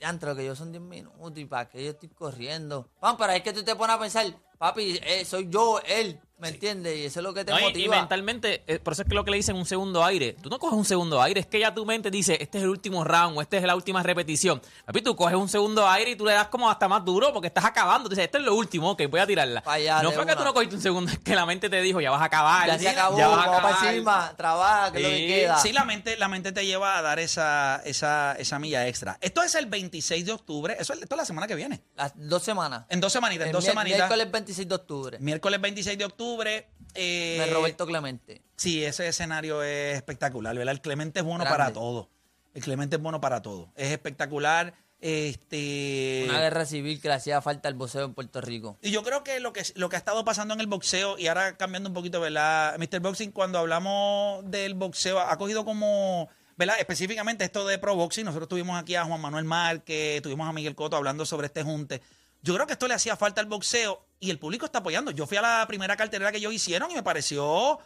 ya 0.00 0.08
entre 0.08 0.30
lo 0.30 0.36
que 0.36 0.44
yo 0.46 0.56
son 0.56 0.72
10 0.72 0.82
minutos 0.82 1.32
y 1.38 1.44
para 1.44 1.68
que 1.68 1.84
yo 1.84 1.90
estoy 1.92 2.08
corriendo. 2.08 2.88
Juan, 2.98 3.16
pero 3.16 3.32
es 3.34 3.42
que 3.42 3.52
tú 3.52 3.62
te 3.62 3.76
pones 3.76 3.94
a 3.96 3.98
pensar, 4.00 4.26
papi, 4.64 5.00
eh, 5.02 5.24
soy 5.24 5.48
yo, 5.48 5.80
él, 5.86 6.20
¿me 6.36 6.48
entiendes? 6.48 6.94
Y 6.98 7.04
eso 7.06 7.20
es 7.20 7.24
lo 7.24 7.32
que 7.32 7.44
te 7.46 7.50
No, 7.52 7.58
y- 7.58 7.62
y, 7.62 7.64
motiva. 7.66 7.96
mentalmente, 7.96 8.62
eh, 8.66 8.78
por 8.78 8.92
eso 8.92 9.02
es 9.02 9.08
que 9.08 9.14
lo 9.14 9.24
que 9.24 9.30
le 9.30 9.38
dicen 9.38 9.56
un 9.56 9.64
segundo 9.64 10.04
aire. 10.04 10.34
Tú 10.42 10.50
no 10.50 10.58
coges 10.58 10.76
un 10.78 10.84
segundo 10.84 11.20
aire, 11.22 11.40
es 11.40 11.46
que 11.46 11.58
ya 11.60 11.72
tu 11.74 11.84
mente 11.86 12.10
dice, 12.10 12.36
este 12.40 12.58
es 12.58 12.64
el 12.64 12.70
último 12.70 13.02
round 13.04 13.38
o 13.38 13.40
esta 13.42 13.56
es 13.56 13.62
la 13.62 13.74
última 13.74 14.02
repetición. 14.02 14.60
Papi, 14.84 15.00
tú 15.00 15.16
coges 15.16 15.36
un 15.36 15.48
segundo 15.48 15.88
aire 15.88 16.10
y 16.10 16.16
tú 16.16 16.26
le 16.26 16.32
das 16.34 16.48
como 16.48 16.68
hasta 16.70 16.88
más 16.88 17.04
duro 17.06 17.32
porque 17.32 17.48
estás 17.48 17.64
acabando. 17.64 18.04
Tú 18.08 18.10
dices, 18.14 18.26
esto 18.26 18.36
es 18.38 18.44
lo 18.44 18.54
último, 18.54 18.90
ok, 18.90 19.02
voy 19.10 19.20
a 19.20 19.26
tirarla. 19.26 19.62
Allá, 19.64 20.02
no 20.02 20.12
fue 20.12 20.26
que 20.26 20.36
tú 20.36 20.44
no 20.44 20.52
cogiste 20.52 20.76
un 20.76 20.82
segundo, 20.82 21.10
es 21.12 21.18
que 21.18 21.34
la 21.34 21.44
mente 21.46 21.68
te 21.70 21.80
dijo, 21.80 22.00
ya 22.02 22.10
vas 22.10 22.20
a 22.20 22.24
acabar. 22.26 22.66
ya 22.68 22.78
se 22.78 22.88
acabó, 22.90 23.16
ya 23.18 23.28
vas 23.28 23.38
a 23.38 23.46
para 23.46 23.68
acabar. 23.68 23.94
encima, 23.94 24.34
trabaja, 24.36 24.92
que 24.92 24.98
es 24.98 25.02
lo 25.04 25.08
que 25.10 25.16
Sí, 25.18 25.26
queda. 25.26 25.58
Sí, 25.58 25.72
la 25.72 25.84
mente, 25.84 26.16
la 26.18 26.28
mente 26.28 26.52
te 26.52 26.64
lleva 26.66 26.96
a 26.98 27.02
dar 27.02 27.18
esa, 27.18 27.80
esa, 27.84 28.34
esa 28.38 28.58
milla 28.58 28.86
extra. 28.88 29.16
Esto 29.22 29.42
es 29.42 29.54
el 29.54 29.66
26 29.66 30.24
de 30.26 30.32
octubre, 30.32 30.74
eso 30.78 30.92
es, 30.94 31.02
esto 31.02 31.14
es 31.14 31.18
la 31.18 31.24
semana 31.26 31.46
que 31.46 31.54
viene. 31.54 31.82
Las 31.96 32.12
dos 32.16 32.42
semanas. 32.42 32.84
En 32.88 33.00
dos 33.00 33.12
semanitas, 33.12 33.46
en 33.46 33.52
dos 33.52 33.64
semanitas. 33.64 34.08
Miércoles 34.50 34.66
26 34.66 34.68
de 34.68 34.74
octubre. 34.74 35.18
Miércoles 35.20 35.60
26 35.60 35.98
de 35.98 36.04
octubre. 36.04 36.68
eh, 36.94 37.36
de 37.46 37.52
Roberto 37.52 37.86
Clemente. 37.86 38.42
Sí, 38.56 38.84
ese 38.84 39.06
escenario 39.08 39.62
es 39.62 39.96
espectacular, 39.96 40.56
¿verdad? 40.56 40.72
El 40.72 40.80
Clemente 40.80 41.20
es 41.20 41.24
bueno 41.24 41.44
Grande. 41.44 41.58
para 41.58 41.72
todo. 41.72 42.10
El 42.54 42.62
Clemente 42.62 42.96
es 42.96 43.02
bueno 43.02 43.20
para 43.20 43.42
todo. 43.42 43.72
Es 43.76 43.90
espectacular. 43.92 44.74
Este. 45.00 46.26
Una 46.28 46.40
guerra 46.40 46.66
civil 46.66 47.00
que 47.00 47.08
le 47.08 47.14
hacía 47.14 47.40
falta 47.40 47.68
al 47.68 47.74
boxeo 47.74 48.04
en 48.04 48.14
Puerto 48.14 48.40
Rico. 48.40 48.76
Y 48.82 48.90
yo 48.90 49.02
creo 49.02 49.22
que 49.24 49.40
lo 49.40 49.52
que 49.52 49.62
lo 49.76 49.88
que 49.88 49.96
ha 49.96 49.98
estado 49.98 50.24
pasando 50.24 50.54
en 50.54 50.60
el 50.60 50.66
boxeo, 50.66 51.18
y 51.18 51.26
ahora 51.28 51.56
cambiando 51.56 51.88
un 51.88 51.94
poquito, 51.94 52.20
¿verdad? 52.20 52.76
Mr. 52.78 53.00
Boxing, 53.00 53.32
cuando 53.32 53.58
hablamos 53.58 54.48
del 54.50 54.74
boxeo, 54.74 55.18
ha 55.20 55.36
cogido 55.38 55.64
como, 55.64 56.28
¿verdad? 56.56 56.76
Específicamente 56.78 57.44
esto 57.44 57.66
de 57.66 57.78
Pro 57.78 57.94
Boxing. 57.94 58.24
Nosotros 58.24 58.48
tuvimos 58.48 58.78
aquí 58.80 58.94
a 58.94 59.04
Juan 59.04 59.20
Manuel 59.20 59.44
Márquez, 59.44 60.20
tuvimos 60.22 60.48
a 60.48 60.52
Miguel 60.52 60.74
Coto 60.74 60.96
hablando 60.96 61.24
sobre 61.24 61.46
este 61.46 61.62
junte. 61.62 62.02
Yo 62.42 62.54
creo 62.54 62.66
que 62.66 62.72
esto 62.74 62.88
le 62.88 62.94
hacía 62.94 63.16
falta 63.16 63.40
al 63.40 63.46
boxeo 63.46 64.04
y 64.20 64.30
el 64.30 64.38
público 64.38 64.66
está 64.66 64.78
apoyando. 64.78 65.10
Yo 65.10 65.26
fui 65.26 65.38
a 65.38 65.42
la 65.42 65.64
primera 65.66 65.96
cartelera 65.96 66.30
que 66.30 66.38
ellos 66.38 66.52
hicieron 66.52 66.90
y 66.90 66.94
me 66.94 67.02
pareció 67.02 67.78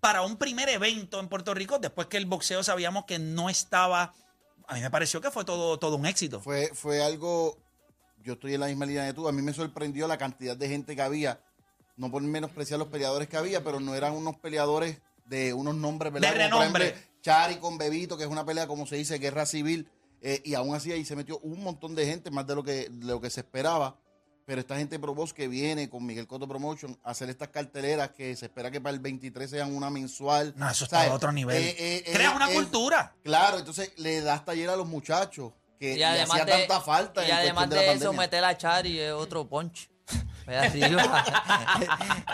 para 0.00 0.22
un 0.22 0.36
primer 0.36 0.68
evento 0.68 1.18
en 1.18 1.28
Puerto 1.28 1.54
Rico, 1.54 1.78
después 1.78 2.06
que 2.08 2.18
el 2.18 2.26
boxeo 2.26 2.62
sabíamos 2.62 3.06
que 3.06 3.18
no 3.18 3.48
estaba. 3.48 4.12
A 4.68 4.74
mí 4.74 4.80
me 4.80 4.90
pareció 4.90 5.20
que 5.20 5.30
fue 5.30 5.44
todo, 5.44 5.78
todo 5.78 5.96
un 5.96 6.06
éxito. 6.06 6.40
Fue, 6.40 6.70
fue 6.74 7.02
algo, 7.02 7.56
yo 8.22 8.34
estoy 8.34 8.54
en 8.54 8.60
la 8.60 8.66
misma 8.66 8.84
línea 8.84 9.04
de 9.04 9.14
tú, 9.14 9.26
a 9.26 9.32
mí 9.32 9.42
me 9.42 9.54
sorprendió 9.54 10.06
la 10.06 10.18
cantidad 10.18 10.56
de 10.56 10.68
gente 10.68 10.94
que 10.94 11.02
había, 11.02 11.40
no 11.96 12.10
por 12.10 12.22
menospreciar 12.22 12.78
los 12.78 12.88
peleadores 12.88 13.28
que 13.28 13.36
había, 13.36 13.64
pero 13.64 13.80
no 13.80 13.94
eran 13.94 14.12
unos 14.12 14.36
peleadores 14.36 14.98
de 15.26 15.54
unos 15.54 15.74
nombres, 15.74 16.12
¿verdad? 16.12 16.32
De 16.32 16.38
renombre. 16.38 16.88
ejemplo, 16.88 17.12
Chari 17.22 17.56
con 17.56 17.78
Bebito, 17.78 18.18
que 18.18 18.24
es 18.24 18.30
una 18.30 18.44
pelea, 18.44 18.66
como 18.66 18.86
se 18.86 18.96
dice, 18.96 19.18
guerra 19.18 19.46
civil, 19.46 19.88
eh, 20.20 20.42
y 20.44 20.54
aún 20.54 20.74
así 20.74 20.92
ahí 20.92 21.04
se 21.04 21.16
metió 21.16 21.38
un 21.38 21.62
montón 21.62 21.94
de 21.94 22.06
gente, 22.06 22.30
más 22.30 22.46
de 22.46 22.54
lo 22.54 22.62
que, 22.62 22.88
de 22.90 23.06
lo 23.06 23.20
que 23.20 23.30
se 23.30 23.40
esperaba. 23.40 23.96
Pero 24.44 24.60
esta 24.60 24.76
gente 24.76 24.98
Provoz 24.98 25.32
que 25.32 25.46
viene 25.48 25.88
con 25.88 26.04
Miguel 26.04 26.26
Coto 26.26 26.48
Promotion 26.48 26.98
a 27.04 27.10
hacer 27.12 27.30
estas 27.30 27.48
carteleras 27.48 28.10
que 28.10 28.34
se 28.36 28.46
espera 28.46 28.70
que 28.70 28.80
para 28.80 28.92
el 28.94 29.00
23 29.00 29.48
sean 29.48 29.74
una 29.74 29.88
mensual. 29.90 30.52
No, 30.56 30.68
eso 30.68 30.84
está 30.84 31.04
a 31.04 31.14
otro 31.14 31.30
nivel. 31.32 31.62
eh, 31.62 31.76
eh, 31.78 32.10
Crea 32.12 32.32
eh, 32.32 32.34
una 32.36 32.50
eh, 32.50 32.54
cultura. 32.54 33.14
Claro, 33.22 33.58
entonces 33.58 33.92
le 33.96 34.20
das 34.20 34.44
taller 34.44 34.68
a 34.70 34.76
los 34.76 34.86
muchachos 34.88 35.52
que 35.78 35.94
Y 35.94 35.96
le 35.98 36.04
además 36.04 36.40
hacía 36.40 36.44
de, 36.44 36.66
tanta 36.66 36.80
falta 36.80 37.22
y 37.26 37.30
en 37.30 37.36
además 37.36 37.68
de, 37.70 37.76
de, 37.76 37.86
la 37.86 37.92
eso, 37.92 38.00
pandemia. 38.06 38.20
meter 38.20 38.44
a 38.44 38.56
Chari 38.56 38.98
es 39.00 39.12
otro 39.12 39.48
punch. 39.48 39.88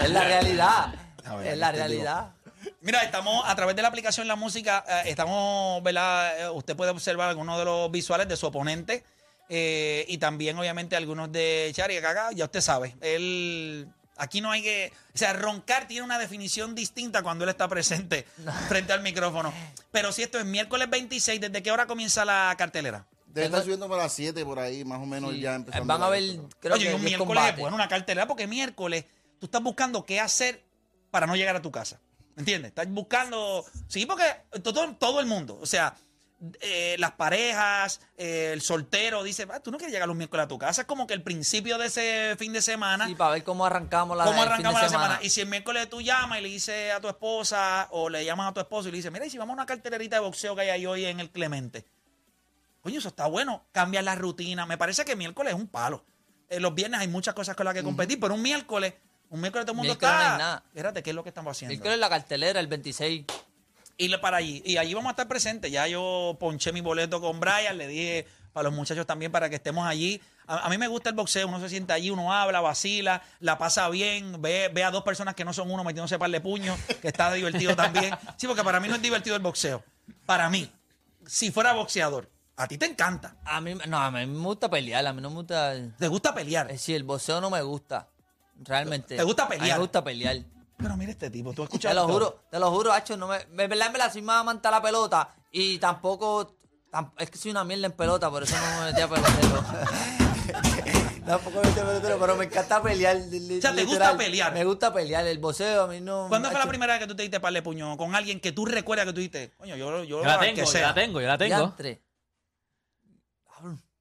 Es 0.01 0.11
la 0.11 0.25
realidad. 0.25 0.95
Ver, 1.39 1.47
es 1.49 1.59
la 1.59 1.73
realidad. 1.73 2.33
Mira, 2.81 3.01
estamos 3.03 3.45
a 3.47 3.55
través 3.55 3.77
de 3.77 3.83
la 3.83 3.89
aplicación 3.89 4.27
La 4.27 4.37
Música, 4.37 4.85
eh, 4.89 5.03
estamos, 5.11 5.83
¿verdad? 5.83 6.41
Eh, 6.41 6.51
Usted 6.51 6.75
puede 6.77 6.91
observar 6.91 7.29
algunos 7.29 7.59
de 7.59 7.65
los 7.65 7.91
visuales 7.91 8.29
de 8.29 8.37
su 8.37 8.47
oponente 8.47 9.05
eh, 9.49 10.05
y 10.09 10.19
también, 10.19 10.59
obviamente, 10.59 10.97
algunos 10.97 11.31
de 11.33 11.71
Chari. 11.75 11.95
que 12.01 12.07
Acá, 12.07 12.31
ya 12.33 12.45
usted 12.45 12.61
sabe, 12.61 12.97
él. 13.01 13.89
Aquí 14.21 14.41
no 14.41 14.51
hay 14.51 14.63
que. 14.63 14.93
O 15.15 15.19
sea, 15.19 15.33
roncar 15.33 15.87
tiene 15.87 16.03
una 16.03 16.19
definición 16.19 16.75
distinta 16.75 17.23
cuando 17.23 17.45
él 17.45 17.51
está 17.51 17.69
presente 17.69 18.27
frente 18.69 18.93
al 18.93 19.01
micrófono. 19.03 19.53
Pero 19.93 20.11
si 20.13 20.23
esto 20.23 20.39
es 20.39 20.45
miércoles 20.45 20.91
26, 20.91 21.41
¿desde 21.41 21.63
qué 21.63 21.71
hora 21.71 21.87
comienza 21.87 22.25
la 22.25 22.53
cartelera? 22.59 23.07
Debe 23.27 23.47
estar 23.47 23.63
subiendo 23.63 23.89
para 23.89 24.05
las 24.05 24.13
7 24.15 24.45
por 24.45 24.59
ahí, 24.59 24.85
más 24.85 24.99
o 25.01 25.07
menos 25.07 25.33
Sí. 25.33 25.41
ya 25.41 25.55
empezando. 25.55 25.87
Van 25.87 26.03
a 26.03 26.09
ver, 26.09 26.23
creo 26.59 26.75
Oye, 26.75 26.87
que 26.89 26.95
un 26.95 27.01
10 27.03 27.11
miércoles 27.19 27.45
es 27.51 27.57
bueno 27.59 27.77
una 27.77 27.87
cartelera 27.89 28.27
porque 28.27 28.47
miércoles 28.49 29.05
tú 29.39 29.47
estás 29.47 29.63
buscando 29.63 30.05
qué 30.05 30.19
hacer 30.19 30.65
para 31.13 31.27
no 31.27 31.37
llegar 31.37 31.55
a 31.55 31.63
tu 31.63 31.71
casa. 31.71 32.01
¿Me 32.35 32.41
entiendes? 32.41 32.71
Estás 32.71 32.89
buscando. 32.89 33.65
Sí, 33.87 34.05
porque 34.07 34.25
todo, 34.63 34.95
todo 34.97 35.21
el 35.21 35.27
mundo. 35.27 35.59
O 35.61 35.67
sea, 35.67 35.95
eh, 36.61 36.95
las 36.99 37.13
parejas, 37.13 38.01
eh, 38.17 38.51
el 38.53 38.61
soltero 38.63 39.23
dice, 39.25 39.47
"Ah, 39.51 39.61
tú 39.61 39.71
no 39.73 39.79
quieres 39.79 39.93
llegar 39.93 40.07
los 40.07 40.17
miércoles 40.17 40.45
a 40.45 40.49
tu 40.49 40.57
casa. 40.59 40.83
Es 40.83 40.87
como 40.87 41.07
que 41.07 41.15
el 41.15 41.23
principio 41.23 41.79
de 41.79 41.87
ese 41.87 42.37
fin 42.39 42.53
de 42.53 42.63
semana. 42.63 43.07
Sí, 43.09 43.15
para 43.15 43.33
ver 43.33 43.43
cómo 43.45 43.67
arrancamos 43.67 44.17
la 44.17 44.25
¿Cómo 44.25 44.43
arrancamos 44.43 44.81
la 44.81 44.89
semana? 44.89 45.19
Y 45.23 45.31
si 45.31 45.41
el 45.41 45.49
miércoles 45.49 45.89
tú 45.91 46.01
llamas 46.01 46.39
y 46.39 46.43
le 46.43 46.49
dices 46.49 46.93
a 46.93 47.01
tu 47.01 47.09
esposa 47.09 47.89
o 47.91 48.09
le 48.09 48.25
llamas 48.25 48.51
a 48.51 48.55
tu 48.55 48.61
esposo 48.61 48.89
y 48.89 48.93
le 48.93 48.99
dices, 48.99 49.11
mira, 49.11 49.27
y 49.27 49.31
si 49.31 49.39
vamos 49.39 49.55
a 49.55 49.55
una 49.55 49.67
cartelerita 49.67 50.17
de 50.17 50.21
boxeo 50.21 50.55
que 50.55 50.63
hay 50.63 50.69
ahí 50.71 50.87
hoy 50.87 51.05
en 51.07 51.19
el 51.21 51.31
Clemente. 51.31 51.85
Coño, 52.83 53.01
eso 53.01 53.09
está 53.09 53.27
bueno. 53.27 53.65
Cambias 53.73 54.05
la 54.05 54.15
rutina. 54.15 54.65
Me 54.65 54.79
parece 54.79 55.05
que 55.05 55.17
miércoles 55.17 55.55
es 55.55 55.59
un 55.61 55.67
palo. 55.67 56.05
Eh, 56.49 56.61
los 56.61 56.75
viernes 56.75 57.01
hay 57.01 57.09
muchas 57.09 57.35
cosas 57.35 57.57
con 57.57 57.65
las 57.67 57.75
que 57.75 57.83
competir, 57.83 58.19
pero 58.21 58.35
un 58.35 58.41
miércoles, 58.43 58.95
un 59.31 59.41
miércoles 59.41 59.67
todo 59.67 59.73
el 59.73 59.77
mundo 59.77 59.93
Miércoles 59.93 60.13
no 60.13 60.19
está. 60.21 60.33
hay 60.35 60.39
nada. 60.39 60.63
Espérate, 60.69 61.03
¿qué 61.03 61.11
es 61.11 61.17
lo 61.17 61.23
que 61.25 61.29
estamos 61.31 61.51
haciendo? 61.51 61.73
Miércoles 61.73 61.99
la 61.99 62.09
cartelera, 62.09 62.61
el 62.61 62.69
26. 62.69 63.25
Y 63.99 64.09
le- 64.09 64.19
para 64.19 64.39
allí. 64.39 64.63
Y 64.65 64.79
allí 64.79 64.95
vamos 64.95 65.09
a 65.09 65.13
estar 65.13 65.29
presentes. 65.29 65.71
Ya 65.71 65.87
yo 65.87 66.37
ponché 66.41 66.73
mi 66.73 66.81
boleto 66.81 67.21
con 67.21 67.39
Brian, 67.41 67.77
le 67.77 67.87
dije 67.89 68.27
para 68.55 68.65
los 68.71 68.73
muchachos 68.73 69.07
también 69.07 69.31
para 69.31 69.51
que 69.51 69.57
estemos 69.57 69.87
allí. 69.87 70.21
A, 70.47 70.61
a 70.67 70.69
mí 70.71 70.79
me 70.79 70.89
gusta 70.89 71.11
el 71.11 71.15
boxeo, 71.15 71.47
uno 71.47 71.61
se 71.61 71.69
sienta 71.69 71.95
allí, 71.95 72.09
uno 72.11 72.33
habla, 72.33 72.61
vacila, 72.61 73.23
la 73.41 73.59
pasa 73.59 73.89
bien, 73.91 74.41
ve, 74.41 74.71
ve 74.73 74.83
a 74.85 74.91
dos 74.91 75.03
personas 75.03 75.35
que 75.35 75.45
no 75.45 75.53
son 75.53 75.71
uno 75.71 75.85
metiéndose 75.85 76.19
par 76.19 76.31
de 76.31 76.41
puños, 76.41 76.79
que 77.03 77.09
está 77.09 77.31
divertido 77.33 77.77
también. 77.77 78.15
Sí, 78.39 78.47
porque 78.47 78.65
para 78.65 78.81
mí 78.81 78.89
no 78.89 78.95
es 78.95 79.03
divertido 79.03 79.37
el 79.37 79.43
boxeo. 79.43 79.85
Para 80.25 80.49
mí, 80.49 80.71
si 81.27 81.51
fuera 81.51 81.73
boxeador, 81.75 82.31
a 82.57 82.67
ti 82.67 82.79
te 82.79 82.87
encanta. 82.87 83.37
A 83.45 83.61
mí, 83.61 83.75
no, 83.87 83.99
a 83.99 84.11
mí 84.11 84.25
me 84.27 84.39
gusta 84.45 84.69
pelear, 84.71 85.07
a 85.07 85.13
mí 85.13 85.21
no 85.21 85.29
me 85.31 85.37
gusta... 85.37 85.75
Te 85.99 86.09
gusta 86.09 86.35
pelear. 86.35 86.67
Es 86.67 86.75
decir, 86.81 86.97
el 86.97 87.05
boxeo 87.05 87.41
no 87.41 87.51
me 87.51 87.61
gusta, 87.63 88.09
realmente. 88.61 89.17
¿Te 89.17 89.23
gusta 89.23 89.45
A 89.45 89.49
mí 89.51 89.57
pelear? 89.59 89.77
me 89.79 89.83
gusta 89.83 90.03
pelear. 90.03 90.37
Pero 90.79 90.97
mira 90.97 91.11
este 91.11 91.29
tipo, 91.29 91.53
tú 91.53 91.65
escuchas. 91.65 91.91
Te 91.91 91.95
lo 91.95 92.07
juro, 92.09 92.45
te 92.51 92.59
lo 92.59 92.71
juro, 92.71 92.93
Hacho, 92.93 93.17
no 93.17 93.27
me, 93.27 93.39
me, 93.51 93.67
verdad, 93.67 93.89
en 93.89 93.93
verdad, 93.93 94.13
soy 94.13 94.23
más 94.23 94.41
amante 94.41 94.69
a 94.69 94.71
la 94.71 94.81
pelota 94.81 95.35
y 95.51 95.79
tampoco, 95.79 96.57
tam- 96.91 97.11
es 97.19 97.31
que 97.31 97.37
soy 97.37 97.51
una 97.51 97.65
mierda 97.65 97.87
en 97.87 97.93
pelota, 97.93 98.31
por 98.31 98.45
eso 98.45 98.55
no 98.57 98.81
me 98.81 98.87
metí 98.93 99.01
a 99.03 99.09
pelotero. 99.09 99.65
tampoco 101.27 101.61
me 101.61 101.67
metí 101.69 101.81
a 101.81 101.85
pelotero, 101.85 102.19
pero 102.19 102.37
me 102.37 102.45
encanta 102.45 102.81
pelear. 102.83 103.17
O 103.17 103.61
sea, 103.61 103.75
¿te 103.75 103.85
gusta 103.85 104.17
pelear? 104.17 104.53
Me 104.55 104.65
gusta 104.65 104.93
pelear, 104.93 105.27
el 105.27 105.39
boxeo 105.39 105.83
a 105.85 105.87
mí 105.89 106.01
no... 106.01 106.27
¿Cuándo 106.29 106.51
fue 106.51 106.59
la 106.61 106.67
primera 106.67 106.93
vez 106.95 107.01
que 107.03 107.09
tú 107.09 107.17
te 107.17 107.23
diste 107.23 107.41
par 107.41 107.53
de 107.53 107.63
puño 107.63 107.97
con 107.97 108.15
alguien 108.15 108.41
que 108.41 108.53
tú 108.53 108.65
recuerdas 108.65 109.07
que 109.07 109.13
tú 109.13 109.19
dijiste, 109.19 109.53
coño, 109.59 109.77
yo, 109.77 110.05
yo, 110.05 110.21
Yo 110.21 110.25
la 110.25 110.39
tengo, 110.39 110.65
yo 110.65 110.81
la 110.81 110.95
tengo, 110.95 111.21
yo 111.21 111.27
la 111.27 111.39
tengo. 111.39 111.57
diantre. 111.57 112.03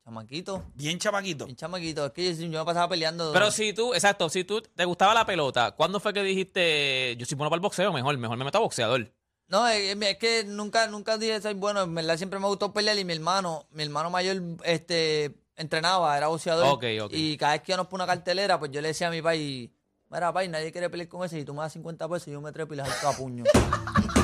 Chamaquito, 0.08 0.64
bien 0.74 0.98
chamaquito. 1.00 1.44
bien 1.44 1.58
chamaquito, 1.58 2.06
es 2.06 2.12
que 2.14 2.34
yo, 2.34 2.46
yo 2.46 2.60
me 2.60 2.64
pasaba 2.64 2.88
peleando. 2.88 3.34
Pero 3.34 3.52
si 3.52 3.74
tú, 3.74 3.94
exacto, 3.94 4.30
si 4.30 4.46
tú 4.46 4.62
te 4.62 4.86
gustaba 4.86 5.14
la 5.14 5.26
pelota, 5.26 5.72
¿cuándo 5.72 6.00
fue 6.00 6.14
que 6.14 6.24
dijiste, 6.24 7.18
yo 7.18 7.26
soy 7.26 7.36
bueno 7.36 7.50
para 7.50 7.58
el 7.58 7.62
boxeo, 7.62 7.92
mejor, 7.92 8.18
mejor 8.18 8.38
me 8.38 8.46
meto 8.46 8.58
a 8.58 8.62
boxeador? 8.62 9.12
No, 9.50 9.68
es, 9.68 9.98
es 10.00 10.18
que 10.18 10.46
nunca, 10.46 10.88
nunca 10.88 11.18
dije 11.18 11.42
soy 11.42 11.56
bueno, 11.56 11.82
en 11.82 11.94
verdad 11.94 12.16
siempre 12.16 12.40
me 12.40 12.48
gustó 12.48 12.72
pelear 12.72 12.98
y 12.98 13.04
mi 13.04 13.12
hermano, 13.12 13.68
mi 13.72 13.84
hermano 13.84 14.10
mayor, 14.10 14.42
este, 14.64 15.36
entrenaba, 15.58 16.18
era 16.18 16.28
boxeador. 16.28 16.68
Ok, 16.68 16.86
ok. 17.02 17.12
Y 17.14 17.36
cada 17.36 17.52
vez 17.52 17.64
que 17.64 17.74
íbamos 17.74 17.88
por 17.88 17.98
una 17.98 18.08
cartelera, 18.08 18.58
pues 18.58 18.72
yo 18.72 18.80
le 18.80 18.88
decía 18.88 19.10
a 19.10 19.12
mi 19.12 19.22
país, 19.22 19.70
mira 20.10 20.32
país, 20.32 20.50
nadie 20.50 20.72
quiere 20.72 20.90
pelear 20.90 21.10
con 21.10 21.26
ese, 21.26 21.38
y 21.38 21.44
tú 21.44 21.54
me 21.54 21.64
das 21.64 21.74
50 21.74 22.08
pesos 22.08 22.30
y 22.30 22.32
yo 22.32 22.40
me 22.40 22.54
trepo 22.54 22.74
y 22.74 22.78
le 22.78 22.86
salto 22.86 23.10
a 23.10 23.12
puño. 23.12 23.44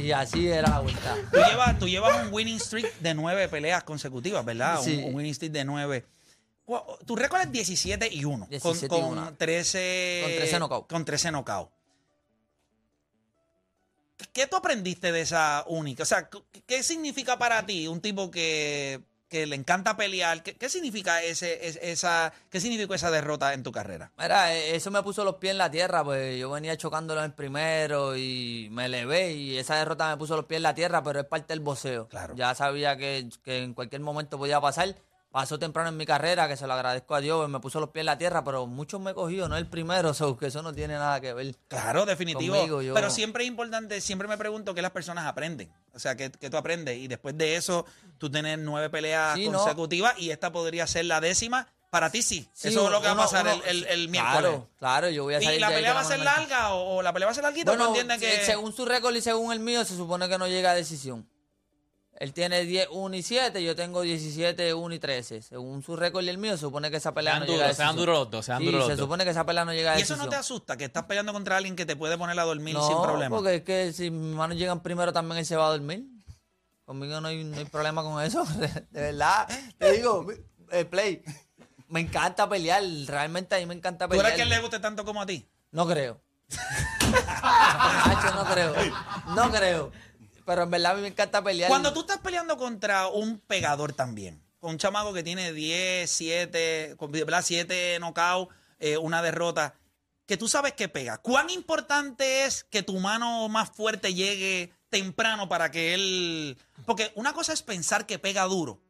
Y 0.00 0.12
así 0.12 0.48
era 0.48 0.68
la 0.70 0.80
vuelta. 0.80 1.16
Tú 1.32 1.38
llevas, 1.38 1.78
tú 1.78 1.88
llevas 1.88 2.24
un 2.26 2.32
winning 2.32 2.58
streak 2.60 2.98
de 3.00 3.14
nueve 3.14 3.48
peleas 3.48 3.82
consecutivas, 3.84 4.44
¿verdad? 4.44 4.78
Un- 4.78 4.84
Sí. 4.84 5.02
Un, 5.04 5.14
winning 5.14 5.34
streak 5.34 5.52
de 5.52 5.64
nueve. 5.64 6.06
Tu 7.06 7.16
récord 7.16 7.40
es 7.40 7.50
17 7.52 8.08
y 8.12 8.24
1. 8.24 8.46
17 8.50 8.88
con, 8.88 8.98
y 8.98 9.00
con 9.02 9.10
uno. 9.18 9.34
13, 9.36 10.20
Con 10.22 10.32
13 10.36 10.56
knockouts. 10.58 10.86
Con 10.88 11.04
13 11.04 11.30
knockouts. 11.30 11.72
¿Qué 14.32 14.46
tú 14.46 14.56
aprendiste 14.56 15.12
de 15.12 15.20
esa 15.22 15.64
única? 15.68 16.02
O 16.02 16.06
sea, 16.06 16.28
¿qué- 16.28 16.42
¿qué 16.66 16.82
significa 16.82 17.38
para 17.38 17.64
ti 17.64 17.86
un 17.88 18.00
tipo 18.00 18.30
que, 18.30 19.00
que 19.28 19.46
le 19.46 19.56
encanta 19.56 19.96
pelear? 19.96 20.42
¿Qué, 20.42 20.56
qué 20.56 20.68
significa 20.68 21.22
ese, 21.22 21.66
es- 21.68 21.78
esa, 21.82 22.32
qué 22.50 22.60
significó 22.60 22.94
esa 22.94 23.10
derrota 23.10 23.52
en 23.54 23.62
tu 23.62 23.72
carrera? 23.72 24.10
Mira, 24.18 24.54
eh, 24.54 24.74
eso 24.76 24.90
me 24.90 25.02
puso 25.02 25.24
los 25.24 25.36
pies 25.36 25.52
en 25.52 25.58
la 25.58 25.70
tierra, 25.70 26.02
pues 26.04 26.38
yo 26.38 26.50
venía 26.50 26.76
chocándolo 26.76 27.22
en 27.22 27.32
primero 27.32 28.16
y 28.16 28.68
me 28.70 28.86
elevé 28.86 29.32
y 29.32 29.58
esa 29.58 29.76
derrota 29.76 30.08
me 30.10 30.16
puso 30.16 30.36
los 30.36 30.46
pies 30.46 30.56
en 30.58 30.62
la 30.64 30.74
tierra, 30.74 31.02
pero 31.02 31.20
es 31.20 31.26
parte 31.26 31.52
del 31.52 31.60
boxeo. 31.60 32.08
Claro. 32.08 32.34
Ya 32.36 32.54
sabía 32.54 32.96
que, 32.96 33.28
que 33.44 33.62
en 33.62 33.74
cualquier 33.74 34.00
momento 34.00 34.38
podía 34.38 34.60
pasar. 34.60 34.96
Pasó 35.30 35.58
temprano 35.58 35.90
en 35.90 35.96
mi 35.98 36.06
carrera, 36.06 36.48
que 36.48 36.56
se 36.56 36.66
lo 36.66 36.72
agradezco 36.72 37.14
a 37.14 37.20
Dios, 37.20 37.48
me 37.50 37.60
puso 37.60 37.80
los 37.80 37.90
pies 37.90 38.00
en 38.00 38.06
la 38.06 38.16
tierra, 38.16 38.42
pero 38.44 38.66
muchos 38.66 38.98
me 38.98 39.10
he 39.10 39.14
cogido, 39.14 39.46
no 39.46 39.56
el 39.58 39.66
primero, 39.66 40.14
so, 40.14 40.36
que 40.38 40.46
eso 40.46 40.62
no 40.62 40.72
tiene 40.72 40.94
nada 40.94 41.20
que 41.20 41.34
ver. 41.34 41.54
Claro, 41.68 42.06
definitivo. 42.06 42.54
Conmigo, 42.56 42.80
yo- 42.80 42.94
Pero 42.94 43.10
siempre 43.10 43.44
es 43.44 43.48
importante, 43.48 44.00
siempre 44.00 44.26
me 44.26 44.38
pregunto 44.38 44.74
qué 44.74 44.80
las 44.80 44.90
personas 44.90 45.26
aprenden. 45.26 45.70
O 45.94 45.98
sea, 45.98 46.16
que, 46.16 46.30
tú 46.30 46.56
aprendes. 46.56 46.96
Y 46.96 47.08
después 47.08 47.36
de 47.36 47.56
eso, 47.56 47.84
tú 48.16 48.30
tienes 48.30 48.58
nueve 48.58 48.88
peleas 48.88 49.34
Sí, 49.34 49.48
no. 49.48 49.58
consecutivas 49.58 50.18
y 50.18 50.30
esta 50.30 50.50
podría 50.50 50.86
ser 50.86 51.04
la 51.04 51.20
décima. 51.20 51.66
Para 51.90 52.10
ti 52.10 52.20
sí. 52.22 52.46
Sí, 52.52 52.68
eso 52.68 52.84
es 52.86 52.90
lo 52.90 53.00
que 53.00 53.06
va 53.06 53.12
a 53.14 53.16
pasar 53.16 53.46
uno- 53.46 53.62
el, 53.64 53.84
el, 53.84 53.84
el 53.86 54.08
miércoles. 54.10 54.40
Claro, 54.40 54.68
claro, 54.78 55.08
yo 55.10 55.24
voy 55.24 55.34
a 55.34 55.40
salir 55.40 55.56
¿Y 55.56 55.60
la 55.60 55.68
pelea 55.68 55.94
va 55.94 56.00
a 56.00 56.04
ser 56.04 56.20
larga 56.20 56.74
o, 56.74 56.96
o 56.96 57.02
la 57.02 57.12
pelea 57.14 57.26
va 57.26 57.32
a 57.32 57.34
ser 57.34 57.44
larguita? 57.44 57.70
Bueno, 57.70 57.84
¿Tú 57.84 57.90
entiendes 57.98 58.18
que...? 58.18 58.42
eh, 58.42 58.44
según 58.44 58.74
su 58.74 58.84
récord 58.84 59.14
y 59.14 59.22
según 59.22 59.52
el 59.52 59.60
mío, 59.60 59.82
se 59.86 59.96
supone 59.96 60.28
que 60.28 60.36
no 60.38 60.46
llega 60.46 60.70
a 60.72 60.74
decisión. 60.74 61.26
Él 62.20 62.32
tiene 62.32 62.64
10, 62.64 62.88
1 62.90 63.14
y 63.16 63.22
7, 63.22 63.62
yo 63.62 63.76
tengo 63.76 64.00
17, 64.02 64.74
1 64.74 64.94
y 64.94 64.98
13. 64.98 65.40
Según 65.42 65.82
su 65.84 65.94
récord 65.94 66.24
y 66.24 66.28
el 66.28 66.38
mío, 66.38 66.52
se 66.56 66.62
supone 66.62 66.90
que 66.90 66.96
esa 66.96 67.14
pelea 67.14 67.34
Sean 67.34 67.46
no 67.46 67.46
llega 67.52 67.64
a 67.64 67.66
duros, 67.68 67.76
sean 67.76 67.86
decisión. 67.88 67.96
duros 68.06 68.18
los 68.18 68.30
dos, 68.30 68.44
sean 68.44 68.58
Sí, 68.58 68.64
duros 68.64 68.78
los 68.80 68.88
se 68.88 68.96
dos. 68.96 69.00
supone 69.04 69.24
que 69.24 69.30
esa 69.30 69.46
pelea 69.46 69.64
no 69.64 69.72
llega 69.72 69.92
a 69.92 69.98
¿Y 69.98 70.02
eso 70.02 70.14
decisión. 70.14 70.26
no 70.26 70.30
te 70.30 70.36
asusta? 70.36 70.76
Que 70.76 70.84
estás 70.86 71.04
peleando 71.04 71.32
contra 71.32 71.56
alguien 71.56 71.76
que 71.76 71.86
te 71.86 71.94
puede 71.94 72.18
poner 72.18 72.38
a 72.40 72.42
dormir 72.42 72.74
No, 72.74 72.86
sin 72.88 73.00
problema. 73.00 73.36
porque 73.36 73.54
es 73.56 73.62
que 73.62 73.92
si 73.92 74.10
mis 74.10 74.34
manos 74.34 74.56
llegan 74.56 74.80
primero 74.82 75.12
también 75.12 75.38
él 75.38 75.46
se 75.46 75.54
va 75.54 75.68
a 75.68 75.70
dormir. 75.70 76.06
Conmigo 76.84 77.20
no 77.20 77.28
hay, 77.28 77.44
no 77.44 77.56
hay 77.56 77.66
problema 77.66 78.02
con 78.02 78.20
eso. 78.22 78.44
De 78.90 79.00
verdad. 79.00 79.46
Te 79.78 79.92
digo, 79.92 80.26
eh, 80.72 80.84
Play, 80.86 81.22
me 81.86 82.00
encanta 82.00 82.48
pelear. 82.48 82.82
Realmente 83.06 83.54
a 83.54 83.58
mí 83.60 83.66
me 83.66 83.74
encanta 83.74 84.06
¿Tú 84.06 84.10
pelear. 84.10 84.26
eres 84.26 84.36
que 84.36 84.42
él 84.42 84.48
le 84.48 84.58
guste 84.60 84.80
tanto 84.80 85.04
como 85.04 85.22
a 85.22 85.26
ti? 85.26 85.48
No 85.70 85.86
creo. 85.86 86.20
No 88.34 88.44
creo. 88.44 88.74
No 89.34 89.50
creo. 89.50 89.92
Pero 90.48 90.62
en 90.62 90.70
verdad 90.70 90.92
a 90.92 90.94
mí 90.94 91.02
me 91.02 91.08
encanta 91.08 91.44
pelear. 91.44 91.68
Cuando 91.68 91.92
tú 91.92 92.00
estás 92.00 92.18
peleando 92.20 92.56
contra 92.56 93.08
un 93.08 93.38
pegador 93.38 93.92
también, 93.92 94.42
con 94.60 94.70
un 94.70 94.78
chamaco 94.78 95.12
que 95.12 95.22
tiene 95.22 95.52
10, 95.52 96.10
7, 96.10 96.94
con- 96.96 97.12
¿verdad? 97.12 97.42
7 97.44 97.98
knockouts, 98.00 98.50
eh, 98.78 98.96
una 98.96 99.20
derrota, 99.20 99.74
que 100.26 100.38
tú 100.38 100.48
sabes 100.48 100.72
que 100.72 100.88
pega. 100.88 101.18
¿Cuán 101.18 101.50
importante 101.50 102.46
es 102.46 102.64
que 102.64 102.82
tu 102.82 102.98
mano 102.98 103.50
más 103.50 103.68
fuerte 103.68 104.14
llegue 104.14 104.72
temprano 104.88 105.50
para 105.50 105.70
que 105.70 105.92
él... 105.92 106.56
Porque 106.86 107.12
una 107.14 107.34
cosa 107.34 107.52
es 107.52 107.60
pensar 107.60 108.06
que 108.06 108.18
pega 108.18 108.44
duro 108.44 108.80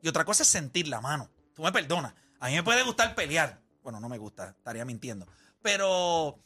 y 0.00 0.08
otra 0.08 0.24
cosa 0.24 0.42
es 0.42 0.48
sentir 0.48 0.88
la 0.88 1.02
mano. 1.02 1.28
Tú 1.54 1.62
me 1.62 1.70
perdonas. 1.70 2.14
A 2.40 2.48
mí 2.48 2.54
me 2.54 2.62
puede 2.62 2.82
gustar 2.82 3.14
pelear. 3.14 3.60
Bueno, 3.82 4.00
no 4.00 4.08
me 4.08 4.16
gusta, 4.16 4.54
estaría 4.56 4.86
mintiendo. 4.86 5.26
Pero 5.60 6.38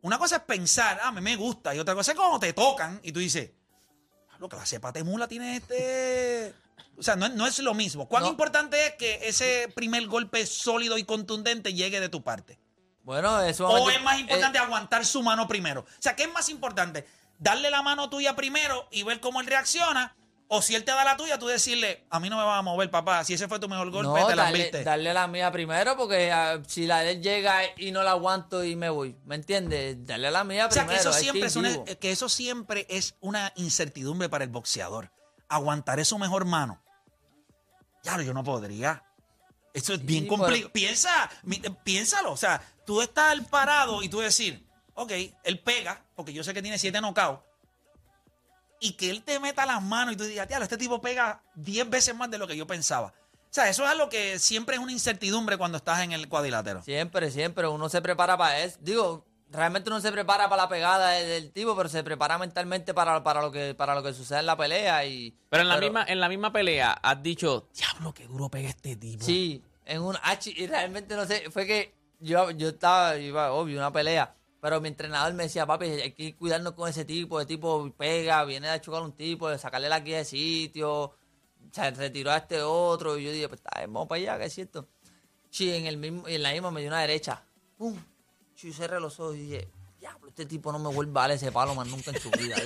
una 0.00 0.18
cosa 0.18 0.36
es 0.36 0.42
pensar, 0.44 1.00
ah, 1.02 1.08
a 1.08 1.12
mí 1.12 1.20
me 1.20 1.36
gusta, 1.36 1.74
y 1.74 1.78
otra 1.78 1.94
cosa 1.94 2.12
es 2.12 2.16
cuando 2.16 2.40
te 2.40 2.54
tocan 2.54 2.98
y 3.02 3.12
tú 3.12 3.20
dices, 3.20 3.50
lo 4.38 4.48
que 4.48 4.56
la 4.56 4.66
cepa 4.66 4.92
de 4.92 5.04
mula 5.04 5.28
tiene 5.28 5.56
este. 5.56 6.54
O 6.96 7.02
sea, 7.02 7.16
no, 7.16 7.26
es- 7.26 7.34
no 7.34 7.46
es 7.46 7.58
lo 7.58 7.74
mismo. 7.74 8.08
¿Cuán 8.08 8.22
No. 8.24 8.28
importante 8.30 8.86
es 8.86 8.94
que 8.94 9.28
ese 9.28 9.68
primer 9.74 10.06
golpe 10.06 10.46
sólido 10.46 10.96
y 10.98 11.04
contundente 11.04 11.74
llegue 11.74 12.00
de 12.00 12.08
tu 12.08 12.22
parte? 12.22 12.58
Bueno, 13.02 13.42
eso 13.42 13.68
¿O 13.68 13.90
es 13.90 14.02
más 14.02 14.18
importante 14.18 14.58
eh, 14.58 14.62
aguantar 14.62 15.04
su 15.04 15.22
mano 15.22 15.46
primero? 15.46 15.80
O 15.82 15.86
sea, 16.02 16.16
¿qué 16.16 16.22
es 16.24 16.32
más 16.32 16.48
importante? 16.48 17.06
¿Darle 17.38 17.70
la 17.70 17.82
mano 17.82 18.08
tuya 18.08 18.34
primero 18.36 18.88
y 18.90 19.02
ver 19.02 19.20
cómo 19.20 19.40
él 19.40 19.46
reacciona? 19.46 20.14
O 20.46 20.60
si 20.60 20.74
él 20.74 20.84
te 20.84 20.92
da 20.92 21.04
la 21.04 21.16
tuya, 21.16 21.38
tú 21.38 21.46
decirle, 21.46 22.04
a 22.10 22.20
mí 22.20 22.28
no 22.28 22.36
me 22.36 22.44
vas 22.44 22.58
a 22.58 22.62
mover, 22.62 22.90
papá. 22.90 23.24
Si 23.24 23.32
ese 23.34 23.48
fue 23.48 23.58
tu 23.58 23.68
mejor 23.68 23.90
golpe, 23.90 24.20
no, 24.20 24.26
te 24.26 24.36
la 24.36 24.44
darle, 24.44 24.58
viste. 24.58 24.84
darle 24.84 25.14
la 25.14 25.26
mía 25.26 25.50
primero, 25.50 25.96
porque 25.96 26.30
ah, 26.30 26.60
si 26.66 26.86
la 26.86 27.00
de 27.00 27.12
él 27.12 27.22
llega 27.22 27.60
y 27.78 27.90
no 27.92 28.02
la 28.02 28.10
aguanto 28.12 28.62
y 28.62 28.76
me 28.76 28.90
voy, 28.90 29.16
¿me 29.24 29.36
entiendes? 29.36 30.06
Darle 30.06 30.30
la 30.30 30.44
mía 30.44 30.66
O 30.66 30.70
sea, 30.70 30.84
primero. 30.86 31.02
que 31.02 31.08
eso, 31.08 31.18
siempre 31.18 31.46
es 31.46 31.56
una, 31.56 31.84
que 31.84 32.10
eso 32.10 32.28
siempre 32.28 32.86
es 32.90 33.16
una 33.20 33.52
incertidumbre 33.56 34.28
para 34.28 34.44
el 34.44 34.50
boxeador. 34.50 35.10
Aguantaré 35.48 36.04
su 36.04 36.18
mejor 36.18 36.44
mano. 36.44 36.82
Claro, 38.02 38.22
yo 38.22 38.34
no 38.34 38.44
podría. 38.44 39.02
Eso 39.72 39.94
es 39.94 40.04
bien 40.04 40.24
pero- 40.24 40.36
complicado. 40.38 40.72
Piensa, 40.72 41.30
piénsalo. 41.84 42.32
O 42.32 42.36
sea, 42.36 42.60
tú 42.84 43.00
estás 43.00 43.34
parado 43.50 44.02
y 44.02 44.08
tú 44.10 44.20
decir, 44.20 44.64
ok, 44.94 45.12
él 45.42 45.58
pega, 45.60 46.04
porque 46.14 46.32
yo 46.32 46.44
sé 46.44 46.52
que 46.54 46.62
tiene 46.62 46.78
siete 46.78 47.00
knockouts, 47.00 47.40
y 48.84 48.92
que 48.92 49.08
él 49.08 49.22
te 49.22 49.40
meta 49.40 49.64
las 49.64 49.82
manos 49.82 50.12
y 50.12 50.16
tú 50.16 50.24
digas, 50.24 50.46
tíalo, 50.46 50.62
este 50.64 50.76
tipo 50.76 51.00
pega 51.00 51.40
10 51.54 51.88
veces 51.88 52.14
más 52.14 52.30
de 52.30 52.36
lo 52.36 52.46
que 52.46 52.54
yo 52.54 52.66
pensaba. 52.66 53.06
O 53.06 53.48
sea, 53.54 53.70
eso 53.70 53.82
es 53.82 53.90
algo 53.90 54.10
que 54.10 54.38
siempre 54.38 54.76
es 54.76 54.82
una 54.82 54.92
incertidumbre 54.92 55.56
cuando 55.56 55.78
estás 55.78 56.00
en 56.00 56.12
el 56.12 56.28
cuadrilátero. 56.28 56.82
Siempre, 56.82 57.30
siempre. 57.30 57.66
Uno 57.66 57.88
se 57.88 58.02
prepara 58.02 58.36
para 58.36 58.60
eso. 58.60 58.76
Digo, 58.82 59.24
realmente 59.50 59.88
uno 59.88 60.02
se 60.02 60.12
prepara 60.12 60.50
para 60.50 60.64
la 60.64 60.68
pegada 60.68 61.10
del, 61.12 61.50
tipo, 61.50 61.74
pero 61.74 61.88
se 61.88 62.04
prepara 62.04 62.36
mentalmente 62.36 62.92
para, 62.92 63.24
para, 63.24 63.40
lo 63.40 63.50
que, 63.50 63.74
para 63.74 63.94
lo 63.94 64.02
que 64.02 64.12
sucede 64.12 64.40
en 64.40 64.46
la 64.46 64.56
pelea. 64.56 65.06
y 65.06 65.34
Pero 65.48 65.62
en 65.62 65.68
la, 65.70 65.78
misma, 65.78 66.04
en 66.06 66.20
la 66.20 66.28
misma 66.28 66.52
pelea 66.52 66.92
has 67.02 67.22
dicho, 67.22 67.68
diablo, 67.74 68.12
qué 68.12 68.26
duro 68.26 68.50
pega 68.50 68.68
este 68.68 68.96
tipo. 68.96 69.24
Sí, 69.24 69.62
en 69.86 70.02
un 70.02 70.14
ah, 70.22 70.38
chi- 70.38 70.54
y 70.56 70.66
realmente 70.66 71.16
no 71.16 71.24
sé, 71.24 71.50
fue 71.50 71.66
que 71.66 71.94
yo, 72.20 72.50
yo 72.50 72.68
estaba, 72.68 73.16
iba, 73.16 73.52
obvio, 73.52 73.78
una 73.78 73.90
pelea, 73.90 74.34
pero 74.64 74.80
mi 74.80 74.88
entrenador 74.88 75.34
me 75.34 75.42
decía, 75.42 75.66
papi, 75.66 75.84
hay 75.84 76.12
que 76.12 76.34
cuidarnos 76.36 76.72
con 76.72 76.88
ese 76.88 77.04
tipo, 77.04 77.38
el 77.38 77.46
tipo 77.46 77.92
pega, 77.98 78.42
viene 78.46 78.70
a 78.70 78.80
chocar 78.80 79.02
a 79.02 79.04
un 79.04 79.12
tipo, 79.12 79.46
de 79.50 79.58
sacarle 79.58 79.90
la 79.90 80.00
guía 80.00 80.16
de 80.16 80.24
sitio, 80.24 81.12
se 81.70 81.90
retiró 81.90 82.30
a 82.30 82.38
este 82.38 82.62
otro, 82.62 83.18
y 83.18 83.24
yo 83.24 83.30
dije, 83.30 83.46
pues 83.46 83.60
está, 83.60 83.78
vamos 83.82 84.08
para 84.08 84.22
allá, 84.22 84.38
que 84.38 84.46
es 84.46 84.54
cierto. 84.54 84.88
Sí, 85.50 85.70
en 85.70 85.84
el 85.84 85.98
mismo, 85.98 86.26
en 86.26 86.42
la 86.42 86.52
misma 86.52 86.70
me 86.70 86.80
dio 86.80 86.88
una 86.88 87.00
derecha, 87.00 87.44
pum, 87.76 87.94
sí, 88.54 88.72
cerré 88.72 88.98
los 89.00 89.20
ojos 89.20 89.36
y 89.36 89.40
dije, 89.40 89.68
diablo, 89.98 90.28
este 90.28 90.46
tipo 90.46 90.72
no 90.72 90.78
me 90.78 90.88
vuelve 90.88 91.12
a 91.18 91.22
dar 91.24 91.32
ese 91.32 91.52
palo 91.52 91.74
más 91.74 91.86
nunca 91.86 92.10
en 92.10 92.20
su 92.22 92.30
vida. 92.30 92.56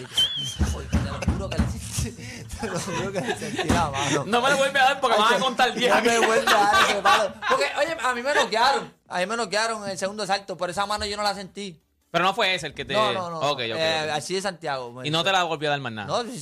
Oye, 0.77 0.87
te 0.87 0.99
lo 1.03 1.33
juro 1.33 1.51
que 1.51 1.59
le 1.59 1.65
te 2.61 2.67
lo 2.69 2.79
juro 2.79 3.13
que 3.13 3.21
le 3.23 3.37
sentí 3.37 3.69
la 3.71 3.91
mano. 3.91 4.25
No 4.25 4.41
me 4.41 4.51
lo 4.51 4.57
vuelve 4.57 4.79
a 4.79 4.85
dar 4.85 5.01
porque 5.01 5.19
me 5.19 5.25
van 5.25 5.35
a 5.35 5.41
contar 5.41 5.75
10 5.75 5.95
No 5.97 6.03
me 6.03 6.19
vuelve 6.27 6.49
a 6.49 6.55
dar 6.55 6.91
ese 6.91 7.03
palo. 7.03 7.35
Porque, 7.49 7.65
oye, 7.77 7.97
a 8.01 8.15
mí 8.15 8.23
me 8.23 8.35
noquearon. 8.35 8.95
A 9.09 9.19
mí 9.19 9.27
me 9.27 9.37
noquearon 9.37 9.83
en 9.83 9.91
el 9.91 9.99
segundo 9.99 10.25
salto. 10.25 10.57
Por 10.57 10.71
esa 10.71 10.87
mano 10.87 11.05
yo 11.05 11.17
no 11.17 11.25
la 11.25 11.35
sentí. 11.35 11.83
Pero 12.11 12.25
no 12.25 12.33
fue 12.33 12.55
ese 12.55 12.67
el 12.69 12.75
que 12.75 12.87
te... 12.87 12.95
No, 12.95 13.13
no, 13.13 13.29
no. 13.31 13.59
Eh. 13.61 14.11
Así 14.13 14.35
de 14.35 14.41
Santiago. 14.41 15.05
Y 15.05 15.11
no 15.11 15.23
te 15.23 15.31
la 15.31 15.43
volvió 15.45 15.69
a 15.69 15.73
dar 15.73 15.81
más 15.81 15.93
nada. 15.93 16.09
No, 16.09 16.31
sí, 16.31 16.41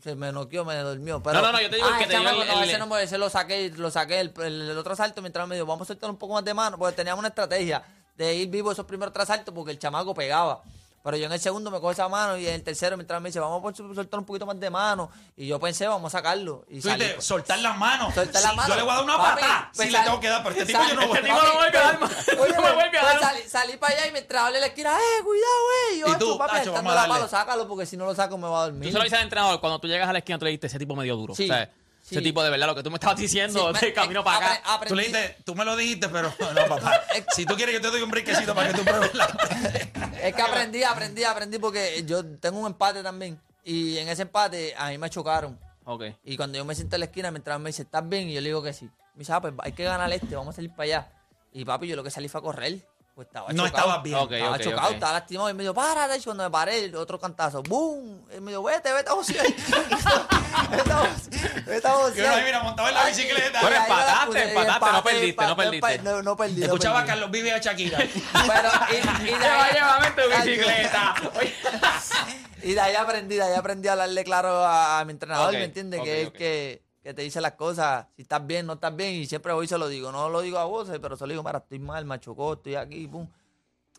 se 0.00 0.14
me 0.14 0.30
noqueó, 0.30 0.64
me 0.64 0.76
durmió. 0.76 1.20
Pero, 1.22 1.40
No, 1.40 1.46
no, 1.46 1.52
no, 1.52 1.60
yo 1.60 1.68
te 1.68 1.76
digo 1.76 1.88
el 1.88 1.94
Ah, 1.94 1.98
que 1.98 2.06
te 2.06 2.10
dio 2.18 2.18
el- 2.28 2.36
no, 2.36 2.42
el- 2.62 2.68
ese 2.68 2.78
no 2.78 2.98
ese 2.98 3.18
lo 3.18 3.28
saqué, 3.28 3.70
lo 3.76 3.90
saqué 3.90 4.20
el, 4.20 4.78
otro 4.78 4.94
salto 4.94 5.20
mientras 5.20 5.48
me 5.48 5.56
dijo, 5.56 5.66
vamos 5.66 5.86
a 5.86 5.88
soltar 5.88 6.08
un 6.08 6.16
poco 6.16 6.34
más 6.34 6.44
de 6.44 6.54
mano, 6.54 6.78
porque 6.78 6.94
teníamos 6.94 7.18
una 7.18 7.28
estrategia 7.28 7.82
de 8.16 8.34
ir 8.36 8.48
vivo 8.48 8.70
esos 8.70 8.84
primeros 8.86 9.12
tres 9.12 9.26
saltos 9.26 9.52
porque 9.52 9.72
el 9.72 9.78
chamaco 9.78 10.14
pegaba. 10.14 10.62
Pero 11.02 11.16
yo 11.16 11.26
en 11.26 11.32
el 11.32 11.40
segundo 11.40 11.70
me 11.70 11.78
cojo 11.78 11.92
esa 11.92 12.08
mano 12.08 12.36
y 12.36 12.46
en 12.46 12.54
el 12.54 12.62
tercero 12.62 12.96
mientras 12.96 13.20
me 13.22 13.28
dice, 13.28 13.40
vamos 13.40 13.72
a 13.72 13.76
soltar 13.94 14.20
un 14.20 14.26
poquito 14.26 14.44
más 14.46 14.58
de 14.60 14.68
mano. 14.68 15.10
Y 15.36 15.46
yo 15.46 15.58
pensé, 15.60 15.86
vamos 15.86 16.12
a 16.12 16.18
sacarlo. 16.18 16.64
Y 16.68 16.80
Tú 16.80 16.88
dices, 16.88 17.24
soltar 17.24 17.58
las 17.60 17.76
manos. 17.78 18.12
Soltar 18.14 18.42
Sí, 18.42 18.46
las 18.48 18.56
manos. 18.56 18.68
Yo 18.68 18.74
le 18.76 18.82
voy 18.82 18.90
a 18.90 18.94
dar 18.96 19.04
una 19.04 19.16
Papi, 19.16 19.40
patada. 19.40 19.70
pues 19.74 19.86
si 19.88 19.92
le 19.94 20.00
tengo 20.02 20.20
que 20.20 20.28
dar, 20.28 20.42
pero 20.42 20.54
este 20.54 20.66
tipo 20.66 20.80
yo 20.88 20.94
no 20.96 21.06
voy 21.08 21.16
Este 21.16 21.30
a 21.30 21.34
tipo 21.34 21.42
no 21.46 21.50
me 21.52 21.56
vuelve 21.58 21.78
a 21.78 21.82
dar 21.82 22.00
más. 22.00 22.10
Oye, 22.28 22.52
No 22.54 22.62
me 22.62 22.72
vuelve 22.72 22.98
a 22.98 23.00
pues 23.00 23.02
dar. 23.14 23.20
salí, 23.20 23.42
salí 23.48 23.76
para 23.76 23.94
allá 23.94 24.06
y 24.08 24.12
mientras 24.12 24.42
hablé 24.42 24.60
la 24.60 24.66
esquina, 24.66 24.90
¡eh, 24.98 25.22
cuidado, 25.24 25.52
güey! 25.64 26.00
Yo, 26.00 26.06
Y 26.08 26.18
tú, 26.18 26.28
"Acho, 26.30 26.38
papi, 26.38 26.50
"Acho, 26.50 26.58
estando 26.58 26.76
vamos 26.78 26.92
a 26.92 26.94
la 26.94 27.00
darle". 27.02 27.14
mano, 27.14 27.28
sácalo 27.28 27.68
porque 27.68 27.86
si 27.86 27.96
no 27.96 28.04
lo 28.04 28.14
saco 28.14 28.36
me 28.36 28.48
va 28.48 28.62
a 28.62 28.64
dormir. 28.64 28.88
Tú 28.88 28.92
se 28.92 28.98
lo 28.98 29.04
dices 29.04 29.18
al 29.18 29.24
entrenador, 29.24 29.60
cuando 29.60 29.78
tú 29.78 29.86
llegas 29.88 30.08
a 30.08 30.12
la 30.12 30.18
esquina, 30.18 30.38
tú 30.38 30.44
le 30.44 30.50
dijiste, 30.50 30.66
ese 30.66 30.78
tipo 30.78 30.94
me 30.96 31.04
dio 31.04 31.16
duro. 31.16 31.34
Sí, 31.34 31.44
O 31.44 31.54
sea, 31.54 31.70
sí. 32.08 32.14
Ese 32.16 32.22
tipo 32.22 32.42
de 32.42 32.50
verdad, 32.50 32.66
lo 32.66 32.74
que 32.74 32.82
tú 32.82 32.90
me 32.90 32.96
estabas 32.96 33.18
diciendo 33.18 33.68
Sí, 33.68 33.72
me- 33.74 33.80
de 33.88 33.92
camino 33.94 34.20
eh, 34.20 34.24
para 34.24 34.36
acá. 34.54 34.62
aprendí- 34.64 34.88
Tú 34.88 34.94
le 34.96 35.02
dijiste, 35.04 35.36
tú 35.44 35.54
me 35.54 35.64
lo 35.64 35.76
dijiste, 35.76 36.08
pero 36.08 36.32
no, 36.54 36.66
papá. 36.68 37.02
Si 37.36 37.44
tú 37.46 37.54
quieres, 37.54 37.74
yo 37.74 37.80
te 37.80 37.88
doy 37.88 38.02
un 38.02 38.10
brinquecito 38.10 38.54
para 38.54 38.70
que 38.72 38.78
tú 38.78 38.84
pruebes 38.84 39.14
la. 39.14 39.26
Es 40.22 40.34
que 40.34 40.42
aprendí, 40.42 40.82
aprendí, 40.82 41.22
aprendí 41.24 41.58
porque 41.58 42.02
yo 42.04 42.24
tengo 42.24 42.58
un 42.58 42.66
empate 42.66 43.02
también. 43.02 43.40
Y 43.64 43.98
en 43.98 44.08
ese 44.08 44.22
empate 44.22 44.74
a 44.76 44.88
mí 44.88 44.98
me 44.98 45.08
chocaron. 45.10 45.58
Ok. 45.84 46.04
Y 46.24 46.36
cuando 46.36 46.58
yo 46.58 46.64
me 46.64 46.74
siento 46.74 46.96
en 46.96 47.00
la 47.00 47.06
esquina, 47.06 47.30
mientras 47.30 47.58
me 47.60 47.68
dice, 47.70 47.82
¿estás 47.82 48.06
bien? 48.08 48.28
Y 48.28 48.34
yo 48.34 48.40
le 48.40 48.48
digo 48.48 48.62
que 48.62 48.72
sí. 48.72 48.86
Me 49.14 49.20
dice, 49.20 49.32
ah, 49.32 49.40
pues 49.40 49.54
hay 49.60 49.72
que 49.72 49.84
ganar 49.84 50.12
este, 50.12 50.34
vamos 50.36 50.54
a 50.54 50.56
salir 50.56 50.70
para 50.70 50.82
allá. 50.84 51.12
Y 51.52 51.64
papi, 51.64 51.86
yo 51.86 51.96
lo 51.96 52.02
que 52.04 52.10
salí 52.10 52.28
fue 52.28 52.40
a 52.40 52.42
correr. 52.42 52.78
Pues 53.18 53.26
estaba 53.26 53.52
No 53.52 53.66
chocado. 53.66 53.66
estabas 53.88 54.02
bien. 54.04 54.14
Ok, 54.16 54.30
Estaba 54.30 54.54
ok, 54.56 54.62
chocado, 54.62 54.86
ok. 54.86 54.94
estaba 54.94 55.12
lastimado. 55.14 55.50
Y 55.50 55.54
me 55.54 55.62
dijo, 55.64 55.74
párate. 55.74 56.18
Y 56.18 56.22
cuando 56.22 56.44
me 56.44 56.50
paré, 56.50 56.84
el 56.84 56.94
otro 56.94 57.18
cantazo, 57.18 57.64
¡boom! 57.64 58.22
Y 58.32 58.38
me 58.38 58.52
dijo, 58.52 58.62
vete, 58.62 58.92
vete 58.92 59.10
a 59.10 59.14
boxear. 59.14 59.44
vete 60.70 60.92
a 60.92 61.00
boxear. 61.00 61.64
Vete 61.64 61.88
a 61.88 61.94
boxear. 61.96 62.14
Que 62.14 62.22
uno 62.22 62.34
ahí, 62.36 62.44
mira, 62.44 62.62
montado 62.62 62.88
en 62.88 62.94
la 62.94 63.04
bicicleta. 63.06 63.58
Pero 63.60 63.74
empataste, 63.74 64.48
empataste, 64.50 64.92
no 64.92 65.02
perdiste, 65.02 65.46
no 65.46 65.56
perdiste. 65.56 65.98
No, 66.04 66.22
no 66.22 66.36
perdí. 66.36 66.60
no 66.60 66.66
Escuchaba 66.66 67.00
a. 67.00 67.04
Carlos 67.06 67.28
Vive 67.32 67.48
y 67.48 67.50
a 67.50 67.58
Shakira. 67.58 67.98
Pero, 68.32 68.70
y, 68.92 69.28
y 69.30 69.34
de 69.36 69.46
ahí- 69.46 69.72
llévame 69.74 70.10
tu 70.12 70.22
bicicleta. 70.36 71.14
Y 72.62 72.74
de 72.74 72.80
ahí 72.80 72.94
aprendí, 72.96 73.36
de 73.36 73.42
ahí 73.42 73.54
aprendí 73.54 73.86
a 73.88 73.92
hablarle 73.92 74.24
claro 74.24 74.64
a, 74.64 74.98
a 75.00 75.04
mi 75.04 75.12
entrenador, 75.12 75.52
¿me 75.52 75.64
entiendes? 75.64 76.00
que 76.02 76.22
es 76.22 76.30
que, 76.32 76.82
que 77.08 77.14
te 77.14 77.22
dice 77.22 77.40
las 77.40 77.52
cosas, 77.52 78.04
si 78.16 78.20
estás 78.22 78.46
bien, 78.46 78.66
no 78.66 78.74
estás 78.74 78.94
bien, 78.94 79.14
y 79.14 79.24
siempre 79.26 79.50
voy 79.54 79.64
y 79.64 79.68
se 79.68 79.78
lo 79.78 79.88
digo. 79.88 80.12
No 80.12 80.28
lo 80.28 80.42
digo 80.42 80.58
a 80.58 80.64
voces, 80.66 80.98
pero 81.00 81.16
se 81.16 81.24
lo 81.26 81.30
digo, 81.30 81.42
mira, 81.42 81.56
estoy 81.58 81.78
mal, 81.78 82.04
me 82.04 82.20
chocó, 82.20 82.52
estoy 82.52 82.74
aquí, 82.74 83.06
pum. 83.08 83.26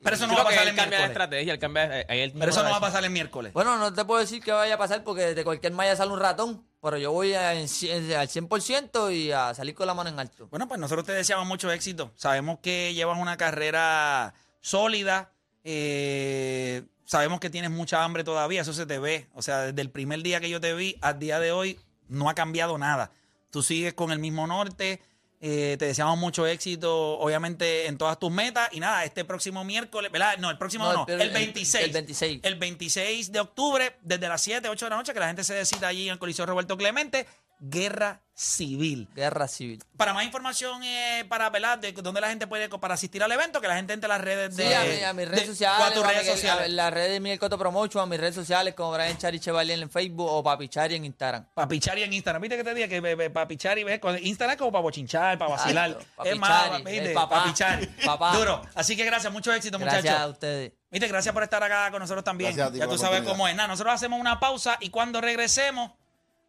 Pero 0.04 0.16
eso 0.16 0.28
no 0.28 0.36
va 0.36 0.42
a 0.42 0.46
pasar 0.46 0.68
el 0.68 0.76
cambia 0.76 0.84
de 0.84 0.90
miércoles. 0.90 1.10
estrategia, 1.10 1.54
él 1.54 1.60
cambia. 1.60 2.00
eh, 2.02 2.06
ahí 2.08 2.20
él 2.20 2.34
Pero 2.38 2.52
eso 2.52 2.62
no 2.64 2.70
va 2.70 2.78
a 2.78 2.80
pasar 2.80 3.04
el 3.04 3.10
miércoles. 3.10 3.52
Bueno, 3.52 3.78
no 3.78 3.92
te 3.92 4.06
puedo 4.06 4.22
decir 4.22 4.44
que 4.44 4.52
vaya 4.52 4.76
a 4.76 4.78
pasar 4.78 5.04
porque 5.04 5.34
de 5.34 5.44
cualquier 5.44 5.74
malla 5.74 5.96
sale 5.96 6.12
un 6.14 6.20
ratón, 6.20 6.64
pero 6.84 6.98
yo 6.98 7.12
voy 7.12 7.34
a- 7.34 7.56
en 7.56 7.68
cien- 7.68 8.14
al 8.16 8.30
100% 8.30 9.10
y 9.12 9.32
a 9.32 9.56
salir 9.56 9.74
con 9.74 9.88
la 9.88 9.96
mano 9.96 10.12
en 10.12 10.20
alto. 10.20 10.48
Bueno, 10.52 10.68
pues 10.68 10.80
nosotros 10.80 11.06
te 11.08 11.12
deseamos 11.14 11.48
mucho 11.48 11.72
éxito. 11.72 12.12
Sabemos 12.16 12.60
que 12.62 12.94
llevas 12.94 13.18
una 13.20 13.38
carrera 13.38 14.36
sólida. 14.62 15.32
eh, 15.64 16.84
sabemos 17.06 17.40
que 17.40 17.50
tienes 17.50 17.72
mucha 17.72 18.04
hambre 18.04 18.24
todavía. 18.24 18.62
Eso 18.62 18.72
se 18.74 18.86
te 18.86 19.00
ve. 19.00 19.28
O 19.34 19.42
sea, 19.42 19.62
desde 19.64 19.82
el 19.82 19.90
primer 19.90 20.22
día 20.22 20.40
que 20.40 20.50
yo 20.50 20.62
te 20.62 20.74
vi 20.76 20.96
al 21.02 21.18
día 21.20 21.40
de 21.40 21.52
hoy 21.52 21.80
no 22.10 22.30
ha 22.30 22.36
cambiado 22.36 22.78
nada. 22.78 23.12
Tú 23.50 23.64
sigues 23.64 23.94
con 23.94 24.12
el 24.12 24.20
mismo 24.20 24.46
norte. 24.48 25.02
eh, 25.42 25.78
te 25.80 25.86
deseamos 25.86 26.18
mucho 26.18 26.46
éxito, 26.46 27.18
obviamente, 27.18 27.88
en 27.88 27.98
todas 27.98 28.20
tus 28.20 28.30
metas. 28.30 28.68
Y 28.74 28.82
nada, 28.82 29.06
este 29.06 29.24
próximo 29.24 29.64
miércoles, 29.64 30.12
¿verdad? 30.12 30.38
No, 30.38 30.50
el 30.50 30.58
próximo 30.58 30.84
No, 30.84 30.94
no, 30.94 31.06
el- 31.08 31.14
el, 31.22 31.28
el- 31.30 31.34
26. 31.34 31.86
el 31.86 31.92
26. 31.94 32.40
El 32.44 32.56
26 32.56 33.32
de 33.32 33.40
octubre, 33.40 33.96
desde 34.02 34.28
las 34.28 34.42
7, 34.42 34.68
8 34.68 34.86
de 34.86 34.90
la 34.90 34.98
noche, 34.98 35.14
que 35.14 35.20
la 35.22 35.28
gente 35.28 35.46
se 35.46 35.54
decida 35.54 35.88
allí 35.88 36.08
en 36.08 36.12
el 36.14 36.20
Coliseo 36.20 36.46
Roberto 36.46 36.76
Clemente. 36.78 37.26
Guerra 37.60 38.22
civil. 38.34 39.10
Guerra 39.14 39.50
civil. 39.50 39.84
Para 39.98 40.14
más 40.14 40.24
información, 40.24 40.82
eh, 40.82 41.26
para 41.28 41.50
¿verdad? 41.50 41.78
de 41.78 41.92
dónde 41.92 42.22
la 42.22 42.30
gente 42.30 42.48
puede 42.48 42.70
para 42.70 42.94
asistir 42.94 43.22
al 43.22 43.30
evento, 43.34 43.60
que 43.60 43.68
la 43.68 43.76
gente 43.76 43.92
entre 43.92 44.06
a 44.06 44.16
las 44.16 44.22
redes 44.22 44.56
de. 44.56 44.66
Sí, 44.66 44.74
a, 44.74 44.84
mi- 44.86 45.04
a 45.04 45.12
mis 45.14 45.28
redes 45.28 45.42
de- 45.42 45.48
sociales, 45.48 45.82
a 45.82 45.90
redes 45.90 46.22
Miguel- 46.22 46.36
sociales. 46.36 46.66
a 46.66 46.68
las 46.70 46.94
redes 46.94 47.12
de 47.12 47.20
Miguel 47.20 47.38
Coto 47.38 47.58
Promotion, 47.58 48.02
a 48.02 48.06
mis 48.06 48.18
redes 48.18 48.36
sociales 48.36 48.74
como 48.76 48.94
Brian 48.94 49.18
Chari 49.18 49.42
Chevalier 49.42 49.78
en 49.82 49.90
Facebook 49.90 50.30
o 50.32 50.42
Papi 50.42 50.70
Chari 50.70 50.96
en 50.96 51.04
Instagram. 51.04 51.48
Para 51.54 51.68
pichar 51.68 51.98
y 52.00 52.04
en 52.04 52.14
Instagram. 52.14 52.42
¿Viste 52.42 52.56
que 52.56 52.64
te 52.64 52.74
dije 52.74 52.88
que 52.88 53.30
para 53.30 53.46
pichar 53.46 53.78
y 53.78 53.84
ves? 53.84 54.00
con 54.00 54.18
Instagram 54.18 54.54
es 54.54 54.58
como 54.58 54.72
para 54.72 54.84
bochinchar, 54.84 55.38
para 55.38 55.52
vacilar. 55.52 55.98
Es 56.24 56.38
más, 56.40 56.78
¿viste? 56.78 57.08
el 57.10 57.14
papá. 57.14 57.30
Para 57.40 57.44
pichar. 57.52 57.90
Papá. 58.06 58.38
Duro. 58.38 58.62
Así 58.74 58.96
que 58.96 59.04
gracias, 59.04 59.34
mucho 59.34 59.52
éxito, 59.52 59.78
Gracias 59.78 60.06
a 60.06 60.12
muchachos. 60.12 60.32
ustedes. 60.32 60.72
Viste, 60.92 61.08
gracias 61.10 61.34
por 61.34 61.44
estar 61.44 61.62
acá 61.62 61.92
con 61.92 62.00
nosotros 62.00 62.24
también. 62.24 62.56
Gracias 62.56 62.70
a 62.70 62.72
ti 62.72 62.80
ya 62.80 62.88
tú 62.88 62.98
sabes 62.98 63.22
cómo 63.24 63.48
es. 63.50 63.56
Nada, 63.56 63.68
nosotros 63.68 63.94
hacemos 63.94 64.18
una 64.20 64.40
pausa 64.40 64.78
y 64.80 64.90
cuando 64.90 65.20
regresemos, 65.22 65.92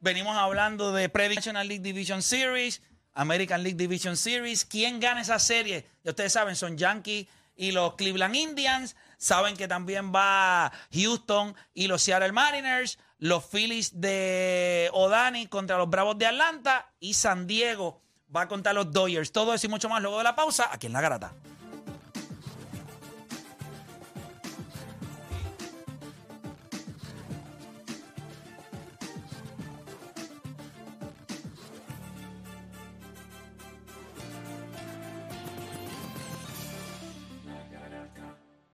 venimos 0.01 0.36
hablando 0.36 0.92
de 0.92 1.09
Prediction 1.09 1.55
National 1.55 1.68
League 1.68 1.82
Division 1.82 2.22
Series, 2.22 2.82
American 3.12 3.62
League 3.62 3.76
Division 3.76 4.16
Series. 4.16 4.64
¿Quién 4.64 5.01
gana 5.01 5.20
esa 5.20 5.38
serie? 5.38 5.86
Ya 6.03 6.11
ustedes 6.11 6.32
saben, 6.32 6.57
son 6.57 6.76
Yankees 6.76 7.28
y 7.57 7.72
los 7.72 7.94
Cleveland 7.94 8.34
Indians. 8.34 8.96
Saben 9.18 9.57
que 9.57 9.68
también 9.68 10.12
va 10.14 10.72
Houston 10.92 11.55
y 11.74 11.86
los 11.86 12.03
Seattle 12.03 12.32
Mariners, 12.32 12.98
los 13.18 13.44
Phillies 13.44 14.01
de 14.01 14.88
O'Dani 14.92 15.46
contra 15.46 15.76
los 15.76 15.90
Bravos 15.90 16.16
de 16.16 16.26
Atlanta 16.26 16.90
y 17.01 17.14
San 17.14 17.46
Diego 17.46 18.01
va 18.34 18.48
contra 18.48 18.72
los 18.72 18.90
Dodgers. 18.90 19.32
Todo 19.32 19.53
eso 19.53 19.66
y 19.66 19.70
mucho 19.70 19.88
más 19.90 20.01
luego 20.01 20.18
de 20.18 20.24
la 20.24 20.34
pausa 20.34 20.70
aquí 20.72 20.86
en 20.86 20.94
La 20.94 21.03
Garata. 21.03 21.32